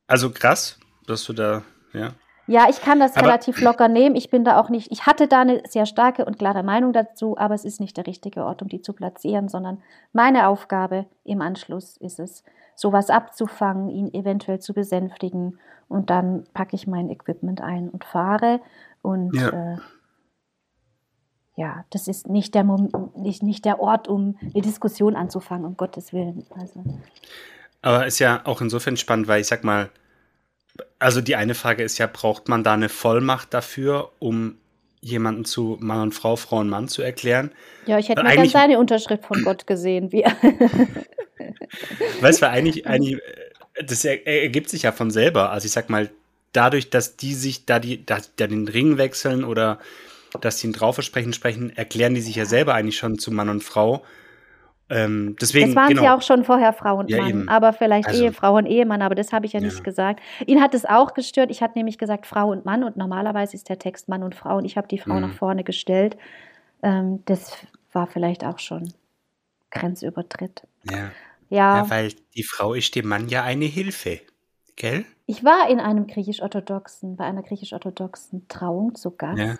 Also 0.07 0.31
krass, 0.31 0.79
dass 1.07 1.25
du 1.25 1.33
da, 1.33 1.63
ja. 1.93 2.11
Ja, 2.49 2.67
ich 2.69 2.83
kann 2.83 2.99
das 2.99 3.17
aber, 3.17 3.29
relativ 3.29 3.61
locker 3.61 3.89
nehmen. 3.89 4.17
Ich 4.17 4.29
bin 4.29 4.45
da 4.45 4.61
auch 4.61 4.69
nicht, 4.69 4.91
ich 4.91 5.07
hatte 5.07 5.29
da 5.29 5.41
eine 5.41 5.63
sehr 5.67 5.87
starke 5.87 6.25
und 6.25 6.39
klare 6.39 6.63
Meinung 6.63 6.93
dazu, 6.93 7.39
aber 7.39 7.55
es 7.55 7.65
ist 7.65 7.81
nicht 7.81 7.97
der 7.97 8.07
richtige 8.07 8.45
Ort, 8.45 8.63
um 8.63 8.69
die 8.69 8.83
zu 8.83 8.93
platzieren, 8.93 9.49
sondern 9.49 9.81
meine 10.13 10.49
Aufgabe 10.49 11.07
im 11.25 11.41
Anschluss 11.41 11.97
ist 11.97 12.19
es, 12.19 12.43
sowas 12.75 13.11
abzufangen, 13.11 13.89
ihn 13.91 14.13
eventuell 14.13 14.61
zu 14.61 14.73
besänftigen. 14.73 15.59
Und 15.89 16.11
dann 16.11 16.45
packe 16.55 16.77
ich 16.77 16.87
mein 16.87 17.11
Equipment 17.11 17.61
ein 17.61 17.89
und 17.89 18.05
fahre. 18.05 18.61
Und 19.03 19.35
ja, 19.35 19.49
äh, 19.49 19.77
ja 21.57 21.85
das 21.91 22.09
ist 22.09 22.29
nicht 22.29 22.55
der, 22.55 22.65
Moment, 22.65 23.17
nicht, 23.17 23.43
nicht 23.43 23.65
der 23.65 23.81
Ort, 23.81 24.09
um 24.09 24.37
eine 24.41 24.63
Diskussion 24.63 25.17
anzufangen, 25.17 25.67
um 25.67 25.77
Gottes 25.77 26.13
Willen. 26.13 26.47
Also. 26.51 26.83
Aber 27.83 28.07
ist 28.07 28.19
ja 28.19 28.41
auch 28.45 28.61
insofern 28.61 28.97
spannend, 28.97 29.29
weil 29.29 29.41
ich 29.41 29.49
sag 29.49 29.65
mal, 29.65 29.91
also 30.99 31.21
die 31.21 31.37
eine 31.37 31.55
Frage 31.55 31.83
ist 31.83 31.99
ja, 31.99 32.09
braucht 32.11 32.49
man 32.49 32.65
da 32.65 32.73
eine 32.73 32.89
Vollmacht 32.89 33.53
dafür, 33.53 34.13
um 34.19 34.57
jemanden 35.03 35.45
zu 35.45 35.77
Mann 35.81 36.01
und 36.01 36.13
Frau, 36.13 36.37
Frau 36.37 36.59
und 36.59 36.71
Mann 36.71 36.89
zu 36.89 37.03
erklären? 37.03 37.51
Ja, 37.87 37.99
ich 37.99 38.09
hätte 38.09 38.23
mir 38.23 38.35
dann 38.35 38.49
seine 38.49 38.79
Unterschrift 38.79 39.27
von 39.27 39.43
Gott 39.45 39.67
gesehen. 39.67 40.13
Wie 40.13 40.25
weißt 42.21 42.43
du, 42.43 42.49
eigentlich, 42.49 42.87
eigentlich, 42.87 43.21
das 43.85 44.05
ergibt 44.05 44.71
sich 44.71 44.83
ja 44.83 44.93
von 44.93 45.11
selber. 45.11 45.51
Also 45.51 45.67
ich 45.67 45.73
sag 45.73 45.91
mal, 45.91 46.09
dadurch, 46.53 46.89
dass 46.89 47.17
die 47.17 47.35
sich 47.35 47.67
da 47.67 47.81
die, 47.81 48.07
da, 48.07 48.19
da 48.37 48.47
den 48.47 48.69
Ring 48.69 48.97
wechseln 48.97 49.45
oder 49.45 49.79
dass 50.41 50.59
sie 50.59 50.69
ein 50.69 50.73
Trauversprechen 50.73 51.33
sprechen, 51.33 51.77
erklären 51.77 52.15
die 52.15 52.21
sich 52.21 52.37
ja 52.37 52.47
selber 52.47 52.75
eigentlich 52.75 52.97
schon 52.97 53.19
zu 53.19 53.31
Mann 53.33 53.49
und 53.49 53.65
Frau. 53.65 54.05
Ähm, 54.93 55.37
deswegen, 55.41 55.69
das 55.69 55.77
waren 55.77 55.89
genau. 55.89 56.03
sie 56.03 56.09
auch 56.11 56.23
schon 56.23 56.45
vorher 56.45 56.73
Frau 56.73 56.99
und 56.99 57.11
ja, 57.11 57.19
Mann, 57.19 57.31
eben. 57.31 57.49
aber 57.49 57.73
vielleicht 57.73 58.09
also, 58.09 58.23
Ehefrau 58.23 58.57
und 58.57 58.67
Ehemann, 58.67 59.01
aber 59.01 59.15
das 59.15 59.33
habe 59.33 59.47
ich 59.47 59.55
ja, 59.55 59.61
ja, 59.61 59.67
nicht 59.67 59.83
gesagt. 59.83 60.21
Ihn 60.47 60.61
hat 60.61 60.75
es 60.75 60.85
auch 60.85 61.15
gestört. 61.15 61.51
Ich 61.51 61.63
hatte 61.63 61.79
nämlich 61.79 61.97
gesagt 61.97 62.27
Frau 62.27 62.51
und 62.51 62.67
Mann 62.67 62.85
und 62.85 62.97
normalerweise 62.97 63.57
ist 63.57 63.69
der 63.69 63.79
Text 63.79 64.09
Mann 64.09 64.23
und 64.23 64.35
Frau 64.35 64.59
und 64.59 64.67
ich 64.67 64.77
habe 64.77 64.89
die 64.89 64.99
Frau 64.99 65.15
mhm. 65.15 65.23
nach 65.23 65.33
vorne 65.33 65.65
gestellt. 65.65 66.19
Ähm, 66.83 67.23
das 67.25 67.57
war 67.93 68.07
vielleicht 68.07 68.45
auch 68.45 68.59
schon 68.59 68.93
Grenzübertritt. 69.71 70.63
Ja. 70.91 71.11
ja. 71.49 71.77
Ja, 71.79 71.91
weil 71.91 72.13
die 72.35 72.43
Frau 72.43 72.75
ist 72.75 72.95
dem 72.95 73.09
Mann 73.09 73.29
ja 73.29 73.45
eine 73.45 73.67
Hilfe, 73.67 74.21
gell? 74.83 75.05
Ich 75.27 75.45
war 75.45 75.71
in 75.71 75.81
einem 75.81 76.07
griechisch-orthodoxen, 76.09 77.17
bei 77.17 77.25
einer 77.25 77.43
griechisch-orthodoxen 77.43 78.49
Trauung 78.49 78.97
zu 78.97 79.13
Gast. 79.13 79.39
Ja. 79.39 79.57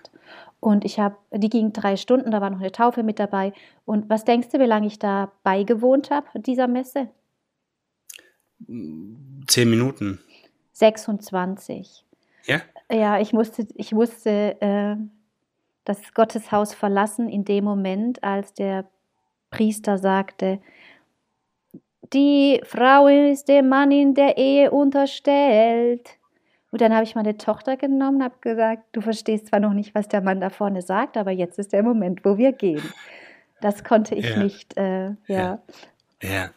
Und 0.59 0.85
ich 0.85 0.99
habe, 0.99 1.15
die 1.31 1.49
ging 1.49 1.71
drei 1.71 1.95
Stunden, 1.95 2.29
da 2.29 2.41
war 2.41 2.49
noch 2.49 2.59
eine 2.59 2.71
Taufe 2.71 3.03
mit 3.03 3.19
dabei. 3.19 3.53
Und 3.85 4.09
was 4.09 4.25
denkst 4.25 4.49
du, 4.49 4.59
wie 4.59 4.65
lange 4.65 4.87
ich 4.87 4.99
da 4.99 5.31
beigewohnt 5.43 6.11
habe, 6.11 6.27
dieser 6.39 6.67
Messe? 6.67 7.09
Zehn 9.47 9.69
Minuten. 9.69 10.19
26. 10.73 12.05
Ja? 12.45 12.61
Ja, 12.91 13.19
ich 13.19 13.31
musste, 13.31 13.65
ich 13.75 13.93
musste 13.93 14.61
äh, 14.61 14.97
das 15.85 16.13
Gotteshaus 16.13 16.73
verlassen 16.73 17.29
in 17.29 17.45
dem 17.45 17.63
Moment, 17.63 18.23
als 18.23 18.53
der 18.53 18.89
Priester 19.51 19.97
sagte, 19.97 20.59
die 22.13 22.61
Frau 22.63 23.07
ist 23.07 23.47
dem 23.47 23.69
Mann 23.69 23.91
in 23.91 24.13
der 24.13 24.37
Ehe 24.37 24.71
unterstellt. 24.71 26.09
Und 26.71 26.81
dann 26.81 26.93
habe 26.93 27.03
ich 27.03 27.15
meine 27.15 27.37
Tochter 27.37 27.77
genommen 27.77 28.17
und 28.17 28.23
habe 28.23 28.35
gesagt, 28.41 28.83
du 28.93 29.01
verstehst 29.01 29.47
zwar 29.47 29.59
noch 29.59 29.73
nicht, 29.73 29.93
was 29.93 30.07
der 30.07 30.21
Mann 30.21 30.41
da 30.41 30.49
vorne 30.49 30.81
sagt, 30.81 31.17
aber 31.17 31.31
jetzt 31.31 31.59
ist 31.59 31.71
der 31.71 31.83
Moment, 31.83 32.25
wo 32.25 32.37
wir 32.37 32.51
gehen. 32.51 32.81
Das 33.61 33.83
konnte 33.83 34.15
ich 34.15 34.29
ja. 34.29 34.43
nicht, 34.43 34.75
äh, 34.77 35.11
ja. 35.27 35.61
ja. 36.21 36.49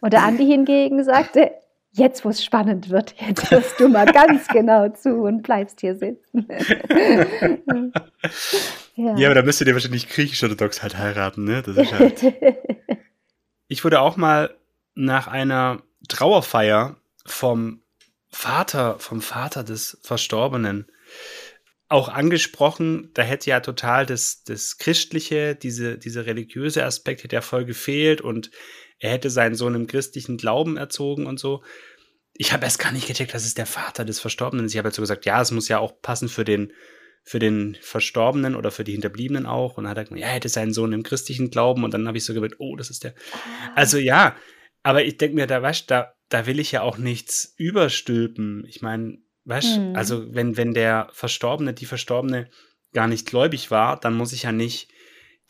Und 0.00 0.12
der 0.12 0.22
Andi 0.22 0.46
hingegen 0.46 1.02
sagte, 1.02 1.52
jetzt 1.92 2.24
wo 2.24 2.30
es 2.30 2.44
spannend 2.44 2.90
wird, 2.90 3.14
jetzt 3.20 3.50
hörst 3.50 3.78
du 3.78 3.88
mal 3.88 4.06
ganz 4.06 4.48
genau 4.52 4.88
zu 4.88 5.22
und 5.22 5.42
bleibst 5.42 5.80
hier 5.80 5.94
sitzen. 5.94 6.48
ja. 8.94 9.16
ja, 9.16 9.28
aber 9.28 9.34
da 9.34 9.42
müsst 9.42 9.60
ihr 9.60 9.72
wahrscheinlich 9.72 10.08
griechisch-orthodox 10.08 10.82
halt 10.82 10.98
heiraten, 10.98 11.44
ne? 11.44 11.62
Das 11.62 11.76
ist 11.76 11.92
halt. 11.92 12.22
ich 13.68 13.84
wurde 13.84 14.00
auch 14.00 14.16
mal 14.16 14.54
nach 14.94 15.26
einer 15.26 15.82
Trauerfeier 16.08 16.96
vom 17.24 17.82
Vater, 18.28 18.98
vom 18.98 19.20
Vater 19.20 19.62
des 19.62 19.98
Verstorbenen 20.02 20.86
auch 21.88 22.08
angesprochen, 22.08 23.10
da 23.12 23.22
hätte 23.22 23.50
ja 23.50 23.60
total 23.60 24.06
das, 24.06 24.44
das 24.44 24.78
Christliche, 24.78 25.54
diese, 25.54 25.98
diese 25.98 26.24
religiöse 26.24 26.84
Aspekt 26.84 27.22
hätte 27.22 27.36
ja 27.36 27.42
voll 27.42 27.66
gefehlt 27.66 28.22
und 28.22 28.50
er 28.98 29.10
hätte 29.10 29.28
seinen 29.28 29.54
Sohn 29.54 29.74
im 29.74 29.86
christlichen 29.86 30.38
Glauben 30.38 30.78
erzogen 30.78 31.26
und 31.26 31.38
so. 31.38 31.62
Ich 32.34 32.52
habe 32.52 32.64
erst 32.64 32.78
gar 32.78 32.92
nicht 32.92 33.06
gecheckt, 33.06 33.34
das 33.34 33.44
ist 33.44 33.58
der 33.58 33.66
Vater 33.66 34.06
des 34.06 34.20
Verstorbenen. 34.20 34.64
Ich 34.66 34.78
habe 34.78 34.88
jetzt 34.88 34.96
so 34.96 35.02
gesagt, 35.02 35.26
ja, 35.26 35.42
es 35.42 35.50
muss 35.50 35.68
ja 35.68 35.80
auch 35.80 36.00
passen 36.00 36.30
für 36.30 36.44
den, 36.44 36.72
für 37.24 37.38
den 37.38 37.76
Verstorbenen 37.82 38.56
oder 38.56 38.70
für 38.70 38.84
die 38.84 38.92
Hinterbliebenen 38.92 39.44
auch. 39.44 39.76
Und 39.76 39.84
dann 39.84 39.90
hat 39.90 39.98
er 39.98 40.04
gesagt, 40.04 40.20
ja, 40.20 40.28
er 40.28 40.34
hätte 40.34 40.48
seinen 40.48 40.72
Sohn 40.72 40.94
im 40.94 41.02
christlichen 41.02 41.50
Glauben. 41.50 41.84
Und 41.84 41.92
dann 41.92 42.08
habe 42.08 42.16
ich 42.16 42.24
so 42.24 42.32
gedacht, 42.32 42.58
oh, 42.58 42.74
das 42.76 42.88
ist 42.88 43.04
der. 43.04 43.14
Also 43.74 43.98
ja, 43.98 44.34
aber 44.82 45.04
ich 45.04 45.18
denke 45.18 45.36
mir, 45.36 45.46
da, 45.46 45.62
weißt, 45.62 45.90
da, 45.90 46.14
da 46.28 46.46
will 46.46 46.58
ich 46.58 46.72
ja 46.72 46.82
auch 46.82 46.98
nichts 46.98 47.54
überstülpen. 47.56 48.64
Ich 48.68 48.82
meine, 48.82 49.18
weißt, 49.44 49.78
mhm. 49.78 49.96
also 49.96 50.34
wenn, 50.34 50.56
wenn 50.56 50.74
der 50.74 51.08
Verstorbene, 51.12 51.72
die 51.72 51.86
Verstorbene 51.86 52.48
gar 52.92 53.06
nicht 53.06 53.26
gläubig 53.26 53.70
war, 53.70 53.98
dann 53.98 54.14
muss 54.14 54.32
ich 54.32 54.44
ja 54.44 54.52
nicht 54.52 54.90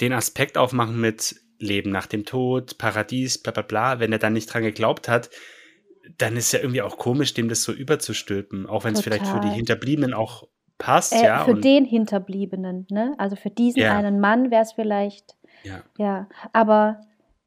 den 0.01 0.13
Aspekt 0.13 0.59
aufmachen 0.59 1.01
mit 1.01 1.37
Leben 1.59 1.91
nach 1.91 2.07
dem 2.07 2.25
Tod, 2.25 2.79
Paradies, 2.79 3.39
bla 3.39 3.53
bla 3.53 3.63
bla. 3.63 4.01
Wenn 4.01 4.13
er 4.13 4.19
dann 4.19 4.33
nicht 4.33 4.53
dran 4.53 4.63
geglaubt 4.63 5.09
hat, 5.09 5.31
dann 6.19 6.37
ist 6.37 6.53
ja 6.53 6.59
irgendwie 6.61 6.83
auch 6.83 6.99
komisch, 6.99 7.35
dem 7.35 7.49
das 7.49 7.63
so 7.63 7.73
überzustülpen, 7.73 8.67
auch 8.67 8.85
wenn 8.85 8.95
es 8.95 9.01
vielleicht 9.01 9.27
für 9.27 9.41
die 9.41 9.49
Hinterbliebenen 9.51 10.15
auch 10.15 10.49
passt, 10.79 11.13
äh, 11.13 11.25
ja. 11.25 11.45
Für 11.45 11.55
den 11.55 11.85
Hinterbliebenen, 11.85 12.87
ne? 12.91 13.15
Also 13.19 13.37
für 13.37 13.51
diesen 13.51 13.83
ja. 13.83 13.97
einen 13.97 14.19
Mann 14.19 14.51
wäre 14.51 14.63
es 14.63 14.73
vielleicht. 14.73 15.37
Ja. 15.63 15.83
Ja. 15.97 16.29
Aber 16.53 17.01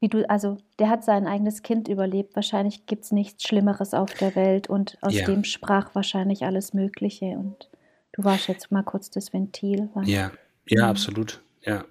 wie 0.06 0.08
du, 0.08 0.30
also 0.30 0.56
der 0.78 0.88
hat 0.88 1.04
sein 1.04 1.26
eigenes 1.26 1.62
Kind 1.62 1.88
überlebt. 1.88 2.36
Wahrscheinlich 2.36 2.86
gibt 2.86 3.04
es 3.04 3.10
nichts 3.10 3.42
Schlimmeres 3.42 3.92
auf 3.92 4.14
der 4.14 4.36
Welt 4.36 4.70
und 4.70 4.98
aus 5.00 5.14
ja. 5.14 5.26
dem 5.26 5.42
sprach 5.42 5.96
wahrscheinlich 5.96 6.44
alles 6.44 6.72
Mögliche. 6.74 7.26
Und 7.26 7.68
du 8.12 8.22
warst 8.22 8.46
jetzt 8.46 8.70
mal 8.70 8.84
kurz 8.84 9.10
das 9.10 9.32
Ventil. 9.32 9.88
Ja, 10.04 10.30
ja, 10.68 10.84
mhm. 10.84 10.90
absolut. 10.90 11.40
Ja. 11.64 11.84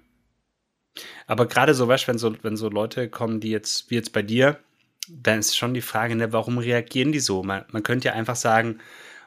Aber 1.26 1.46
gerade 1.46 1.74
so, 1.74 1.86
weißt 1.86 2.08
wenn 2.08 2.16
so, 2.16 2.34
wenn 2.42 2.56
so 2.56 2.70
Leute 2.70 3.10
kommen, 3.10 3.40
die 3.40 3.50
jetzt, 3.50 3.90
wie 3.90 3.96
jetzt 3.96 4.14
bei 4.14 4.22
dir, 4.22 4.58
dann 5.10 5.40
ist 5.40 5.54
schon 5.54 5.74
die 5.74 5.82
Frage, 5.82 6.16
ne, 6.16 6.32
warum 6.32 6.56
reagieren 6.56 7.12
die 7.12 7.20
so? 7.20 7.42
Man, 7.42 7.66
man 7.70 7.82
könnte 7.82 8.08
ja 8.08 8.14
einfach 8.14 8.36
sagen, 8.36 8.78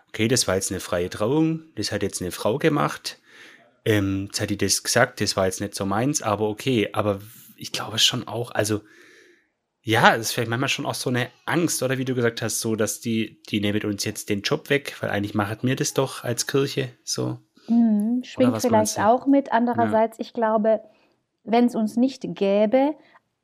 okay, 0.08 0.28
das 0.28 0.47
war 0.47 0.56
jetzt 0.56 0.71
eine 0.71 0.80
freie 0.80 1.12
Trauung, 1.12 1.62
das 1.75 1.91
hat 1.91 2.02
jetzt 2.02 2.21
eine 2.21 2.32
Frau 2.32 2.58
gemacht, 2.58 3.19
ähm, 3.86 4.25
jetzt 4.25 4.41
hat 4.41 4.49
die 4.49 4.58
das 4.58 4.82
gesagt, 4.82 5.21
das 5.21 5.38
war 5.38 5.45
jetzt 5.45 5.62
nicht 5.62 5.75
so 5.75 5.86
meins, 5.86 6.23
aber 6.23 6.49
okay, 6.49 6.89
aber 6.91 7.21
ich 7.60 7.72
glaube 7.72 8.00
schon 8.00 8.28
auch, 8.28 8.52
also 8.52 8.82
ja, 9.82 10.13
es 10.15 10.22
ist 10.22 10.32
vielleicht 10.34 10.50
manchmal 10.50 10.69
schon 10.69 10.86
auch 10.86 10.93
so 10.93 11.10
eine 11.10 11.30
Angst, 11.45 11.82
oder 11.82 11.98
wie 11.98 12.06
du 12.06 12.13
gesagt 12.13 12.41
hast, 12.41 12.60
so, 12.60 12.76
dass 12.76 13.00
die, 13.00 13.41
die 13.50 13.62
nehmen 13.62 13.84
uns 13.86 14.04
jetzt 14.04 14.30
den 14.30 14.41
Job 14.41 14.69
weg, 14.69 14.95
weil 15.00 15.10
eigentlich 15.10 15.36
macht 15.36 15.63
mir 15.63 15.76
das 15.76 15.93
doch 15.93 16.24
als 16.24 16.48
Kirche 16.48 16.89
so. 17.04 17.39
Mhm, 17.67 18.24
schwingt 18.24 18.62
vielleicht 18.62 19.00
auch 19.00 19.26
mit. 19.26 19.52
Andererseits, 19.52 20.17
ja. 20.17 20.24
ich 20.24 20.34
glaube, 20.34 20.82
wenn 21.43 21.65
es 21.65 21.76
uns 21.76 21.95
nicht 21.95 22.24
gäbe, 22.36 22.95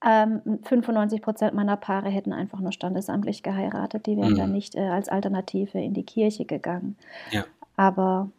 ähm, 0.05 0.59
95 0.63 1.21
Prozent 1.21 1.53
meiner 1.53 1.77
Paare 1.77 2.09
hätten 2.09 2.33
einfach 2.33 2.59
nur 2.59 2.71
standesamtlich 2.71 3.41
geheiratet. 3.41 4.05
Die 4.05 4.17
wären 4.17 4.33
mhm. 4.33 4.37
dann 4.37 4.51
nicht 4.51 4.75
äh, 4.75 4.87
als 4.87 5.09
Alternative 5.09 5.79
in 5.79 5.93
die 5.93 6.05
Kirche 6.05 6.45
gegangen. 6.45 6.97
Ja. 7.31 7.45
Aber 7.75 8.29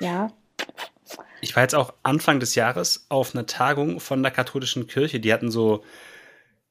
ja, 0.00 0.30
ich 1.40 1.54
war 1.56 1.62
jetzt 1.62 1.74
auch 1.74 1.94
Anfang 2.02 2.40
des 2.40 2.54
Jahres 2.54 3.06
auf 3.08 3.34
einer 3.34 3.46
Tagung 3.46 4.00
von 4.00 4.22
der 4.22 4.32
katholischen 4.32 4.86
Kirche. 4.86 5.20
Die 5.20 5.32
hatten 5.32 5.50
so, 5.50 5.84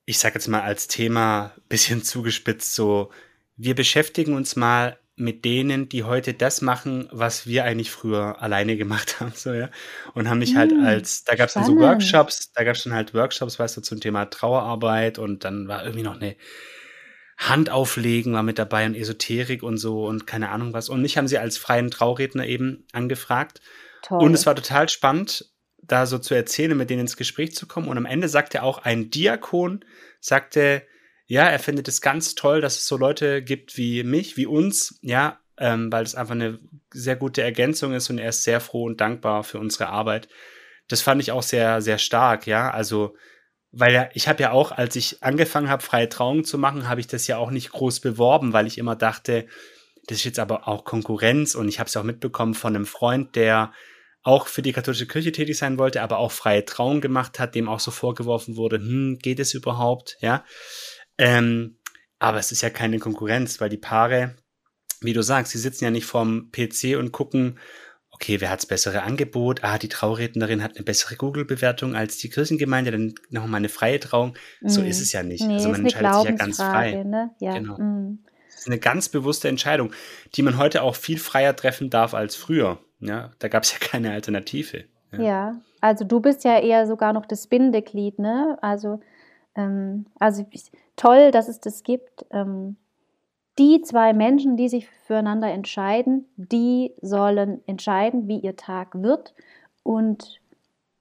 ich 0.05 0.19
sag 0.19 0.35
jetzt 0.35 0.47
mal 0.47 0.61
als 0.61 0.87
Thema 0.87 1.53
bisschen 1.69 2.03
zugespitzt, 2.03 2.75
so, 2.75 3.11
wir 3.55 3.75
beschäftigen 3.75 4.35
uns 4.35 4.55
mal 4.55 4.99
mit 5.19 5.45
denen, 5.45 5.89
die 5.89 6.03
heute 6.03 6.35
das 6.35 6.61
machen, 6.61 7.09
was 7.11 7.47
wir 7.47 7.63
eigentlich 7.63 7.89
früher 7.89 8.39
alleine 8.39 8.77
gemacht 8.77 9.19
haben, 9.19 9.31
so, 9.33 9.51
ja. 9.51 9.69
Und 10.13 10.29
haben 10.29 10.37
mich 10.39 10.55
halt 10.55 10.71
hm, 10.71 10.85
als, 10.85 11.23
da 11.23 11.35
gab 11.35 11.47
es 11.47 11.55
dann 11.55 11.65
so 11.65 11.75
Workshops, 11.75 12.51
da 12.53 12.63
gab 12.63 12.75
es 12.75 12.83
dann 12.83 12.93
halt 12.93 13.15
Workshops, 13.15 13.57
weißt 13.57 13.77
du, 13.77 13.81
zum 13.81 13.99
Thema 13.99 14.25
Trauerarbeit 14.25 15.17
und 15.17 15.43
dann 15.43 15.67
war 15.67 15.83
irgendwie 15.83 16.03
noch 16.03 16.15
eine 16.15 16.35
Handauflegen 17.37 18.33
war 18.33 18.43
mit 18.43 18.57
dabei 18.57 18.85
und 18.85 18.95
Esoterik 18.95 19.61
und 19.61 19.77
so 19.77 20.05
und 20.07 20.25
keine 20.25 20.49
Ahnung 20.49 20.73
was. 20.73 20.89
Und 20.89 21.01
mich 21.01 21.17
haben 21.17 21.27
sie 21.27 21.37
als 21.37 21.57
freien 21.57 21.91
Trauredner 21.91 22.45
eben 22.45 22.85
angefragt. 22.91 23.61
Toll. 24.07 24.23
Und 24.23 24.33
es 24.33 24.45
war 24.45 24.55
total 24.55 24.87
spannend, 24.87 25.51
da 25.81 26.05
so 26.05 26.17
zu 26.17 26.33
erzählen, 26.33 26.77
mit 26.77 26.89
denen 26.89 27.01
ins 27.01 27.17
Gespräch 27.17 27.55
zu 27.55 27.67
kommen. 27.67 27.89
Und 27.89 27.97
am 27.97 28.05
Ende 28.05 28.29
sagte 28.29 28.63
auch 28.63 28.79
ein 28.79 29.09
Diakon, 29.09 29.83
sagte, 30.21 30.83
ja, 31.25 31.43
er 31.43 31.59
findet 31.59 31.89
es 31.89 31.99
ganz 31.99 32.35
toll, 32.35 32.61
dass 32.61 32.77
es 32.77 32.87
so 32.87 32.95
Leute 32.95 33.41
gibt 33.41 33.75
wie 33.75 34.03
mich, 34.03 34.37
wie 34.37 34.45
uns, 34.45 34.97
ja, 35.01 35.39
ähm, 35.57 35.91
weil 35.91 36.03
es 36.03 36.15
einfach 36.15 36.35
eine 36.35 36.59
sehr 36.93 37.17
gute 37.17 37.41
Ergänzung 37.41 37.93
ist 37.93 38.09
und 38.09 38.17
er 38.17 38.29
ist 38.29 38.43
sehr 38.43 38.61
froh 38.61 38.85
und 38.85 39.01
dankbar 39.01 39.43
für 39.43 39.59
unsere 39.59 39.89
Arbeit. 39.89 40.29
Das 40.87 41.01
fand 41.01 41.21
ich 41.21 41.33
auch 41.33 41.43
sehr, 41.43 41.81
sehr 41.81 41.97
stark, 41.97 42.47
ja. 42.47 42.71
Also, 42.71 43.17
weil 43.71 43.93
ja, 43.93 44.09
ich 44.13 44.29
habe 44.29 44.41
ja 44.41 44.51
auch, 44.51 44.71
als 44.71 44.95
ich 44.95 45.21
angefangen 45.21 45.69
habe, 45.69 45.83
freie 45.83 46.07
Trauung 46.07 46.45
zu 46.45 46.57
machen, 46.57 46.87
habe 46.87 47.01
ich 47.01 47.07
das 47.07 47.27
ja 47.27 47.37
auch 47.37 47.51
nicht 47.51 47.71
groß 47.71 47.99
beworben, 47.99 48.53
weil 48.53 48.67
ich 48.67 48.77
immer 48.77 48.95
dachte, 48.95 49.47
das 50.07 50.19
ist 50.19 50.23
jetzt 50.23 50.39
aber 50.39 50.69
auch 50.69 50.85
Konkurrenz 50.85 51.55
und 51.55 51.67
ich 51.67 51.79
habe 51.79 51.89
es 51.89 51.97
auch 51.97 52.03
mitbekommen 52.03 52.53
von 52.53 52.73
einem 52.73 52.85
Freund, 52.85 53.35
der 53.35 53.73
auch 54.27 54.47
für 54.47 54.61
die 54.61 54.73
katholische 54.73 55.07
Kirche 55.07 55.31
tätig 55.31 55.57
sein 55.57 55.77
wollte, 55.77 56.01
aber 56.01 56.17
auch 56.17 56.33
freie 56.33 56.65
Trauung 56.65 56.99
gemacht 56.99 57.39
hat, 57.39 57.55
dem 57.55 57.69
auch 57.69 57.79
so 57.79 57.91
vorgeworfen 57.91 58.57
wurde, 58.57 58.77
hm, 58.77 59.19
geht 59.19 59.39
es 59.39 59.53
überhaupt, 59.53 60.17
ja. 60.19 60.43
Ähm, 61.17 61.79
Aber 62.19 62.37
es 62.39 62.51
ist 62.51 62.61
ja 62.61 62.69
keine 62.69 62.99
Konkurrenz, 62.99 63.61
weil 63.61 63.69
die 63.69 63.77
Paare, 63.77 64.35
wie 64.99 65.13
du 65.13 65.21
sagst, 65.21 65.53
die 65.53 65.59
sitzen 65.59 65.85
ja 65.85 65.91
nicht 65.91 66.05
vorm 66.05 66.51
PC 66.51 66.97
und 66.97 67.13
gucken, 67.13 67.57
okay, 68.09 68.41
wer 68.41 68.49
hat 68.49 68.59
das 68.59 68.65
bessere 68.65 69.03
Angebot? 69.03 69.63
Ah, 69.63 69.77
die 69.77 69.87
Traurednerin 69.87 70.61
hat 70.61 70.75
eine 70.75 70.83
bessere 70.83 71.15
Google-Bewertung 71.15 71.95
als 71.95 72.17
die 72.17 72.29
Kirchengemeinde, 72.29 72.91
dann 72.91 73.13
nochmal 73.29 73.59
eine 73.59 73.69
freie 73.69 73.99
Trauung. 73.99 74.33
So 74.61 74.81
mhm. 74.81 74.87
ist 74.87 74.99
es 74.99 75.13
ja 75.13 75.23
nicht. 75.23 75.45
Nee, 75.45 75.53
also 75.53 75.69
man 75.69 75.83
entscheidet 75.85 76.15
sich 76.15 76.23
ja 76.25 76.31
ganz 76.31 76.57
frei. 76.57 77.03
Ne? 77.03 77.29
Ja. 77.39 77.53
Genau. 77.57 77.77
Mhm. 77.77 78.25
Das 78.49 78.61
ist 78.61 78.67
eine 78.67 78.79
ganz 78.79 79.07
bewusste 79.07 79.47
Entscheidung, 79.47 79.93
die 80.35 80.41
man 80.41 80.57
heute 80.57 80.81
auch 80.81 80.95
viel 80.95 81.17
freier 81.17 81.55
treffen 81.55 81.89
darf 81.89 82.13
als 82.13 82.35
früher. 82.35 82.81
Ja, 82.99 83.31
da 83.39 83.47
gab 83.47 83.63
es 83.63 83.73
ja 83.73 83.77
keine 83.81 84.11
Alternative. 84.11 84.85
Ja. 85.11 85.21
ja. 85.21 85.61
also 85.81 86.05
du 86.05 86.19
bist 86.19 86.43
ja 86.43 86.59
eher 86.59 86.85
sogar 86.87 87.13
noch 87.13 87.25
das 87.25 87.47
Bindeglied, 87.47 88.19
ne? 88.19 88.57
Also, 88.61 88.99
ähm, 89.55 90.05
also 90.19 90.45
toll, 90.95 91.31
dass 91.31 91.47
es 91.47 91.59
das 91.59 91.83
gibt. 91.83 92.25
Ähm, 92.31 92.77
die 93.57 93.81
zwei 93.81 94.13
Menschen, 94.13 94.55
die 94.55 94.69
sich 94.69 94.87
füreinander 94.87 95.51
entscheiden, 95.51 96.25
die 96.35 96.93
sollen 97.01 97.61
entscheiden, 97.65 98.27
wie 98.27 98.39
ihr 98.39 98.55
Tag 98.55 99.01
wird 99.01 99.33
und 99.83 100.41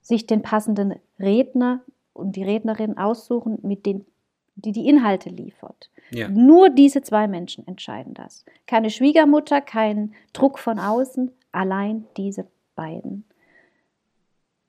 sich 0.01 0.27
den 0.27 0.43
passenden 0.43 0.95
Redner 1.19 1.83
und 2.15 2.37
die 2.37 2.45
Rednerin 2.45 2.97
aussuchen, 2.97 3.59
mit 3.63 3.85
den, 3.85 4.07
die 4.55 4.73
die 4.73 4.89
Inhalte 4.89 5.29
liefert. 5.29 5.91
Ja. 6.11 6.29
Nur 6.29 6.71
diese 6.71 7.03
zwei 7.03 7.29
Menschen 7.29 7.67
entscheiden 7.67 8.15
das. 8.15 8.45
Keine 8.67 8.91
Schwiegermutter, 8.91 9.61
kein 9.61 10.15
Druck 10.33 10.59
von 10.59 10.79
außen, 10.79 11.33
allein 11.57 12.07
diese 12.17 12.47
beiden. 12.75 13.25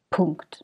Punkt. 0.10 0.63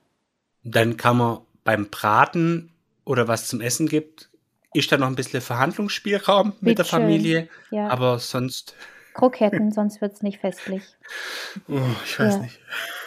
Dann 0.63 0.97
kann 0.97 1.17
man 1.17 1.39
beim 1.63 1.89
Braten 1.89 2.71
oder 3.05 3.27
was 3.27 3.47
zum 3.47 3.61
Essen 3.61 3.87
gibt, 3.87 4.29
ist 4.73 4.91
da 4.91 4.97
noch 4.97 5.07
ein 5.07 5.15
bisschen 5.15 5.41
Verhandlungsspielraum 5.41 6.47
mit, 6.47 6.61
mit 6.61 6.77
der 6.77 6.85
Familie, 6.85 7.49
ja. 7.69 7.89
aber 7.89 8.19
sonst. 8.19 8.75
Kroketten, 9.13 9.71
sonst 9.71 10.01
wird 10.01 10.13
es 10.13 10.21
nicht 10.23 10.39
festlich. 10.39 10.83
Oh, 11.67 11.79
ich 12.03 12.19
weiß 12.19 12.35
ja. 12.35 12.41
nicht. 12.41 12.59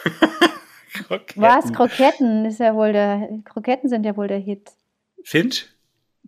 Kroketten. 1.07 1.41
Was? 1.41 1.73
Kroketten 1.73 2.45
ist 2.45 2.59
ja 2.59 2.73
wohl 2.73 2.93
der. 2.93 3.27
Kroketten 3.43 3.89
sind 3.89 4.05
ja 4.05 4.15
wohl 4.15 4.27
der 4.27 4.39
Hit. 4.39 4.71
Finch? 5.23 5.67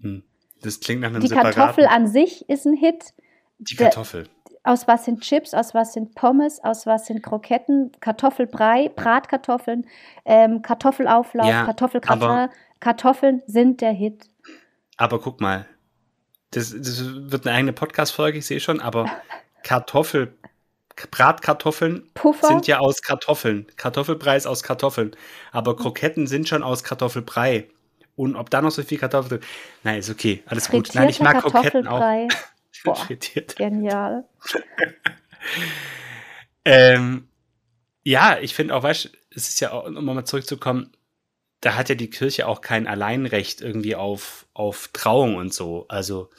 Hm. 0.01 0.23
Das 0.61 0.81
klingt 0.81 1.01
nach 1.01 1.09
einem 1.09 1.21
Die 1.21 1.27
separaten. 1.27 1.55
Kartoffel 1.55 1.85
an 1.85 2.07
sich 2.07 2.49
ist 2.49 2.65
ein 2.65 2.75
Hit. 2.75 3.13
Die 3.59 3.75
Kartoffel. 3.75 4.27
Aus 4.63 4.87
was 4.87 5.05
sind 5.05 5.21
Chips, 5.21 5.53
aus 5.53 5.73
was 5.73 5.93
sind 5.93 6.15
Pommes, 6.15 6.63
aus 6.63 6.85
was 6.85 7.05
sind 7.05 7.23
Kroketten, 7.23 7.91
Kartoffelbrei, 8.01 8.89
Bratkartoffeln, 8.95 9.87
ähm, 10.25 10.61
Kartoffelauflauf, 10.61 11.47
ja, 11.47 11.65
Kartoffelgratin. 11.65 12.49
Kartoffeln 12.79 13.41
sind 13.45 13.81
der 13.81 13.91
Hit. 13.91 14.29
Aber 14.97 15.19
guck 15.19 15.41
mal, 15.41 15.65
das, 16.51 16.71
das 16.71 17.03
wird 17.03 17.45
eine 17.47 17.55
eigene 17.55 17.73
Podcast-Folge, 17.73 18.39
ich 18.39 18.45
sehe 18.45 18.59
schon, 18.59 18.81
aber 18.81 19.09
Kartoffel, 19.63 20.33
Bratkartoffeln 21.11 22.09
Puffer? 22.13 22.47
sind 22.47 22.67
ja 22.67 22.79
aus 22.79 23.01
Kartoffeln. 23.01 23.67
Kartoffelbrei 23.77 24.35
ist 24.35 24.47
aus 24.47 24.63
Kartoffeln. 24.63 25.15
Aber 25.51 25.75
Kroketten 25.75 26.27
sind 26.27 26.49
schon 26.49 26.63
aus 26.63 26.83
Kartoffelbrei. 26.83 27.69
Und 28.15 28.35
ob 28.35 28.49
da 28.49 28.61
noch 28.61 28.71
so 28.71 28.83
viel 28.83 28.97
Kartoffeln 28.97 29.39
Nein, 29.83 29.99
ist 29.99 30.09
okay. 30.09 30.43
Alles 30.45 30.69
gut. 30.69 30.89
Nein, 30.93 31.07
ich 31.07 31.21
mag 31.21 31.39
Kroketten 31.41 31.87
auch. 31.87 32.03
Boah, 32.83 33.07
genial. 33.55 34.25
ähm, 36.65 37.27
ja, 38.03 38.37
ich 38.39 38.55
finde 38.55 38.75
auch, 38.75 38.83
weißt 38.83 39.11
es 39.31 39.49
ist 39.49 39.59
ja 39.59 39.71
auch, 39.71 39.85
um 39.85 40.05
mal 40.05 40.25
zurückzukommen, 40.25 40.91
da 41.61 41.75
hat 41.75 41.89
ja 41.89 41.95
die 41.95 42.09
Kirche 42.09 42.47
auch 42.47 42.61
kein 42.61 42.87
Alleinrecht 42.87 43.61
irgendwie 43.61 43.95
auf, 43.95 44.47
auf 44.53 44.89
Trauung 44.93 45.35
und 45.35 45.53
so. 45.53 45.85
Also 45.89 46.29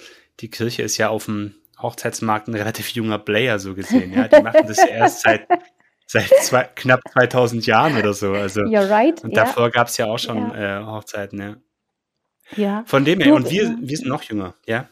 die 0.40 0.50
Kirche 0.50 0.82
ist 0.82 0.98
ja 0.98 1.08
auf 1.08 1.26
dem 1.26 1.54
Hochzeitsmarkt 1.80 2.48
ein 2.48 2.54
relativ 2.54 2.88
junger 2.90 3.18
Player 3.18 3.58
so 3.58 3.74
gesehen. 3.74 4.12
Ja, 4.12 4.28
die 4.28 4.42
machen 4.42 4.66
das 4.66 4.78
ja 4.78 4.86
erst 4.86 5.20
seit 5.22 5.46
seit 6.10 6.28
zwei, 6.42 6.64
knapp 6.64 7.00
2000 7.12 7.66
Jahren 7.66 7.96
oder 7.96 8.14
so. 8.14 8.32
Also 8.32 8.62
You're 8.62 8.90
right. 8.90 9.22
Und 9.22 9.36
davor 9.36 9.64
yeah. 9.64 9.70
gab 9.70 9.86
es 9.86 9.96
ja 9.96 10.06
auch 10.06 10.18
schon 10.18 10.50
yeah. 10.50 10.80
äh, 10.80 10.84
Hochzeiten. 10.84 11.38
Ja. 11.38 11.56
ja. 12.56 12.84
Von 12.86 13.04
dem 13.04 13.20
her. 13.20 13.34
Und 13.34 13.48
wir, 13.48 13.76
wir 13.80 13.96
sind 13.96 14.08
noch 14.08 14.24
jünger, 14.24 14.54
ja. 14.66 14.88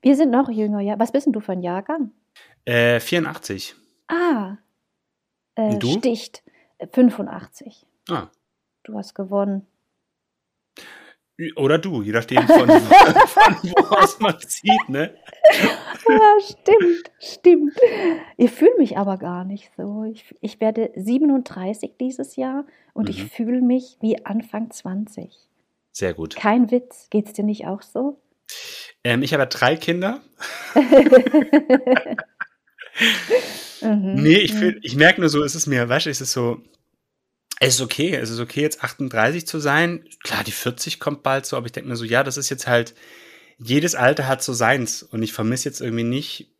Wir 0.00 0.16
sind 0.16 0.30
noch 0.30 0.48
jünger, 0.48 0.80
ja. 0.80 0.98
Was 0.98 1.12
bist 1.12 1.26
denn 1.26 1.32
du 1.32 1.40
für 1.40 1.52
ein 1.52 1.62
Jahrgang? 1.62 2.12
Äh, 2.64 3.00
84. 3.00 3.74
Ah. 4.08 4.56
Äh, 5.54 5.72
und 5.72 5.82
du? 5.82 5.92
Sticht. 5.98 6.42
85. 6.92 7.86
Ah. 8.08 8.28
Du 8.84 8.94
hast 8.96 9.14
gewonnen. 9.14 9.66
Oder 11.54 11.78
du, 11.78 12.02
je 12.02 12.10
nachdem 12.10 12.42
von, 12.48 12.68
von 12.68 13.54
wo 13.62 13.96
aus 13.96 14.18
man 14.18 14.34
sieht, 14.40 14.88
ne? 14.88 15.14
Ja, 16.08 16.34
stimmt, 16.40 17.10
stimmt. 17.18 17.78
Ich 18.38 18.50
fühle 18.50 18.76
mich 18.78 18.96
aber 18.96 19.18
gar 19.18 19.44
nicht 19.44 19.70
so. 19.76 20.04
Ich, 20.04 20.34
ich 20.40 20.58
werde 20.58 20.90
37 20.96 21.96
dieses 22.00 22.36
Jahr 22.36 22.64
und 22.94 23.04
mhm. 23.04 23.10
ich 23.10 23.24
fühle 23.24 23.60
mich 23.60 23.98
wie 24.00 24.24
Anfang 24.24 24.70
20. 24.70 25.36
Sehr 25.92 26.14
gut. 26.14 26.34
Kein 26.34 26.70
Witz. 26.70 27.08
Geht 27.10 27.26
es 27.26 27.32
dir 27.34 27.44
nicht 27.44 27.66
auch 27.66 27.82
so? 27.82 28.18
Ähm, 29.04 29.22
ich 29.22 29.32
habe 29.32 29.46
drei 29.46 29.76
Kinder. 29.76 30.20
mhm. 33.80 34.14
Nee, 34.14 34.38
ich, 34.38 34.52
fühl, 34.52 34.78
ich 34.82 34.96
merke 34.96 35.20
nur 35.20 35.30
so, 35.30 35.42
ist 35.42 35.54
es 35.54 35.66
mir, 35.66 35.88
weißt 35.88 36.06
du, 36.06 36.10
ist 36.10 36.20
es 36.20 36.32
so, 36.32 36.62
es 37.60 37.74
ist 37.74 37.80
okay, 37.80 38.14
es 38.14 38.30
ist 38.30 38.40
okay, 38.40 38.62
jetzt 38.62 38.82
38 38.84 39.46
zu 39.46 39.58
sein. 39.58 40.04
Klar, 40.22 40.44
die 40.44 40.52
40 40.52 41.00
kommt 41.00 41.22
bald 41.22 41.46
so, 41.46 41.56
aber 41.56 41.66
ich 41.66 41.72
denke 41.72 41.88
mir 41.88 41.96
so, 41.96 42.04
ja, 42.04 42.22
das 42.22 42.36
ist 42.36 42.50
jetzt 42.50 42.66
halt, 42.66 42.94
jedes 43.58 43.94
Alter 43.94 44.28
hat 44.28 44.42
so 44.42 44.52
seins. 44.52 45.02
Und 45.02 45.22
ich 45.22 45.32
vermisse 45.32 45.68
jetzt 45.68 45.80
irgendwie 45.80 46.04
nicht 46.04 46.52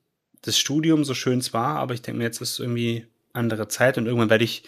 das 0.42 0.58
Studium, 0.58 1.04
so 1.04 1.14
schön 1.14 1.38
es 1.38 1.52
war, 1.52 1.76
aber 1.76 1.94
ich 1.94 2.02
denke 2.02 2.18
mir, 2.18 2.24
jetzt 2.24 2.40
ist 2.40 2.58
irgendwie 2.58 3.06
andere 3.32 3.68
Zeit 3.68 3.98
und 3.98 4.06
irgendwann 4.06 4.30
werde 4.30 4.44
ich 4.44 4.64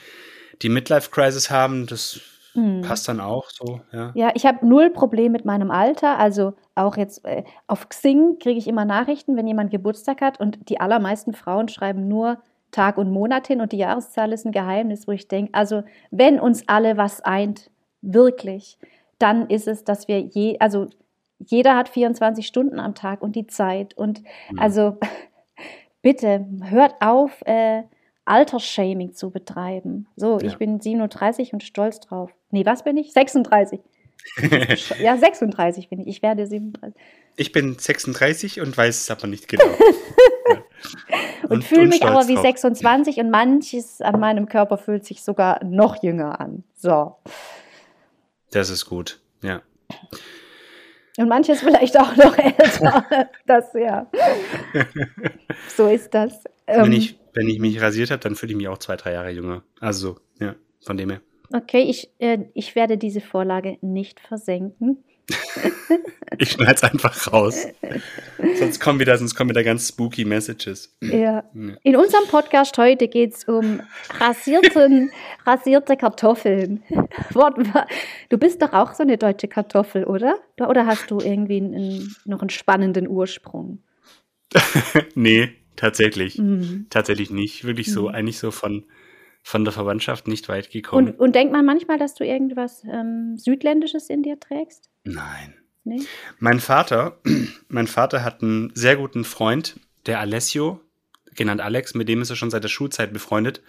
die 0.63 0.69
Midlife-Crisis 0.69 1.51
haben. 1.51 1.87
Das 1.87 2.21
hm. 2.55 2.83
passt 2.83 3.09
dann 3.09 3.21
auch 3.21 3.51
so, 3.51 3.81
ja. 3.93 4.13
Ja, 4.15 4.31
ich 4.35 4.47
habe 4.47 4.67
null 4.67 4.91
Problem 4.91 5.33
mit 5.33 5.45
meinem 5.45 5.71
Alter. 5.71 6.19
Also 6.19 6.55
auch 6.75 6.97
jetzt 6.97 7.25
äh, 7.25 7.45
auf 7.67 7.89
Xing 7.89 8.39
kriege 8.39 8.59
ich 8.59 8.67
immer 8.67 8.85
Nachrichten, 8.85 9.37
wenn 9.37 9.47
jemand 9.47 9.71
Geburtstag 9.71 10.21
hat 10.21 10.41
und 10.41 10.69
die 10.69 10.81
allermeisten 10.81 11.33
Frauen 11.33 11.69
schreiben 11.69 12.09
nur 12.09 12.39
Tag 12.71 12.99
und 12.99 13.11
Monat 13.11 13.47
hin 13.47 13.61
und 13.61 13.73
die 13.73 13.79
Jahreszahl 13.79 14.33
ist 14.33 14.47
ein 14.47 14.53
Geheimnis, 14.53 15.09
wo 15.09 15.13
ich 15.13 15.29
denke, 15.29 15.53
also 15.55 15.83
wenn 16.11 16.39
uns 16.39 16.69
alle 16.69 16.97
was 16.97 17.21
eint, 17.21 17.71
wirklich, 18.01 18.79
dann 19.19 19.49
ist 19.49 19.69
es, 19.69 19.85
dass 19.85 20.09
wir 20.09 20.21
je, 20.21 20.59
also 20.61 20.87
jeder 21.39 21.77
hat 21.77 21.89
24 21.89 22.47
Stunden 22.47 22.79
am 22.79 22.95
Tag 22.95 23.23
und 23.23 23.35
die 23.35 23.47
Zeit 23.47 23.95
und 23.95 24.23
mhm. 24.51 24.59
also 24.59 24.99
bitte 26.03 26.47
hört 26.63 26.95
auf, 27.01 27.43
äh, 27.47 27.83
Altersshaming 28.31 29.13
zu 29.13 29.31
betreiben. 29.31 30.07
So, 30.17 30.39
ja. 30.39 30.47
ich 30.47 30.57
bin 30.57 30.81
37 30.81 31.53
und 31.53 31.63
stolz 31.63 32.01
drauf. 32.01 32.31
Nee, 32.51 32.65
was 32.65 32.85
bin 32.85 32.97
ich? 32.97 33.13
36. 33.13 33.81
ja, 35.01 35.17
36 35.17 35.89
bin 35.89 36.01
ich. 36.01 36.07
Ich 36.07 36.23
werde 36.23 36.47
37. 36.47 37.01
Ich 37.37 37.53
bin 37.53 37.79
36 37.79 38.61
und 38.61 38.77
weiß 38.77 39.01
es 39.01 39.11
aber 39.11 39.27
nicht 39.27 39.49
genau. 39.49 39.65
und, 41.43 41.51
und 41.51 41.65
fühle 41.65 41.87
mich 41.87 42.05
aber 42.05 42.29
wie 42.29 42.35
drauf. 42.35 42.45
26 42.45 43.19
und 43.19 43.31
manches 43.31 44.01
an 44.01 44.21
meinem 44.21 44.47
Körper 44.49 44.79
fühlt 44.79 45.05
sich 45.05 45.23
sogar 45.23 45.65
noch 45.65 46.03
jünger 46.03 46.41
an. 46.41 46.65
So. 46.77 47.17
Das 48.51 48.71
ist 48.71 48.87
gut, 48.87 49.21
ja. 49.43 49.63
Und 51.17 51.29
manches 51.29 51.61
vielleicht 51.61 51.99
auch 51.99 52.17
noch 52.17 52.37
älter. 52.39 53.07
das 53.47 53.73
ja. 53.75 54.07
So 55.77 55.89
ist 55.89 56.15
das. 56.15 56.45
wenn, 56.67 56.87
ähm, 56.87 56.93
ich, 56.93 57.20
wenn 57.35 57.49
ich 57.49 57.59
mich 57.59 57.81
rasiert 57.81 58.11
habe, 58.11 58.21
dann 58.21 58.35
fühle 58.35 58.53
ich 58.53 58.57
mich 58.57 58.69
auch 58.69 58.79
zwei, 58.79 58.97
drei 58.97 59.13
Jahre 59.13 59.31
jünger. 59.31 59.63
Also, 59.81 60.19
ja, 60.41 60.55
von 60.81 60.97
dem 60.97 61.11
her. 61.11 61.21
Okay, 61.53 61.83
ich, 61.83 62.11
äh, 62.19 62.39
ich 62.55 62.77
werde 62.77 62.97
diese 62.97 63.21
Vorlage 63.21 63.79
nicht 63.81 64.21
versenken. 64.21 65.03
ich 66.39 66.51
schneide 66.53 66.75
es 66.75 66.83
einfach 66.83 67.33
raus. 67.33 67.67
sonst 68.59 68.81
kommen 68.81 69.01
wieder, 69.01 69.17
sonst 69.17 69.35
kommen 69.35 69.51
wieder 69.51 69.63
ganz 69.63 69.89
spooky 69.89 70.25
Messages. 70.25 70.97
Ja. 71.01 71.45
In 71.83 71.97
unserem 71.97 72.27
Podcast 72.29 72.77
heute 72.79 73.09
geht 73.09 73.35
es 73.35 73.45
um 73.45 73.81
rasierten, 74.19 75.11
rasierte 75.47 75.97
Kartoffeln. 75.97 76.83
Du 78.29 78.39
bist 78.39 78.63
doch 78.63 78.73
auch 78.73 78.95
so 78.95 79.03
eine 79.03 79.19
deutsche 79.19 79.49
Kartoffel, 79.49 80.05
oder? 80.05 80.39
Oder 80.61 80.87
hast 80.87 81.11
du 81.11 81.21
irgendwie 81.21 81.57
einen, 81.57 82.15
noch 82.25 82.41
einen 82.41 82.51
spannenden 82.51 83.09
Ursprung? 83.09 83.83
nee, 85.15 85.60
tatsächlich. 85.81 86.39
Mhm. 86.39 86.87
Tatsächlich 86.91 87.31
nicht. 87.31 87.65
Wirklich 87.65 87.93
so, 87.93 88.09
mhm. 88.09 88.15
eigentlich 88.15 88.39
so 88.39 88.51
von 88.51 88.85
von 89.43 89.65
der 89.65 89.73
Verwandtschaft 89.73 90.29
nicht 90.29 90.49
weit 90.49 90.71
gekommen. 90.71 91.09
Und, 91.09 91.19
und 91.19 91.35
denkt 91.35 91.53
man 91.53 91.65
manchmal, 91.65 91.99
dass 91.99 92.15
du 92.15 92.25
irgendwas 92.25 92.85
ähm, 92.85 93.37
Südländisches 93.39 94.11
in 94.11 94.23
dir 94.23 94.39
trägst? 94.39 94.91
Nein. 95.05 95.55
Nee? 95.85 96.03
Mein 96.39 96.61
Vater, 96.61 97.19
mein 97.69 97.87
Vater 97.87 98.23
hat 98.23 98.43
einen 98.43 98.71
sehr 98.75 98.97
guten 98.97 99.25
Freund, 99.25 99.81
der 100.07 100.21
Alessio, 100.21 100.81
genannt 101.35 101.61
Alex, 101.61 101.95
mit 101.95 102.09
dem 102.09 102.21
ist 102.21 102.31
er 102.31 102.37
schon 102.37 102.51
seit 102.51 102.65
der 102.65 102.69
Schulzeit 102.69 103.13
befreundet. 103.13 103.63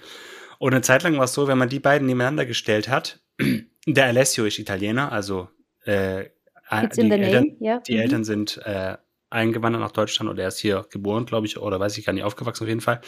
Und 0.59 0.73
eine 0.73 0.81
Zeit 0.81 1.03
lang 1.03 1.17
war 1.17 1.23
es 1.23 1.33
so, 1.33 1.47
wenn 1.47 1.57
man 1.57 1.69
die 1.69 1.79
beiden 1.79 2.05
nebeneinander 2.05 2.45
gestellt 2.45 2.89
hat, 2.89 3.21
der 3.87 4.05
Alessio 4.05 4.45
ist 4.45 4.59
Italiener, 4.59 5.11
also 5.11 5.49
äh, 5.85 6.25
die, 6.95 7.11
Eltern, 7.11 7.57
yeah. 7.59 7.79
die 7.79 7.95
mhm. 7.95 8.01
Eltern 8.01 8.23
sind 8.23 8.57
äh, 8.65 8.97
eingewandert 9.31 9.81
nach 9.81 9.91
Deutschland 9.91 10.29
oder 10.29 10.43
er 10.43 10.49
ist 10.49 10.59
hier 10.59 10.85
geboren, 10.89 11.25
glaube 11.25 11.47
ich, 11.47 11.57
oder 11.57 11.79
weiß 11.79 11.97
ich 11.97 12.05
gar 12.05 12.13
nicht, 12.13 12.23
aufgewachsen 12.23 12.63
auf 12.63 12.69
jeden 12.69 12.81
Fall. 12.81 13.01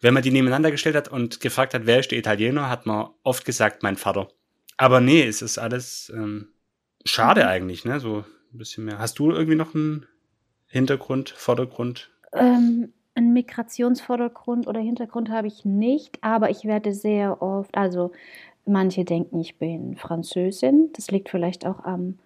Wenn 0.00 0.14
man 0.14 0.22
die 0.22 0.30
nebeneinander 0.30 0.70
gestellt 0.70 0.96
hat 0.96 1.08
und 1.08 1.40
gefragt 1.40 1.74
hat, 1.74 1.86
wer 1.86 2.00
ist 2.00 2.10
der 2.10 2.18
Italiener, 2.18 2.68
hat 2.68 2.86
man 2.86 3.08
oft 3.22 3.44
gesagt, 3.44 3.82
mein 3.82 3.96
Vater. 3.96 4.28
Aber 4.76 5.00
nee, 5.00 5.22
es 5.22 5.40
ist 5.40 5.58
alles 5.58 6.12
ähm, 6.14 6.48
schade 7.04 7.42
mhm. 7.42 7.48
eigentlich, 7.48 7.84
ne? 7.84 8.00
So 8.00 8.24
ein 8.52 8.58
bisschen 8.58 8.84
mehr. 8.84 8.98
Hast 8.98 9.18
du 9.18 9.30
irgendwie 9.30 9.56
noch 9.56 9.74
einen 9.74 10.06
Hintergrund, 10.66 11.30
Vordergrund? 11.30 12.10
Ähm, 12.32 12.92
einen 13.14 13.32
Migrationsvordergrund 13.32 14.66
oder 14.66 14.80
Hintergrund 14.80 15.30
habe 15.30 15.46
ich 15.46 15.64
nicht, 15.64 16.18
aber 16.22 16.50
ich 16.50 16.64
werde 16.64 16.92
sehr 16.92 17.40
oft, 17.40 17.76
also 17.76 18.10
manche 18.66 19.04
denken, 19.04 19.40
ich 19.40 19.58
bin 19.58 19.96
Französin. 19.96 20.90
Das 20.94 21.10
liegt 21.10 21.28
vielleicht 21.28 21.64
auch 21.66 21.84
am 21.84 22.18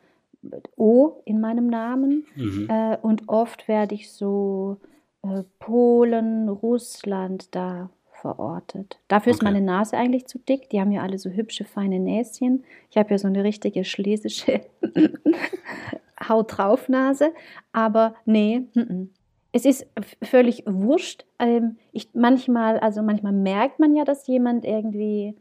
O 0.77 1.21
in 1.25 1.41
meinem 1.41 1.67
Namen. 1.67 2.27
Mhm. 2.37 2.69
Äh, 2.71 2.97
und 3.03 3.29
oft 3.29 3.69
werde 3.69 3.95
ich 3.95 4.13
so 4.13 4.79
äh, 5.23 5.43
Polen, 5.59 6.49
Russland 6.49 7.55
da 7.55 7.91
verortet. 8.21 8.99
Dafür 9.09 9.33
ist 9.33 9.43
meine 9.43 9.61
Nase 9.61 9.97
eigentlich 9.97 10.27
zu 10.27 10.39
dick. 10.39 10.71
Die 10.71 10.81
haben 10.81 10.91
ja 10.91 11.03
alle 11.03 11.19
so 11.19 11.31
hübsche, 11.31 11.65
feine 11.65 12.01
Näschen. 12.01 12.65
Ich 12.91 12.97
habe 12.97 13.11
ja 13.11 13.19
so 13.19 13.29
eine 13.29 13.45
richtige 13.45 13.85
schlesische 13.85 14.61
Haut 16.29 16.57
drauf 16.57 16.89
Nase. 16.89 17.33
Aber 17.73 18.15
nee, 18.25 18.67
n 18.75 18.89
-n. 18.89 19.09
es 19.53 19.65
ist 19.65 19.87
völlig 20.23 20.65
wurscht. 20.67 21.25
Ähm, 21.39 21.77
ich, 21.93 22.09
manchmal, 22.13 22.79
also 22.81 23.03
manchmal 23.03 23.33
merkt 23.33 23.79
man 23.79 23.95
ja, 23.95 24.05
dass 24.05 24.27
jemand 24.27 24.65
irgendwie 24.65 25.37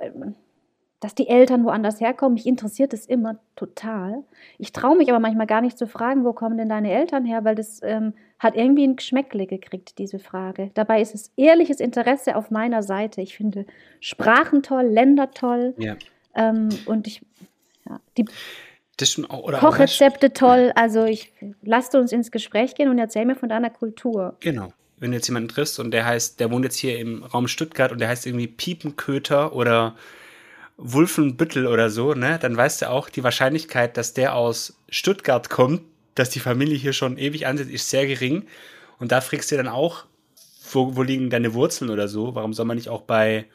ähm, 0.00 0.34
dass 1.00 1.14
die 1.14 1.28
Eltern 1.28 1.64
woanders 1.64 2.00
herkommen, 2.00 2.34
mich 2.34 2.46
interessiert 2.46 2.92
das 2.92 3.06
immer 3.06 3.38
total. 3.54 4.24
Ich 4.58 4.72
traue 4.72 4.96
mich 4.96 5.08
aber 5.08 5.20
manchmal 5.20 5.46
gar 5.46 5.60
nicht 5.60 5.78
zu 5.78 5.86
fragen, 5.86 6.24
wo 6.24 6.32
kommen 6.32 6.58
denn 6.58 6.68
deine 6.68 6.92
Eltern 6.92 7.24
her, 7.24 7.44
weil 7.44 7.54
das 7.54 7.80
ähm, 7.82 8.14
hat 8.38 8.56
irgendwie 8.56 8.84
ein 8.84 8.96
Geschmäckle 8.96 9.46
gekriegt, 9.46 9.98
diese 9.98 10.18
Frage. 10.18 10.70
Dabei 10.74 11.00
ist 11.00 11.14
es 11.14 11.32
ehrliches 11.36 11.78
Interesse 11.78 12.34
auf 12.34 12.50
meiner 12.50 12.82
Seite. 12.82 13.20
Ich 13.20 13.36
finde 13.36 13.64
Sprachen 14.00 14.62
toll, 14.62 14.86
Länder 14.86 15.30
toll 15.30 15.74
ja. 15.78 15.96
ähm, 16.34 16.68
und 16.86 17.06
ich, 17.06 17.22
ja, 17.88 18.00
die 18.16 18.24
Kochrezepte 19.60 20.32
toll. 20.32 20.72
Also 20.74 21.04
ich 21.04 21.32
lasst 21.62 21.94
uns 21.94 22.10
ins 22.10 22.32
Gespräch 22.32 22.74
gehen 22.74 22.88
und 22.88 22.98
erzähl 22.98 23.24
mir 23.24 23.36
von 23.36 23.48
deiner 23.48 23.70
Kultur. 23.70 24.36
Genau 24.40 24.72
wenn 25.00 25.12
du 25.12 25.16
jetzt 25.16 25.28
jemanden 25.28 25.48
triffst 25.48 25.78
und 25.78 25.92
der 25.92 26.04
heißt, 26.04 26.40
der 26.40 26.50
wohnt 26.50 26.64
jetzt 26.64 26.76
hier 26.76 26.98
im 26.98 27.22
Raum 27.22 27.46
Stuttgart 27.46 27.92
und 27.92 28.00
der 28.00 28.08
heißt 28.08 28.26
irgendwie 28.26 28.48
Piepenköter 28.48 29.54
oder 29.54 29.94
Wulfenbüttel 30.78 31.66
oder 31.66 31.90
so, 31.90 32.14
ne, 32.14 32.38
dann 32.40 32.56
weißt 32.56 32.82
du 32.82 32.90
auch, 32.90 33.10
die 33.10 33.24
Wahrscheinlichkeit, 33.24 33.96
dass 33.96 34.14
der 34.14 34.34
aus 34.34 34.80
Stuttgart 34.88 35.50
kommt, 35.50 35.82
dass 36.14 36.30
die 36.30 36.40
Familie 36.40 36.76
hier 36.76 36.92
schon 36.92 37.18
ewig 37.18 37.46
ansitzt, 37.46 37.70
ist 37.70 37.90
sehr 37.90 38.06
gering. 38.06 38.46
Und 38.98 39.12
da 39.12 39.20
fragst 39.20 39.50
du 39.50 39.56
dann 39.56 39.68
auch, 39.68 40.04
wo, 40.72 40.96
wo 40.96 41.02
liegen 41.02 41.30
deine 41.30 41.52
Wurzeln 41.54 41.90
oder 41.90 42.08
so? 42.08 42.34
Warum 42.34 42.52
soll 42.52 42.66
man 42.66 42.76
nicht 42.76 42.88
auch 42.88 43.02
bei 43.02 43.46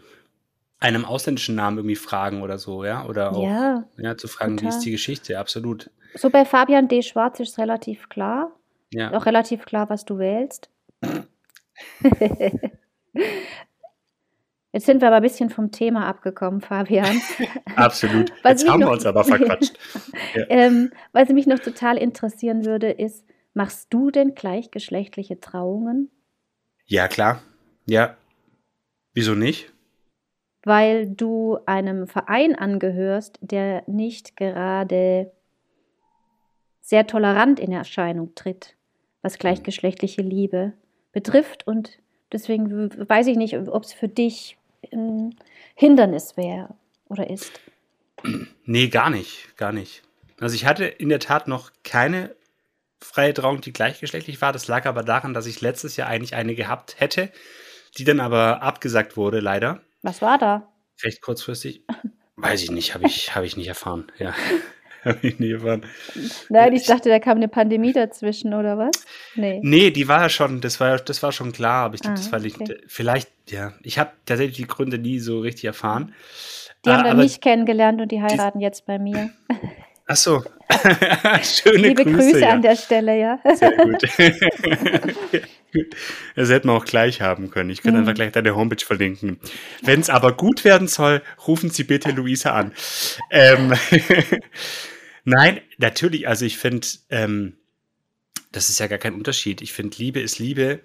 einem 0.80 1.06
ausländischen 1.06 1.56
Namen 1.56 1.78
irgendwie 1.78 1.96
fragen 1.96 2.42
oder 2.42 2.58
so, 2.58 2.84
ja? 2.84 3.06
Oder 3.06 3.32
auch 3.32 3.44
ja, 3.44 3.86
ja 3.98 4.18
zu 4.18 4.28
fragen, 4.28 4.58
total. 4.58 4.72
wie 4.72 4.76
ist 4.76 4.86
die 4.86 4.92
Geschichte? 4.92 5.40
Absolut. 5.40 5.90
So 6.16 6.30
bei 6.30 6.44
Fabian 6.44 6.90
D. 6.90 7.02
Schwarz 7.02 7.40
ist 7.40 7.58
relativ 7.58 8.10
klar. 8.10 8.52
Ja. 8.92 9.14
Auch 9.14 9.26
relativ 9.26 9.66
klar, 9.66 9.90
was 9.90 10.06
du 10.06 10.20
wählst. 10.20 10.70
Jetzt 14.74 14.88
sind 14.88 15.02
wir 15.02 15.08
aber 15.10 15.18
ein 15.18 15.22
bisschen 15.22 15.52
vom 15.52 15.70
Thema 15.72 16.08
abgekommen, 16.08 16.60
Fabian. 16.60 17.22
Absolut. 17.76 18.34
Jetzt 18.44 18.68
haben 18.68 18.80
noch, 18.80 18.88
wir 18.88 18.94
uns 18.94 19.06
aber 19.06 19.24
verquatscht. 19.24 19.78
ja. 20.36 20.46
ähm, 20.50 20.92
was 21.12 21.30
mich 21.30 21.46
noch 21.46 21.60
total 21.60 21.96
interessieren 21.96 22.66
würde, 22.66 22.90
ist, 22.90 23.24
machst 23.54 23.94
du 23.94 24.10
denn 24.10 24.34
gleichgeschlechtliche 24.34 25.40
Trauungen? 25.40 26.10
Ja, 26.88 27.08
klar. 27.08 27.44
Ja. 27.86 28.18
Wieso 29.14 29.36
nicht? 29.36 29.72
Weil 30.64 31.08
du 31.08 31.60
einem 31.68 32.08
Verein 32.08 32.56
angehörst, 32.56 33.38
der 33.42 33.84
nicht 33.86 34.36
gerade 34.36 35.32
sehr 36.82 37.06
tolerant 37.06 37.60
in 37.60 37.72
Erscheinung 37.72 38.34
tritt, 38.34 38.76
was 39.22 39.38
gleichgeschlechtliche 39.38 40.24
Liebe 40.24 40.74
betrifft. 41.12 41.68
Und 41.68 42.00
deswegen 42.32 42.90
weiß 43.08 43.28
ich 43.28 43.38
nicht, 43.38 43.56
ob 43.56 43.84
es 43.84 43.94
für 43.94 44.08
dich 44.08 44.58
ein 44.94 45.36
Hindernis 45.76 46.38
wäre 46.38 46.76
oder 47.10 47.30
ist. 47.30 47.60
Nee, 48.66 48.88
gar 48.88 49.10
nicht, 49.10 49.58
gar 49.58 49.72
nicht. 49.72 50.04
Also 50.40 50.56
ich 50.56 50.66
hatte 50.66 50.86
in 50.86 51.10
der 51.10 51.20
Tat 51.20 51.48
noch 51.48 51.72
keine 51.84 52.36
freie 53.00 53.34
Trauung, 53.34 53.62
die 53.62 53.74
gleichgeschlechtlich 53.74 54.42
war. 54.42 54.54
Das 54.54 54.68
lag 54.68 54.86
aber 54.86 55.04
daran, 55.04 55.34
dass 55.34 55.46
ich 55.46 55.62
letztes 55.62 55.98
Jahr 55.98 56.08
eigentlich 56.08 56.36
eine 56.36 56.56
gehabt 56.56 57.00
hätte, 57.00 57.32
die 57.98 58.06
dann 58.06 58.20
aber 58.20 58.62
abgesagt 58.62 59.18
wurde, 59.18 59.40
leider. 59.40 59.82
Was 60.02 60.22
war 60.22 60.38
da? 60.38 60.72
Recht 61.04 61.22
kurzfristig. 61.22 61.84
Weiß 62.36 62.64
ich 62.64 62.72
nicht, 62.72 62.94
habe 62.94 63.06
ich, 63.06 63.36
hab 63.36 63.44
ich 63.44 63.58
nicht 63.58 63.68
erfahren, 63.68 64.12
ja. 64.18 64.34
habe 65.06 65.20
ich 65.22 65.40
nie 65.40 65.52
erfahren. 65.52 65.86
Nein, 66.50 66.74
ich 66.74 66.86
dachte, 66.86 67.10
da 67.10 67.20
kam 67.20 67.38
eine 67.38 67.48
Pandemie 67.48 67.94
dazwischen, 67.94 68.54
oder 68.54 68.78
was? 68.78 69.06
Nee. 69.36 69.60
Nee, 69.64 69.92
die 69.92 70.08
war 70.08 70.22
ja 70.22 70.30
schon, 70.30 70.62
das 70.62 70.80
war, 70.80 70.98
das 70.98 71.22
war 71.24 71.32
schon 71.32 71.52
klar, 71.52 71.86
aber 71.86 71.96
ich 71.96 72.02
glaube, 72.02 72.16
ah, 72.16 72.22
das 72.22 72.32
war 72.32 72.40
nicht, 72.40 72.60
okay. 72.60 72.78
vielleicht, 72.88 73.30
ja, 73.50 73.74
ich 73.84 74.00
habe 74.00 74.12
tatsächlich 74.26 74.58
die 74.58 74.68
Gründe 74.68 74.98
nie 74.98 75.20
so 75.20 75.40
richtig 75.40 75.66
erfahren. 75.66 76.14
Die 76.86 76.90
haben 76.90 77.06
äh, 77.06 77.10
dann 77.10 77.18
mich 77.18 77.42
kennengelernt 77.42 78.02
und 78.02 78.12
die 78.12 78.22
heiraten 78.22 78.60
die, 78.60 78.66
jetzt 78.66 78.86
bei 78.86 79.00
mir. 79.00 79.32
Ach 80.06 80.16
so. 80.18 80.44
Schöne 81.44 81.78
Liebe 81.78 82.04
Grüße, 82.04 82.18
Grüße 82.18 82.40
ja. 82.42 82.50
an 82.50 82.62
der 82.62 82.76
Stelle, 82.76 83.18
ja. 83.18 83.40
Sehr 83.56 83.72
gut. 83.72 84.04
Das 86.36 86.50
hätten 86.50 86.68
wir 86.68 86.74
auch 86.74 86.86
gleich 86.86 87.22
haben 87.22 87.50
können. 87.50 87.70
Ich 87.70 87.82
könnte 87.82 87.98
mhm. 88.00 88.04
einfach 88.04 88.16
gleich 88.16 88.32
deine 88.32 88.56
Homepage 88.56 88.84
verlinken. 88.86 89.40
Wenn 89.82 90.02
es 90.02 90.10
aber 90.10 90.34
gut 90.34 90.66
werden 90.66 90.88
soll, 90.88 91.22
rufen 91.48 91.70
Sie 91.70 91.84
bitte 91.84 92.12
Luisa 92.12 92.52
an. 92.52 92.74
Ähm, 93.32 93.74
Nein, 95.24 95.62
natürlich, 95.78 96.28
also 96.28 96.46
ich 96.46 96.58
finde, 96.58 96.88
ähm, 97.10 97.54
das 98.52 98.70
ist 98.70 98.80
ja 98.80 98.88
gar 98.88 99.00
kein 99.00 99.16
Unterschied. 99.16 99.62
Ich 99.62 99.74
finde, 99.74 99.98
Liebe 99.98 100.20
ist 100.20 100.40
Liebe 100.40 100.82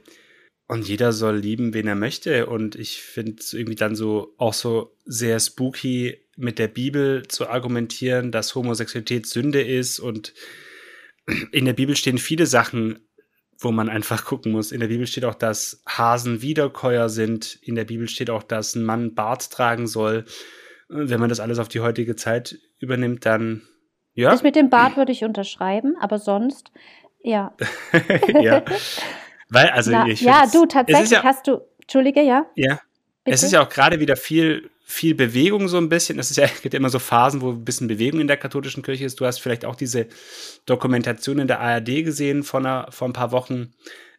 und 0.68 0.87
jeder 0.87 1.12
soll 1.12 1.37
lieben, 1.37 1.74
wen 1.74 1.87
er 1.87 1.96
möchte. 1.96 2.46
Und 2.46 2.77
ich 2.77 3.03
finde 3.03 3.37
es 3.40 3.53
irgendwie 3.53 3.74
dann 3.74 3.94
so 3.94 4.35
auch 4.38 4.55
so 4.55 4.96
sehr 5.05 5.40
spooky, 5.40 6.18
mit 6.38 6.61
der 6.61 6.68
Bibel 6.68 7.27
zu 7.27 7.48
argumentieren, 7.48 8.31
dass 8.31 8.55
Homosexualität 8.55 9.27
Sünde 9.27 9.61
ist. 9.61 9.98
Und 9.98 10.35
in 11.51 11.64
der 11.64 11.72
Bibel 11.72 11.96
stehen 11.96 12.18
viele 12.18 12.46
Sachen, 12.46 13.01
wo 13.59 13.72
man 13.72 13.88
einfach 13.88 14.24
gucken 14.24 14.53
muss. 14.53 14.70
In 14.70 14.79
der 14.79 14.87
Bibel 14.87 15.07
steht 15.09 15.24
auch, 15.24 15.35
dass 15.35 15.83
Hasen 15.85 16.40
Wiederkäuer 16.40 17.09
sind. 17.09 17.59
In 17.62 17.74
der 17.74 17.85
Bibel 17.85 18.09
steht 18.09 18.31
auch, 18.31 18.44
dass 18.44 18.77
ein 18.77 18.85
Mann 18.85 19.16
Bart 19.16 19.51
tragen 19.51 19.88
soll. 19.88 20.27
Wenn 20.88 21.18
man 21.18 21.29
das 21.29 21.40
alles 21.40 21.59
auf 21.59 21.68
die 21.68 21.81
heutige 21.81 22.14
Zeit 22.14 22.61
übernimmt, 22.79 23.27
dann 23.27 23.62
ja? 24.19 24.31
Das 24.31 24.43
mit 24.43 24.57
dem 24.57 24.69
Bart 24.69 24.97
würde 24.97 25.13
ich 25.13 25.25
unterschreiben, 25.25 25.97
aber 26.01 26.19
sonst, 26.19 26.73
ja. 27.23 27.55
ja. 28.41 28.63
Weil, 29.49 29.69
also 29.71 29.93
Na, 29.93 30.07
ich 30.07 30.21
Ja, 30.21 30.45
du, 30.53 30.67
tatsächlich 30.67 31.11
ja, 31.11 31.23
hast 31.23 31.47
du, 31.47 31.61
Entschuldige, 31.81 32.21
ja? 32.21 32.47
Ja. 32.57 32.81
Bitte? 33.25 33.35
Es 33.35 33.43
ist 33.45 33.53
ja 33.53 33.63
auch 33.63 33.69
gerade 33.69 34.01
wieder 34.01 34.17
viel, 34.17 34.71
viel 34.85 35.15
Bewegung 35.15 35.69
so 35.69 35.79
ein 35.79 35.89
bisschen. 35.89 36.19
Es 36.19 36.31
ist 36.33 36.37
ja, 36.37 36.47
gibt 36.63 36.75
ja 36.75 36.79
immer 36.79 36.91
so 36.91 36.99
Phasen, 36.99 37.41
wo 37.41 37.51
ein 37.51 37.64
bisschen 37.64 37.87
Bewegung 37.87 38.21
in 38.21 38.27
der 38.27 38.37
katholischen 38.37 38.83
Kirche 38.83 39.05
ist. 39.05 39.21
Du 39.21 39.25
hast 39.25 39.39
vielleicht 39.39 39.64
auch 39.64 39.77
diese 39.77 40.09
Dokumentation 40.66 41.39
in 41.39 41.47
der 41.47 41.61
ARD 41.61 42.05
gesehen 42.05 42.43
vor, 42.43 42.61
einer, 42.61 42.89
vor 42.91 43.09
ein 43.09 43.12
paar 43.12 43.31
Wochen, 43.31 43.73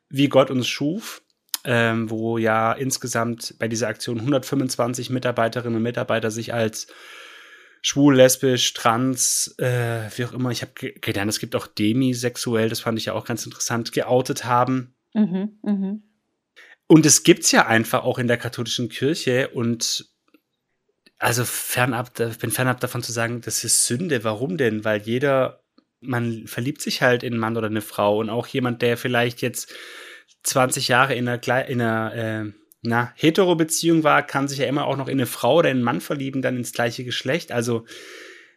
wie 0.09 0.29
Gott 0.29 0.49
uns 0.49 0.67
schuf. 0.67 1.21
Ähm, 1.65 2.09
wo 2.09 2.37
ja 2.37 2.71
insgesamt 2.71 3.55
bei 3.59 3.67
dieser 3.67 3.89
Aktion 3.89 4.19
125 4.19 5.09
Mitarbeiterinnen 5.09 5.75
und 5.75 5.83
Mitarbeiter 5.83 6.31
sich 6.31 6.53
als 6.53 6.87
schwul, 7.81 8.15
lesbisch, 8.15 8.73
trans, 8.73 9.55
äh, 9.57 10.09
wie 10.15 10.25
auch 10.25 10.33
immer. 10.33 10.51
Ich 10.51 10.61
habe 10.61 10.73
gelernt, 10.73 11.29
es 11.29 11.39
gibt 11.39 11.55
auch 11.55 11.67
demisexuell, 11.67 12.69
das 12.69 12.81
fand 12.81 12.99
ich 12.99 13.05
ja 13.05 13.13
auch 13.13 13.25
ganz 13.25 13.45
interessant, 13.45 13.91
geoutet 13.91 14.45
haben. 14.45 14.93
Mhm, 15.13 15.59
mh. 15.63 15.99
Und 16.87 17.05
es 17.05 17.23
gibt's 17.23 17.51
ja 17.51 17.67
einfach 17.67 18.03
auch 18.03 18.17
in 18.17 18.27
der 18.27 18.37
katholischen 18.37 18.89
Kirche 18.89 19.49
und 19.49 20.09
also 21.19 21.43
fernab, 21.43 22.13
bin 22.39 22.49
fernab 22.49 22.79
davon 22.79 23.03
zu 23.03 23.11
sagen, 23.11 23.41
das 23.41 23.63
ist 23.63 23.85
Sünde. 23.85 24.23
Warum 24.23 24.57
denn? 24.57 24.85
Weil 24.85 25.01
jeder, 25.01 25.61
man 25.99 26.47
verliebt 26.47 26.81
sich 26.81 27.01
halt 27.01 27.23
in 27.23 27.33
einen 27.33 27.39
Mann 27.39 27.57
oder 27.57 27.67
eine 27.67 27.81
Frau 27.81 28.19
und 28.19 28.29
auch 28.29 28.47
jemand, 28.47 28.81
der 28.81 28.97
vielleicht 28.97 29.41
jetzt 29.41 29.73
20 30.43 30.87
Jahre 30.87 31.13
in 31.15 31.27
einer, 31.27 31.67
in 31.67 31.81
einer 31.81 32.15
äh, 32.15 32.51
na, 32.81 33.11
Hetero-Beziehung 33.15 34.03
war, 34.03 34.23
kann 34.23 34.47
sich 34.47 34.59
ja 34.59 34.65
immer 34.65 34.85
auch 34.85 34.97
noch 34.97 35.07
in 35.07 35.17
eine 35.17 35.25
Frau 35.25 35.57
oder 35.57 35.69
in 35.69 35.77
einen 35.77 35.83
Mann 35.83 36.01
verlieben, 36.01 36.41
dann 36.41 36.57
ins 36.57 36.71
gleiche 36.71 37.03
Geschlecht. 37.03 37.51
Also 37.51 37.83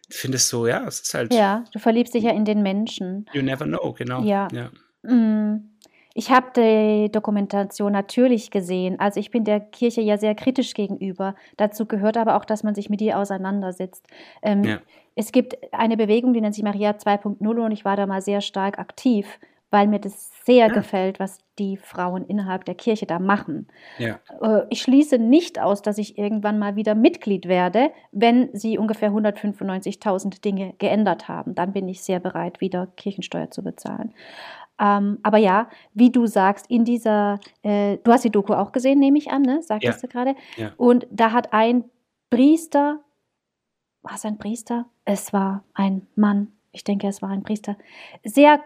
ich 0.09 0.15
finde 0.15 0.37
es 0.37 0.47
so, 0.49 0.67
ja, 0.67 0.85
es 0.87 1.01
ist 1.01 1.13
halt. 1.13 1.33
Ja, 1.33 1.63
du 1.71 1.79
verliebst 1.79 2.13
dich 2.13 2.23
ja 2.23 2.31
in 2.31 2.45
den 2.45 2.61
Menschen. 2.61 3.25
You 3.33 3.41
never 3.41 3.65
know, 3.65 3.93
genau. 3.93 4.23
Ja. 4.23 4.47
ja. 4.51 4.71
Mm. 5.09 5.69
Ich 6.15 6.29
habe 6.29 6.51
die 6.55 7.11
Dokumentation 7.11 7.91
natürlich 7.91 8.51
gesehen. 8.51 8.99
Also 8.99 9.19
ich 9.19 9.31
bin 9.31 9.45
der 9.45 9.59
Kirche 9.59 10.01
ja 10.01 10.17
sehr 10.17 10.35
kritisch 10.35 10.75
gegenüber. 10.75 11.35
Dazu 11.57 11.87
gehört 11.87 12.17
aber 12.17 12.35
auch, 12.37 12.45
dass 12.45 12.61
man 12.61 12.75
sich 12.75 12.89
mit 12.91 13.01
ihr 13.01 13.17
auseinandersetzt. 13.17 14.05
Ähm, 14.43 14.63
ja. 14.63 14.79
Es 15.15 15.31
gibt 15.31 15.57
eine 15.73 15.97
Bewegung, 15.97 16.33
die 16.33 16.41
nennt 16.41 16.53
sich 16.53 16.63
Maria 16.63 16.91
2.0 16.91 17.65
und 17.65 17.71
ich 17.71 17.83
war 17.83 17.97
da 17.97 18.05
mal 18.05 18.21
sehr 18.21 18.41
stark 18.41 18.77
aktiv 18.77 19.25
weil 19.73 19.87
mir 19.87 19.99
das 19.99 20.31
sehr 20.45 20.67
ja. 20.67 20.73
gefällt, 20.73 21.19
was 21.19 21.39
die 21.57 21.77
Frauen 21.77 22.25
innerhalb 22.25 22.63
der 22.63 22.75
Kirche 22.75 23.07
da 23.07 23.17
machen. 23.17 23.67
Ja. 23.97 24.19
Äh, 24.39 24.67
ich 24.69 24.83
schließe 24.83 25.17
nicht 25.17 25.59
aus, 25.59 25.81
dass 25.81 25.97
ich 25.97 26.17
irgendwann 26.17 26.59
mal 26.59 26.75
wieder 26.75 26.93
Mitglied 26.93 27.47
werde, 27.47 27.91
wenn 28.11 28.49
sie 28.53 28.77
ungefähr 28.77 29.11
195.000 29.11 30.41
Dinge 30.41 30.75
geändert 30.77 31.27
haben. 31.27 31.55
Dann 31.55 31.73
bin 31.73 31.87
ich 31.87 32.03
sehr 32.03 32.19
bereit, 32.19 32.61
wieder 32.61 32.87
Kirchensteuer 32.95 33.49
zu 33.49 33.63
bezahlen. 33.63 34.13
Ähm, 34.79 35.17
aber 35.23 35.39
ja, 35.39 35.69
wie 35.95 36.11
du 36.11 36.27
sagst, 36.27 36.69
in 36.69 36.85
dieser, 36.85 37.39
äh, 37.63 37.97
du 37.97 38.11
hast 38.11 38.23
die 38.23 38.31
Doku 38.31 38.53
auch 38.53 38.73
gesehen, 38.73 38.99
nehme 38.99 39.17
ich 39.17 39.31
an, 39.31 39.41
ne? 39.41 39.63
Sagtest 39.63 40.03
ja. 40.03 40.07
du 40.07 40.13
gerade. 40.13 40.35
Ja. 40.55 40.71
Und 40.77 41.07
da 41.09 41.31
hat 41.31 41.51
ein 41.51 41.85
Priester, 42.29 42.99
war 44.03 44.15
es 44.15 44.25
ein 44.25 44.37
Priester? 44.37 44.85
Es 45.03 45.33
war 45.33 45.63
ein 45.73 46.05
Mann. 46.15 46.49
Ich 46.71 46.83
denke, 46.83 47.07
es 47.07 47.23
war 47.23 47.29
ein 47.29 47.43
Priester. 47.43 47.75
Sehr 48.23 48.59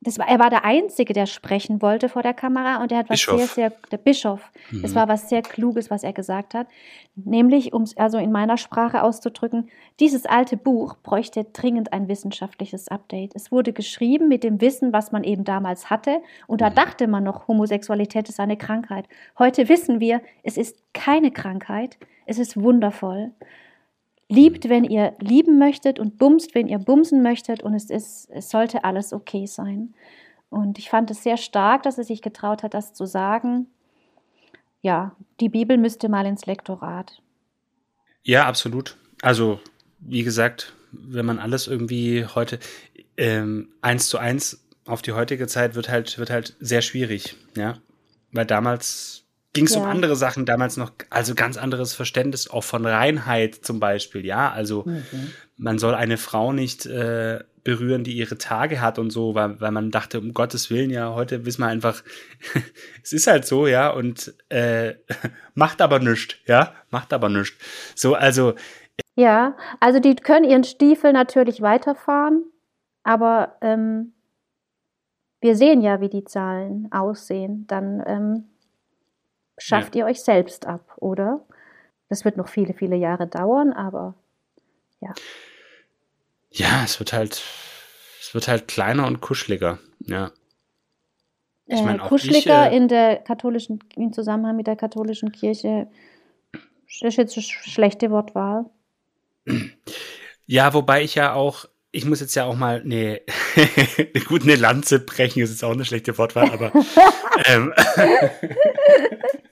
das 0.00 0.18
war, 0.18 0.28
er 0.28 0.38
war 0.38 0.50
der 0.50 0.64
Einzige, 0.64 1.12
der 1.14 1.26
sprechen 1.26 1.80
wollte 1.80 2.08
vor 2.08 2.22
der 2.22 2.34
Kamera 2.34 2.82
und 2.82 2.92
er 2.92 2.98
hat 2.98 3.08
was 3.08 3.18
Bischof. 3.18 3.38
sehr, 3.38 3.70
sehr, 3.70 3.72
der 3.90 3.96
Bischof, 3.96 4.52
mhm. 4.70 4.82
das 4.82 4.94
war 4.94 5.08
was 5.08 5.28
sehr 5.28 5.42
Kluges, 5.42 5.90
was 5.90 6.02
er 6.02 6.12
gesagt 6.12 6.54
hat. 6.54 6.68
Nämlich, 7.14 7.72
um 7.72 7.82
es 7.82 7.96
also 7.96 8.18
in 8.18 8.30
meiner 8.30 8.58
Sprache 8.58 9.02
auszudrücken, 9.02 9.70
dieses 9.98 10.26
alte 10.26 10.56
Buch 10.56 10.96
bräuchte 11.02 11.44
dringend 11.44 11.92
ein 11.92 12.08
wissenschaftliches 12.08 12.88
Update. 12.88 13.34
Es 13.34 13.50
wurde 13.50 13.72
geschrieben 13.72 14.28
mit 14.28 14.44
dem 14.44 14.60
Wissen, 14.60 14.92
was 14.92 15.12
man 15.12 15.24
eben 15.24 15.44
damals 15.44 15.88
hatte 15.88 16.20
und 16.46 16.60
da 16.60 16.70
mhm. 16.70 16.74
dachte 16.74 17.06
man 17.08 17.24
noch, 17.24 17.48
Homosexualität 17.48 18.28
ist 18.28 18.38
eine 18.38 18.56
Krankheit. 18.56 19.08
Heute 19.38 19.68
wissen 19.68 19.98
wir, 19.98 20.20
es 20.42 20.56
ist 20.56 20.76
keine 20.92 21.30
Krankheit, 21.30 21.98
es 22.26 22.38
ist 22.38 22.60
wundervoll. 22.60 23.32
Liebt, 24.28 24.68
wenn 24.68 24.84
ihr 24.84 25.14
lieben 25.20 25.58
möchtet 25.58 25.98
und 25.98 26.18
bumst, 26.18 26.54
wenn 26.54 26.68
ihr 26.68 26.78
bumsen 26.78 27.22
möchtet 27.22 27.62
und 27.62 27.74
es 27.74 27.90
ist, 27.90 28.28
es 28.30 28.50
sollte 28.50 28.84
alles 28.84 29.12
okay 29.12 29.46
sein. 29.46 29.94
Und 30.50 30.78
ich 30.78 30.90
fand 30.90 31.10
es 31.10 31.22
sehr 31.22 31.36
stark, 31.36 31.82
dass 31.82 31.98
er 31.98 32.04
sich 32.04 32.22
getraut 32.22 32.62
hat, 32.62 32.74
das 32.74 32.92
zu 32.92 33.06
sagen. 33.06 33.66
Ja, 34.82 35.14
die 35.40 35.48
Bibel 35.48 35.76
müsste 35.78 36.08
mal 36.08 36.26
ins 36.26 36.46
Lektorat. 36.46 37.20
Ja, 38.22 38.46
absolut. 38.46 38.96
Also, 39.22 39.60
wie 40.00 40.22
gesagt, 40.22 40.74
wenn 40.90 41.26
man 41.26 41.38
alles 41.38 41.66
irgendwie 41.66 42.24
heute 42.26 42.58
ähm, 43.16 43.68
eins 43.80 44.08
zu 44.08 44.18
eins 44.18 44.64
auf 44.84 45.02
die 45.02 45.12
heutige 45.12 45.46
Zeit 45.46 45.74
wird 45.74 45.88
halt, 45.88 46.18
wird 46.18 46.30
halt 46.30 46.56
sehr 46.60 46.82
schwierig, 46.82 47.36
ja. 47.56 47.78
Weil 48.32 48.46
damals 48.46 49.25
ging 49.56 49.66
es 49.66 49.74
ja. 49.74 49.80
um 49.80 49.86
andere 49.86 50.16
Sachen 50.16 50.44
damals 50.44 50.76
noch, 50.76 50.92
also 51.08 51.34
ganz 51.34 51.56
anderes 51.56 51.94
Verständnis 51.94 52.48
auch 52.48 52.62
von 52.62 52.84
Reinheit 52.84 53.54
zum 53.54 53.80
Beispiel, 53.80 54.24
ja. 54.24 54.52
Also 54.52 54.84
mhm. 54.84 55.02
man 55.56 55.78
soll 55.78 55.94
eine 55.94 56.18
Frau 56.18 56.52
nicht 56.52 56.84
äh, 56.84 57.42
berühren, 57.64 58.04
die 58.04 58.12
ihre 58.16 58.36
Tage 58.36 58.82
hat 58.82 58.98
und 58.98 59.10
so, 59.10 59.34
weil, 59.34 59.58
weil 59.60 59.70
man 59.70 59.90
dachte, 59.90 60.20
um 60.20 60.34
Gottes 60.34 60.70
Willen, 60.70 60.90
ja, 60.90 61.14
heute 61.14 61.46
wissen 61.46 61.62
wir 61.62 61.68
einfach, 61.68 62.02
es 63.02 63.14
ist 63.14 63.26
halt 63.26 63.46
so, 63.46 63.66
ja, 63.66 63.90
und 63.90 64.34
äh, 64.50 64.94
macht 65.54 65.80
aber 65.80 65.98
nichts, 65.98 66.36
ja, 66.46 66.74
macht 66.90 67.14
aber 67.14 67.30
nichts. 67.30 67.56
So, 67.94 68.14
also. 68.14 68.54
Ja, 69.14 69.56
also 69.80 70.00
die 70.00 70.14
können 70.16 70.44
ihren 70.44 70.64
Stiefel 70.64 71.14
natürlich 71.14 71.62
weiterfahren, 71.62 72.44
aber 73.04 73.56
ähm, 73.62 74.12
wir 75.40 75.56
sehen 75.56 75.80
ja, 75.80 76.02
wie 76.02 76.10
die 76.10 76.24
Zahlen 76.24 76.88
aussehen. 76.92 77.66
Dann 77.68 78.02
ähm, 78.06 78.44
schafft 79.58 79.94
ja. 79.94 80.00
ihr 80.00 80.10
euch 80.10 80.22
selbst 80.22 80.66
ab, 80.66 80.96
oder? 80.96 81.44
Das 82.08 82.24
wird 82.24 82.36
noch 82.36 82.48
viele, 82.48 82.74
viele 82.74 82.96
Jahre 82.96 83.26
dauern, 83.26 83.72
aber 83.72 84.14
ja. 85.00 85.12
Ja, 86.50 86.84
es 86.84 86.98
wird 86.98 87.12
halt, 87.12 87.42
es 88.20 88.34
wird 88.34 88.48
halt 88.48 88.68
kleiner 88.68 89.06
und 89.06 89.20
kuscheliger, 89.20 89.78
ja. 90.00 90.30
Ich 91.66 91.82
mein, 91.82 91.98
äh, 91.98 92.02
kuscheliger 92.02 92.68
ich, 92.68 92.72
äh, 92.72 92.76
in 92.76 92.88
der 92.88 93.16
katholischen, 93.16 93.80
im 93.96 94.12
Zusammenhang 94.12 94.56
mit 94.56 94.68
der 94.68 94.76
katholischen 94.76 95.32
Kirche, 95.32 95.88
das 96.52 97.02
ist 97.02 97.16
jetzt 97.16 97.36
eine 97.36 97.42
schlechte 97.42 98.10
Wortwahl. 98.10 98.66
Ja, 100.46 100.72
wobei 100.74 101.02
ich 101.02 101.16
ja 101.16 101.34
auch, 101.34 101.66
ich 101.90 102.04
muss 102.04 102.20
jetzt 102.20 102.36
ja 102.36 102.44
auch 102.44 102.54
mal, 102.54 102.82
gut, 104.28 104.42
eine 104.42 104.56
Lanze 104.56 105.00
brechen 105.00 105.42
ist 105.42 105.50
jetzt 105.50 105.64
auch 105.64 105.72
eine 105.72 105.84
schlechte 105.84 106.16
Wortwahl, 106.18 106.50
aber 106.50 106.72
ähm, 107.46 107.72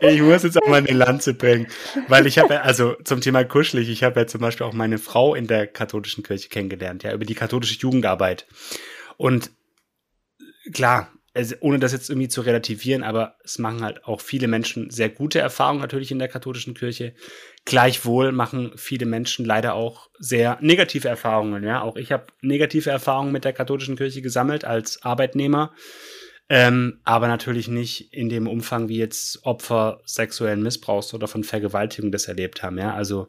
ich 0.00 0.20
muss 0.20 0.42
jetzt 0.42 0.60
auch 0.60 0.68
mal 0.68 0.78
eine 0.78 0.92
Lanze 0.92 1.34
bringen, 1.34 1.66
weil 2.08 2.26
ich 2.26 2.38
habe, 2.38 2.62
also 2.62 2.94
zum 3.04 3.20
Thema 3.20 3.44
kuschelig, 3.44 3.88
ich 3.88 4.02
habe 4.02 4.20
ja 4.20 4.26
zum 4.26 4.40
Beispiel 4.40 4.66
auch 4.66 4.72
meine 4.72 4.98
Frau 4.98 5.34
in 5.34 5.46
der 5.46 5.66
katholischen 5.66 6.22
Kirche 6.22 6.48
kennengelernt, 6.48 7.02
ja, 7.02 7.12
über 7.12 7.24
die 7.24 7.34
katholische 7.34 7.78
Jugendarbeit. 7.78 8.46
Und 9.16 9.50
klar, 10.72 11.12
also 11.34 11.54
ohne 11.60 11.78
das 11.78 11.92
jetzt 11.92 12.10
irgendwie 12.10 12.28
zu 12.28 12.40
relativieren, 12.40 13.04
aber 13.04 13.36
es 13.44 13.58
machen 13.58 13.82
halt 13.82 14.04
auch 14.04 14.20
viele 14.20 14.48
Menschen 14.48 14.90
sehr 14.90 15.08
gute 15.08 15.38
Erfahrungen 15.38 15.80
natürlich 15.80 16.10
in 16.10 16.18
der 16.18 16.28
katholischen 16.28 16.74
Kirche. 16.74 17.14
Gleichwohl 17.64 18.32
machen 18.32 18.72
viele 18.76 19.06
Menschen 19.06 19.44
leider 19.44 19.74
auch 19.74 20.08
sehr 20.18 20.58
negative 20.60 21.06
Erfahrungen. 21.06 21.62
Ja, 21.62 21.82
auch 21.82 21.96
ich 21.96 22.10
habe 22.10 22.26
negative 22.40 22.90
Erfahrungen 22.90 23.30
mit 23.30 23.44
der 23.44 23.52
katholischen 23.52 23.96
Kirche 23.96 24.20
gesammelt 24.20 24.64
als 24.64 25.02
Arbeitnehmer. 25.02 25.72
Ähm, 26.50 27.00
aber 27.04 27.28
natürlich 27.28 27.68
nicht 27.68 28.12
in 28.12 28.30
dem 28.30 28.46
Umfang, 28.46 28.88
wie 28.88 28.96
jetzt 28.96 29.44
Opfer 29.44 30.00
sexuellen 30.06 30.62
Missbrauchs 30.62 31.12
oder 31.12 31.28
von 31.28 31.44
Vergewaltigung 31.44 32.10
das 32.10 32.26
erlebt 32.26 32.62
haben, 32.62 32.78
ja. 32.78 32.94
Also 32.94 33.28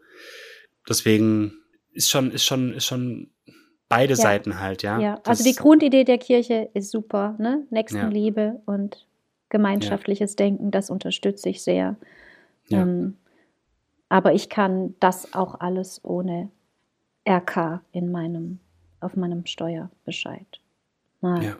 deswegen 0.87 1.53
ist 1.91 2.09
schon, 2.09 2.31
ist 2.31 2.45
schon, 2.45 2.73
ist 2.73 2.85
schon 2.85 3.31
beide 3.89 4.13
ja. 4.13 4.15
Seiten 4.15 4.59
halt, 4.59 4.83
ja. 4.83 4.99
Ja, 4.99 5.21
also 5.25 5.43
die 5.43 5.55
Grundidee 5.55 6.05
der 6.05 6.17
Kirche 6.17 6.69
ist 6.73 6.91
super, 6.91 7.35
ne? 7.39 7.65
Nächstenliebe 7.71 8.41
ja. 8.41 8.61
und 8.65 9.05
gemeinschaftliches 9.49 10.33
ja. 10.33 10.45
Denken, 10.45 10.71
das 10.71 10.89
unterstütze 10.89 11.49
ich 11.49 11.61
sehr. 11.61 11.97
Ähm, 12.71 13.17
aber 14.07 14.33
ich 14.33 14.47
kann 14.47 14.95
das 14.99 15.33
auch 15.33 15.59
alles 15.59 15.99
ohne 16.05 16.51
RK 17.27 17.81
in 17.91 18.11
meinem, 18.11 18.59
auf 19.01 19.17
meinem 19.17 19.45
Steuerbescheid. 19.45 20.61
Mal. 21.19 21.43
Ja 21.43 21.57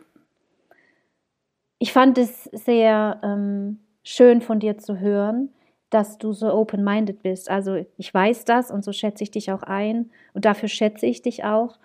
ich 1.80 1.92
fand 1.94 2.18
es 2.18 2.44
sehr 2.44 3.18
ähm, 3.24 3.80
schön 4.04 4.42
von 4.42 4.60
dir 4.60 4.78
zu 4.78 5.00
hören, 5.00 5.48
dass 5.88 6.18
du 6.18 6.32
so 6.32 6.52
open-minded 6.52 7.22
bist. 7.22 7.50
Also 7.50 7.84
ich 7.96 8.14
weiß 8.14 8.44
das 8.44 8.70
und 8.70 8.84
so 8.84 8.92
schätze 8.92 9.24
ich 9.24 9.30
dich 9.30 9.50
auch 9.50 9.62
ein 9.62 10.10
und 10.34 10.44
dafür 10.44 10.68
schätze 10.68 11.06
ich 11.06 11.22
dich 11.22 11.42
auch. 11.42 11.78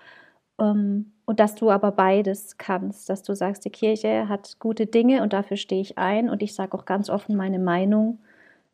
Ähm, 0.59 1.13
und 1.23 1.39
dass 1.39 1.55
du 1.55 1.71
aber 1.71 1.91
beides 1.93 2.57
kannst, 2.57 3.09
dass 3.09 3.23
du 3.23 3.33
sagst, 3.33 3.63
die 3.63 3.71
Kirche 3.71 4.27
hat 4.27 4.59
gute 4.59 4.85
Dinge 4.85 5.23
und 5.23 5.31
dafür 5.31 5.57
stehe 5.57 5.81
ich 5.81 5.97
ein 5.97 6.29
und 6.29 6.43
ich 6.43 6.53
sage 6.53 6.77
auch 6.77 6.85
ganz 6.85 7.09
offen 7.09 7.37
meine 7.37 7.57
Meinung. 7.57 8.19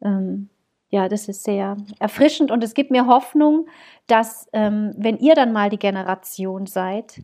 Ähm, 0.04 0.50
ja, 0.90 1.08
das 1.08 1.30
ist 1.30 1.44
sehr 1.44 1.78
erfrischend 2.00 2.50
und 2.50 2.64
es 2.64 2.74
gibt 2.74 2.90
mir 2.90 3.06
Hoffnung, 3.06 3.68
dass 4.08 4.50
ähm, 4.54 4.92
wenn 4.98 5.18
ihr 5.18 5.36
dann 5.36 5.54
mal 5.54 5.70
die 5.70 5.80
Generation 5.80 6.66
seid, 6.66 7.22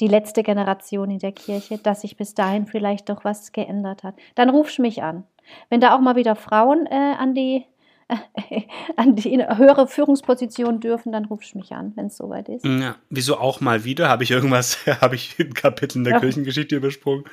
die 0.00 0.08
letzte 0.08 0.42
Generation 0.42 1.10
in 1.10 1.18
der 1.18 1.32
Kirche, 1.32 1.78
dass 1.78 2.02
sich 2.02 2.16
bis 2.16 2.34
dahin 2.34 2.66
vielleicht 2.66 3.08
doch 3.08 3.24
was 3.24 3.52
geändert 3.52 4.02
hat. 4.02 4.14
Dann 4.34 4.50
rufst 4.50 4.78
mich 4.78 5.02
an. 5.02 5.24
Wenn 5.70 5.80
da 5.80 5.94
auch 5.94 6.00
mal 6.00 6.16
wieder 6.16 6.36
Frauen 6.36 6.86
äh, 6.86 7.14
an 7.18 7.34
die 7.34 7.64
an 8.96 9.16
die 9.16 9.38
höhere 9.38 9.86
Führungsposition 9.86 10.80
dürfen, 10.80 11.12
dann 11.12 11.26
rufst 11.26 11.54
mich 11.54 11.72
an, 11.72 11.92
wenn 11.94 12.06
es 12.06 12.16
soweit 12.16 12.48
ist. 12.48 12.64
Ja, 12.64 12.96
wieso 13.10 13.36
auch 13.36 13.60
mal 13.60 13.84
wieder? 13.84 14.08
Habe 14.08 14.24
ich 14.24 14.30
irgendwas, 14.30 14.86
habe 15.00 15.14
ich 15.14 15.38
ein 15.38 15.52
Kapitel 15.52 15.98
in 15.98 16.04
der 16.04 16.14
ja. 16.14 16.20
Kirchengeschichte 16.20 16.76
übersprungen? 16.76 17.24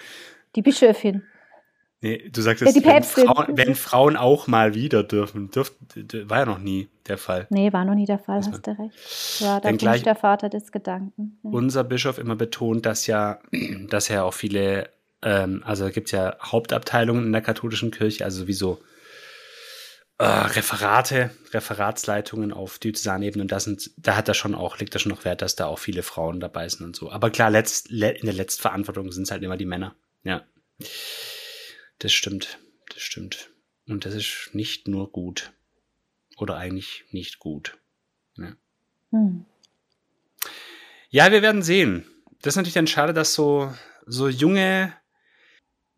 Die 0.56 0.62
Bischöfin. 0.62 1.24
Nee, 2.02 2.30
du 2.30 2.42
sagst 2.42 2.62
ja, 2.62 2.68
wenn, 2.84 3.04
Frauen, 3.04 3.58
wenn, 3.58 3.76
Frauen, 3.76 4.18
auch 4.18 4.48
mal 4.48 4.76
wieder 4.76 5.04
dürfen. 5.04 5.50
Dürft, 5.50 5.74
war 6.30 6.40
ja 6.40 6.46
noch 6.46 6.60
nie 6.60 6.90
der 7.08 7.18
Fall. 7.18 7.48
Nee, 7.50 7.72
war 7.74 7.86
noch 7.86 7.96
nie 7.96 8.06
der 8.06 8.20
Fall, 8.20 8.42
hast 8.46 8.68
du 8.68 8.72
recht. 8.72 9.40
Ja, 9.40 9.60
da 9.60 9.72
bin 9.72 9.96
ich 9.96 10.04
der 10.04 10.16
Vater 10.16 10.50
des 10.50 10.72
Gedanken. 10.72 11.40
Ja. 11.44 11.50
Unser 11.52 11.84
Bischof 11.84 12.20
immer 12.20 12.36
betont, 12.36 12.86
dass 12.86 13.08
ja, 13.08 13.40
dass 13.90 14.10
ja 14.10 14.24
auch 14.24 14.34
viele, 14.34 14.90
ähm, 15.22 15.64
also 15.66 15.90
gibt 15.90 16.08
es 16.08 16.12
ja 16.12 16.36
Hauptabteilungen 16.42 17.26
in 17.26 17.32
der 17.32 17.42
katholischen 17.42 17.92
Kirche, 17.92 18.26
also 18.26 18.48
wie 18.48 18.54
so 18.54 18.80
äh, 20.18 20.26
Referate, 20.26 21.32
Referatsleitungen 21.54 22.54
auf 22.54 22.78
Diözesanebene 22.80 23.42
und 23.42 23.52
das 23.52 23.66
sind, 23.66 23.92
da 23.98 24.16
hat 24.16 24.28
er 24.28 24.34
schon 24.34 24.56
auch, 24.56 24.78
legt 24.78 24.94
er 24.96 25.00
schon 25.00 25.12
noch 25.12 25.26
Wert, 25.26 25.42
dass 25.42 25.56
da 25.56 25.66
auch 25.66 25.80
viele 25.80 26.04
Frauen 26.04 26.40
dabei 26.40 26.70
sind 26.70 26.86
und 26.86 26.96
so. 26.96 27.12
Aber 27.12 27.32
klar, 27.32 27.50
letzt, 27.50 27.90
in 27.90 28.26
der 28.26 28.34
Letztverantwortung 28.34 29.12
sind 29.12 29.24
es 29.24 29.32
halt 29.32 29.44
immer 29.44 29.58
die 29.58 29.66
Männer. 29.66 29.96
Ja. 30.24 30.44
Das 32.00 32.14
stimmt. 32.14 32.60
Das 32.90 33.02
stimmt. 33.02 33.52
Und 33.88 34.06
das 34.06 34.14
ist 34.14 34.50
nicht 34.54 34.88
nur 34.88 35.12
gut. 35.12 35.54
Oder 36.38 36.58
eigentlich 36.58 37.06
nicht 37.12 37.40
gut. 37.40 37.78
Ja. 38.38 38.56
Hm. 39.12 39.46
Ja, 41.10 41.32
wir 41.32 41.42
werden 41.42 41.64
sehen. 41.64 42.06
Das 42.42 42.54
ist 42.54 42.58
natürlich 42.58 42.74
dann 42.74 42.88
schade, 42.88 43.14
dass 43.14 43.34
so, 43.34 43.74
so 44.06 44.28
junge, 44.28 44.94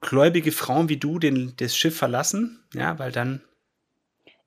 gläubige 0.01 0.51
Frauen 0.51 0.89
wie 0.89 0.97
du 0.97 1.17
den, 1.19 1.55
das 1.57 1.75
Schiff 1.75 1.97
verlassen. 1.97 2.63
Ja, 2.73 2.99
weil 2.99 3.11
dann. 3.11 3.41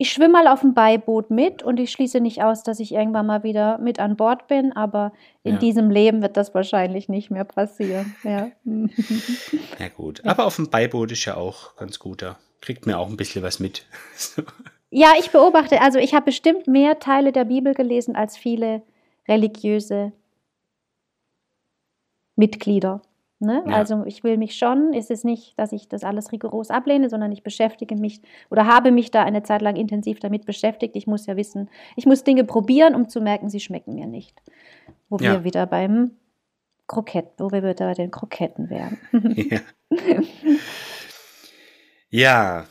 Ich 0.01 0.13
schwimme 0.13 0.33
mal 0.33 0.49
auf 0.49 0.63
dem 0.63 0.73
Beiboot 0.73 1.31
mit 1.31 1.63
und 1.63 1.79
ich 1.79 1.91
schließe 1.91 2.21
nicht 2.21 2.43
aus, 2.43 2.63
dass 2.63 2.81
ich 2.81 2.95
irgendwann 2.95 3.27
mal 3.27 3.43
wieder 3.43 3.77
mit 3.77 4.01
an 4.01 4.17
Bord 4.17 4.47
bin, 4.47 4.73
aber 4.73 5.13
in 5.43 5.53
ja. 5.53 5.59
diesem 5.59 5.91
Leben 5.91 6.23
wird 6.23 6.39
das 6.39 6.55
wahrscheinlich 6.55 7.11
nicht 7.11 7.31
mehr 7.31 7.45
passieren. 7.45 8.17
Ja, 8.25 8.51
ja 9.79 9.89
gut. 9.95 10.25
Aber 10.25 10.47
auf 10.47 10.57
dem 10.57 10.71
Beiboot 10.71 11.13
ist 11.13 11.27
ja 11.27 11.37
auch 11.37 11.77
ganz 11.77 11.99
gut. 11.99 12.23
Da 12.23 12.39
kriegt 12.63 12.87
mir 12.87 12.99
auch 12.99 13.11
ein 13.11 13.19
bisschen 13.19 13.43
was 13.43 13.61
mit. 13.61 13.85
ja, 14.91 15.13
ich 15.19 15.33
beobachte, 15.33 15.83
also 15.83 15.99
ich 15.99 16.15
habe 16.15 16.25
bestimmt 16.25 16.67
mehr 16.67 16.99
Teile 16.99 17.31
der 17.31 17.45
Bibel 17.45 17.75
gelesen 17.75 18.17
als 18.17 18.39
viele 18.39 18.81
religiöse 19.29 20.13
Mitglieder. 22.37 23.03
Ne? 23.43 23.65
Ja. 23.67 23.75
Also 23.75 24.05
ich 24.05 24.23
will 24.23 24.37
mich 24.37 24.59
schon, 24.59 24.93
ist 24.93 25.11
es 25.11 25.25
nicht, 25.25 25.59
dass 25.59 25.73
ich 25.73 25.89
das 25.89 26.05
alles 26.05 26.31
rigoros 26.31 26.69
ablehne, 26.69 27.09
sondern 27.09 27.33
ich 27.33 27.43
beschäftige 27.43 27.97
mich 27.97 28.21
oder 28.51 28.67
habe 28.67 28.91
mich 28.91 29.11
da 29.11 29.23
eine 29.23 29.43
Zeit 29.43 29.63
lang 29.63 29.77
intensiv 29.77 30.21
damit 30.21 30.45
beschäftigt. 30.45 30.95
Ich 30.95 31.07
muss 31.07 31.25
ja 31.25 31.37
wissen, 31.37 31.71
ich 31.97 32.05
muss 32.05 32.23
Dinge 32.23 32.45
probieren, 32.45 32.95
um 32.95 33.09
zu 33.09 33.23
merken, 33.23 33.49
sie 33.49 33.61
schmecken 33.61 33.95
mir 33.95 34.07
nicht. 34.07 34.43
Wo 35.09 35.17
ja. 35.17 35.33
wir 35.33 35.45
wieder 35.45 35.65
beim 35.65 36.11
Krokett, 36.87 37.29
wo 37.39 37.51
wir 37.51 37.63
wieder 37.63 37.87
bei 37.87 37.95
den 37.95 38.11
Kroketten 38.11 38.69
wären. 38.69 38.99
ja. 39.35 39.61
ja. 42.11 42.65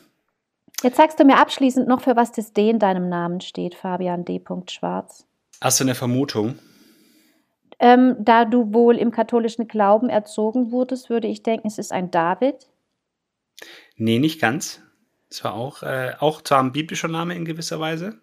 Jetzt 0.84 0.98
sagst 0.98 1.20
du 1.20 1.26
mir 1.26 1.38
abschließend 1.40 1.88
noch, 1.88 2.02
für 2.02 2.16
was 2.16 2.32
das 2.32 2.54
D 2.54 2.70
in 2.70 2.78
deinem 2.78 3.10
Namen 3.10 3.42
steht, 3.42 3.74
Fabian 3.74 4.24
D. 4.24 4.40
Schwarz. 4.70 5.26
Hast 5.62 5.80
du 5.80 5.84
eine 5.84 5.96
Vermutung? 5.96 6.60
Ähm, 7.80 8.18
da 8.20 8.46
du 8.46 8.74
wohl 8.74 8.98
im 8.98 9.12
katholischen 9.12 9.68
Glauben 9.68 10.10
erzogen 10.10 10.72
wurdest, 10.72 11.10
würde 11.10 11.28
ich 11.28 11.44
denken, 11.44 11.68
es 11.68 11.78
ist 11.78 11.94
ein 11.94 12.12
David. 12.12 12.68
Nee, 13.96 14.20
nicht 14.20 14.42
ganz. 14.42 14.82
Es 15.30 15.44
war 15.44 15.54
auch, 15.54 15.84
äh, 15.84 16.14
auch 16.20 16.42
zwar 16.42 16.62
ein 16.62 16.72
biblischer 16.72 17.08
Name 17.08 17.36
in 17.36 17.46
gewisser 17.46 17.80
Weise. 17.80 18.20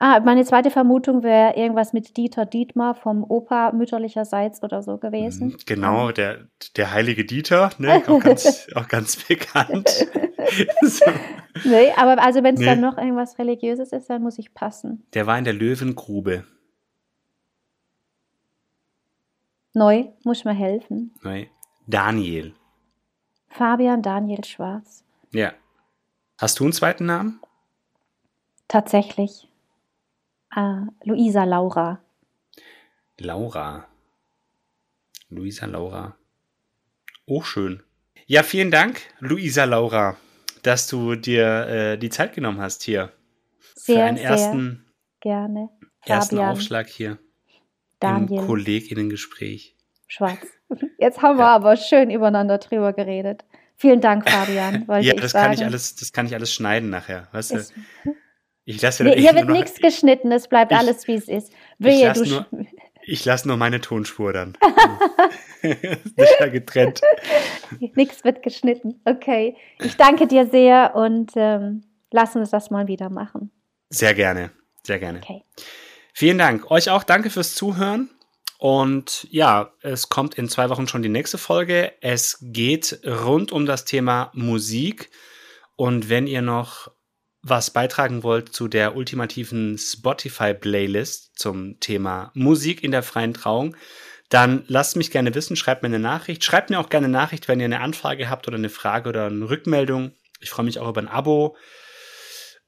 Ah, 0.00 0.20
meine 0.20 0.44
zweite 0.44 0.70
Vermutung 0.70 1.24
wäre 1.24 1.56
irgendwas 1.56 1.92
mit 1.92 2.16
Dieter 2.16 2.46
Dietmar 2.46 2.94
vom 2.94 3.24
Opa 3.24 3.72
mütterlicherseits 3.72 4.62
oder 4.62 4.80
so 4.80 4.98
gewesen. 4.98 5.48
Mhm, 5.48 5.56
genau, 5.66 6.12
der, 6.12 6.46
der 6.76 6.92
heilige 6.92 7.24
Dieter, 7.24 7.70
ne? 7.78 8.02
auch, 8.06 8.20
ganz, 8.20 8.68
auch 8.76 8.86
ganz 8.86 9.16
bekannt. 9.16 9.88
so. 10.82 11.04
Nee, 11.64 11.90
aber 11.96 12.22
also 12.22 12.44
wenn 12.44 12.54
es 12.54 12.60
nee. 12.60 12.66
dann 12.66 12.80
noch 12.80 12.96
irgendwas 12.96 13.40
Religiöses 13.40 13.90
ist, 13.90 14.08
dann 14.08 14.22
muss 14.22 14.38
ich 14.38 14.54
passen. 14.54 15.04
Der 15.14 15.26
war 15.26 15.36
in 15.36 15.44
der 15.44 15.54
Löwengrube. 15.54 16.44
Neu, 19.78 20.08
muss 20.24 20.44
mir 20.44 20.54
helfen. 20.54 21.14
Neu. 21.22 21.46
Daniel. 21.86 22.52
Fabian 23.48 24.02
Daniel 24.02 24.44
Schwarz. 24.44 25.04
Ja. 25.30 25.52
Hast 26.36 26.58
du 26.58 26.64
einen 26.64 26.72
zweiten 26.72 27.06
Namen? 27.06 27.40
Tatsächlich. 28.66 29.48
Uh, 30.54 30.86
Luisa 31.04 31.44
Laura. 31.44 32.00
Laura. 33.18 33.86
Luisa 35.28 35.66
Laura. 35.66 36.16
Auch 37.30 37.44
schön. 37.44 37.82
Ja, 38.26 38.42
vielen 38.42 38.70
Dank, 38.70 39.00
Luisa 39.20 39.64
Laura, 39.64 40.16
dass 40.62 40.88
du 40.88 41.14
dir 41.14 41.66
äh, 41.68 41.98
die 41.98 42.10
Zeit 42.10 42.34
genommen 42.34 42.60
hast 42.60 42.82
hier. 42.82 43.12
Sehr, 43.74 43.96
für 43.96 44.02
einen 44.02 44.16
ersten, 44.18 44.86
gerne. 45.20 45.70
Ersten 46.04 46.38
Aufschlag 46.38 46.88
hier. 46.88 47.18
Daniel. 48.00 48.40
Im 48.40 48.46
Kolleginnengespräch. 48.46 49.76
Schwarz. 50.06 50.46
Jetzt 50.98 51.22
haben 51.22 51.38
wir 51.38 51.44
ja. 51.44 51.54
aber 51.54 51.76
schön 51.76 52.10
übereinander 52.10 52.58
drüber 52.58 52.92
geredet. 52.92 53.44
Vielen 53.76 54.00
Dank, 54.00 54.28
Fabian. 54.28 54.86
ja, 55.02 55.14
das 55.14 55.32
kann 55.32 55.52
ich 55.52 55.64
alles, 55.64 55.94
das 55.94 56.12
kann 56.12 56.26
ich 56.26 56.34
alles 56.34 56.52
schneiden 56.52 56.90
nachher. 56.90 57.28
Weißt 57.32 57.52
du? 57.52 57.64
Ich 58.64 58.82
lasse 58.82 59.04
nee, 59.04 59.18
hier 59.18 59.34
wird 59.34 59.48
nichts 59.48 59.80
geschnitten, 59.80 60.30
es 60.30 60.48
bleibt 60.48 60.72
ich, 60.72 60.78
alles, 60.78 61.06
wie 61.06 61.14
es 61.14 61.28
ist. 61.28 61.52
Wehe, 61.78 61.94
ich 61.94 62.02
lasse 62.02 62.28
nur, 62.28 62.46
lass 63.24 63.44
nur 63.44 63.56
meine 63.56 63.80
Tonspur 63.80 64.32
dann. 64.32 64.58
Nicht 65.62 66.40
ja 66.40 66.48
getrennt. 66.48 67.00
nichts 67.94 68.24
wird 68.24 68.42
geschnitten. 68.42 69.00
Okay. 69.04 69.56
Ich 69.80 69.96
danke 69.96 70.26
dir 70.26 70.46
sehr 70.46 70.94
und 70.94 71.32
ähm, 71.36 71.82
lass 72.10 72.36
uns 72.36 72.50
das 72.50 72.70
mal 72.70 72.88
wieder 72.88 73.10
machen. 73.10 73.50
Sehr 73.90 74.14
gerne. 74.14 74.50
Sehr 74.84 74.98
gerne. 74.98 75.18
Okay. 75.18 75.44
Vielen 76.18 76.38
Dank. 76.38 76.68
Euch 76.72 76.90
auch 76.90 77.04
danke 77.04 77.30
fürs 77.30 77.54
Zuhören. 77.54 78.10
Und 78.58 79.28
ja, 79.30 79.70
es 79.82 80.08
kommt 80.08 80.34
in 80.34 80.48
zwei 80.48 80.68
Wochen 80.68 80.88
schon 80.88 81.00
die 81.00 81.08
nächste 81.08 81.38
Folge. 81.38 81.92
Es 82.00 82.38
geht 82.40 82.98
rund 83.06 83.52
um 83.52 83.66
das 83.66 83.84
Thema 83.84 84.32
Musik. 84.34 85.10
Und 85.76 86.08
wenn 86.08 86.26
ihr 86.26 86.42
noch 86.42 86.90
was 87.42 87.70
beitragen 87.70 88.24
wollt 88.24 88.52
zu 88.52 88.66
der 88.66 88.96
ultimativen 88.96 89.78
Spotify-Playlist 89.78 91.38
zum 91.38 91.78
Thema 91.78 92.32
Musik 92.34 92.82
in 92.82 92.90
der 92.90 93.04
freien 93.04 93.32
Trauung, 93.32 93.76
dann 94.28 94.64
lasst 94.66 94.96
mich 94.96 95.12
gerne 95.12 95.36
wissen, 95.36 95.54
schreibt 95.54 95.84
mir 95.84 95.86
eine 95.86 96.00
Nachricht. 96.00 96.42
Schreibt 96.42 96.70
mir 96.70 96.80
auch 96.80 96.88
gerne 96.88 97.06
eine 97.06 97.16
Nachricht, 97.16 97.46
wenn 97.46 97.60
ihr 97.60 97.66
eine 97.66 97.80
Anfrage 97.80 98.28
habt 98.28 98.48
oder 98.48 98.56
eine 98.56 98.70
Frage 98.70 99.08
oder 99.08 99.26
eine 99.26 99.48
Rückmeldung. 99.48 100.10
Ich 100.40 100.50
freue 100.50 100.66
mich 100.66 100.80
auch 100.80 100.88
über 100.88 101.00
ein 101.00 101.06
Abo 101.06 101.56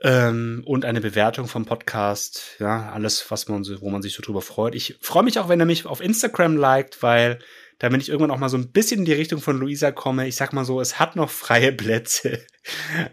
ähm, 0.03 0.63
und 0.67 0.85
eine 0.85 1.01
Bewertung 1.01 1.47
vom 1.47 1.67
Podcast. 1.67 2.57
Ja, 2.59 2.91
alles, 2.93 3.31
was 3.31 3.49
man 3.49 3.65
so, 3.65 3.81
wo 3.81 3.91
man 3.91 4.03
sich 4.03 4.15
so 4.15 4.23
drüber 4.23 4.43
freut. 4.43 4.75
Ich 4.75 4.97
freue 5.01 5.23
mich 5.23 5.39
auch, 5.39 5.49
wenn 5.49 5.61
er 5.61 5.67
mich 5.67 5.87
auf 5.87 6.01
Instagram 6.01 6.57
liked, 6.57 7.03
weil 7.03 7.39
damit 7.81 8.03
ich 8.03 8.11
irgendwann 8.11 8.31
auch 8.31 8.39
mal 8.39 8.51
so 8.51 8.59
ein 8.59 8.73
bisschen 8.73 9.01
in 9.01 9.05
die 9.07 9.15
Richtung 9.15 9.41
von 9.41 9.59
Luisa 9.59 9.91
komme. 9.91 10.29
Ich 10.29 10.37
sag 10.37 10.53
mal 10.53 10.67
so, 10.67 10.83
es 10.83 10.99
hat 10.99 11.17
noch 11.17 11.31
freie 11.31 11.73
Plätze. 11.73 12.41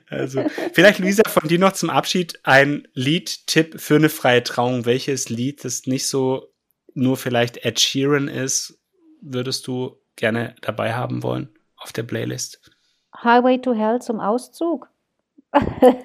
Also, 0.10 0.44
vielleicht 0.74 1.00
Luisa 1.00 1.24
von 1.26 1.48
dir 1.48 1.58
noch 1.58 1.72
zum 1.72 1.90
Abschied 1.90 2.38
ein 2.44 2.86
Lied-Tipp 2.94 3.80
für 3.80 3.96
eine 3.96 4.10
freie 4.10 4.44
Trauung. 4.44 4.86
Welches 4.86 5.30
Lied, 5.30 5.64
das 5.64 5.86
nicht 5.86 6.10
so 6.10 6.52
nur 6.94 7.16
vielleicht 7.16 7.64
Ed 7.64 7.80
Sheeran 7.80 8.28
ist, 8.28 8.78
würdest 9.22 9.66
du 9.68 9.96
gerne 10.18 10.54
dabei 10.62 10.96
haben 10.96 11.24
wollen 11.24 11.50
auf 11.78 11.94
der 11.94 12.04
Playlist? 12.04 12.60
Highway 13.24 13.58
to 13.62 13.74
Hell 13.74 14.02
zum 14.02 14.20
Auszug. 14.20 14.90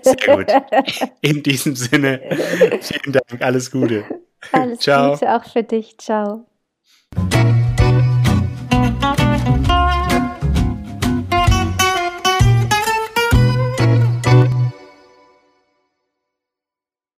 Sehr 0.02 0.36
gut. 0.36 0.46
In 1.20 1.42
diesem 1.42 1.76
Sinne, 1.76 2.20
vielen 2.80 3.12
Dank, 3.12 3.40
alles 3.42 3.70
Gute. 3.70 4.04
Alles 4.52 4.80
Ciao. 4.80 5.12
Gute 5.12 5.34
auch 5.34 5.44
für 5.44 5.62
dich. 5.62 5.96
Ciao. 5.98 6.46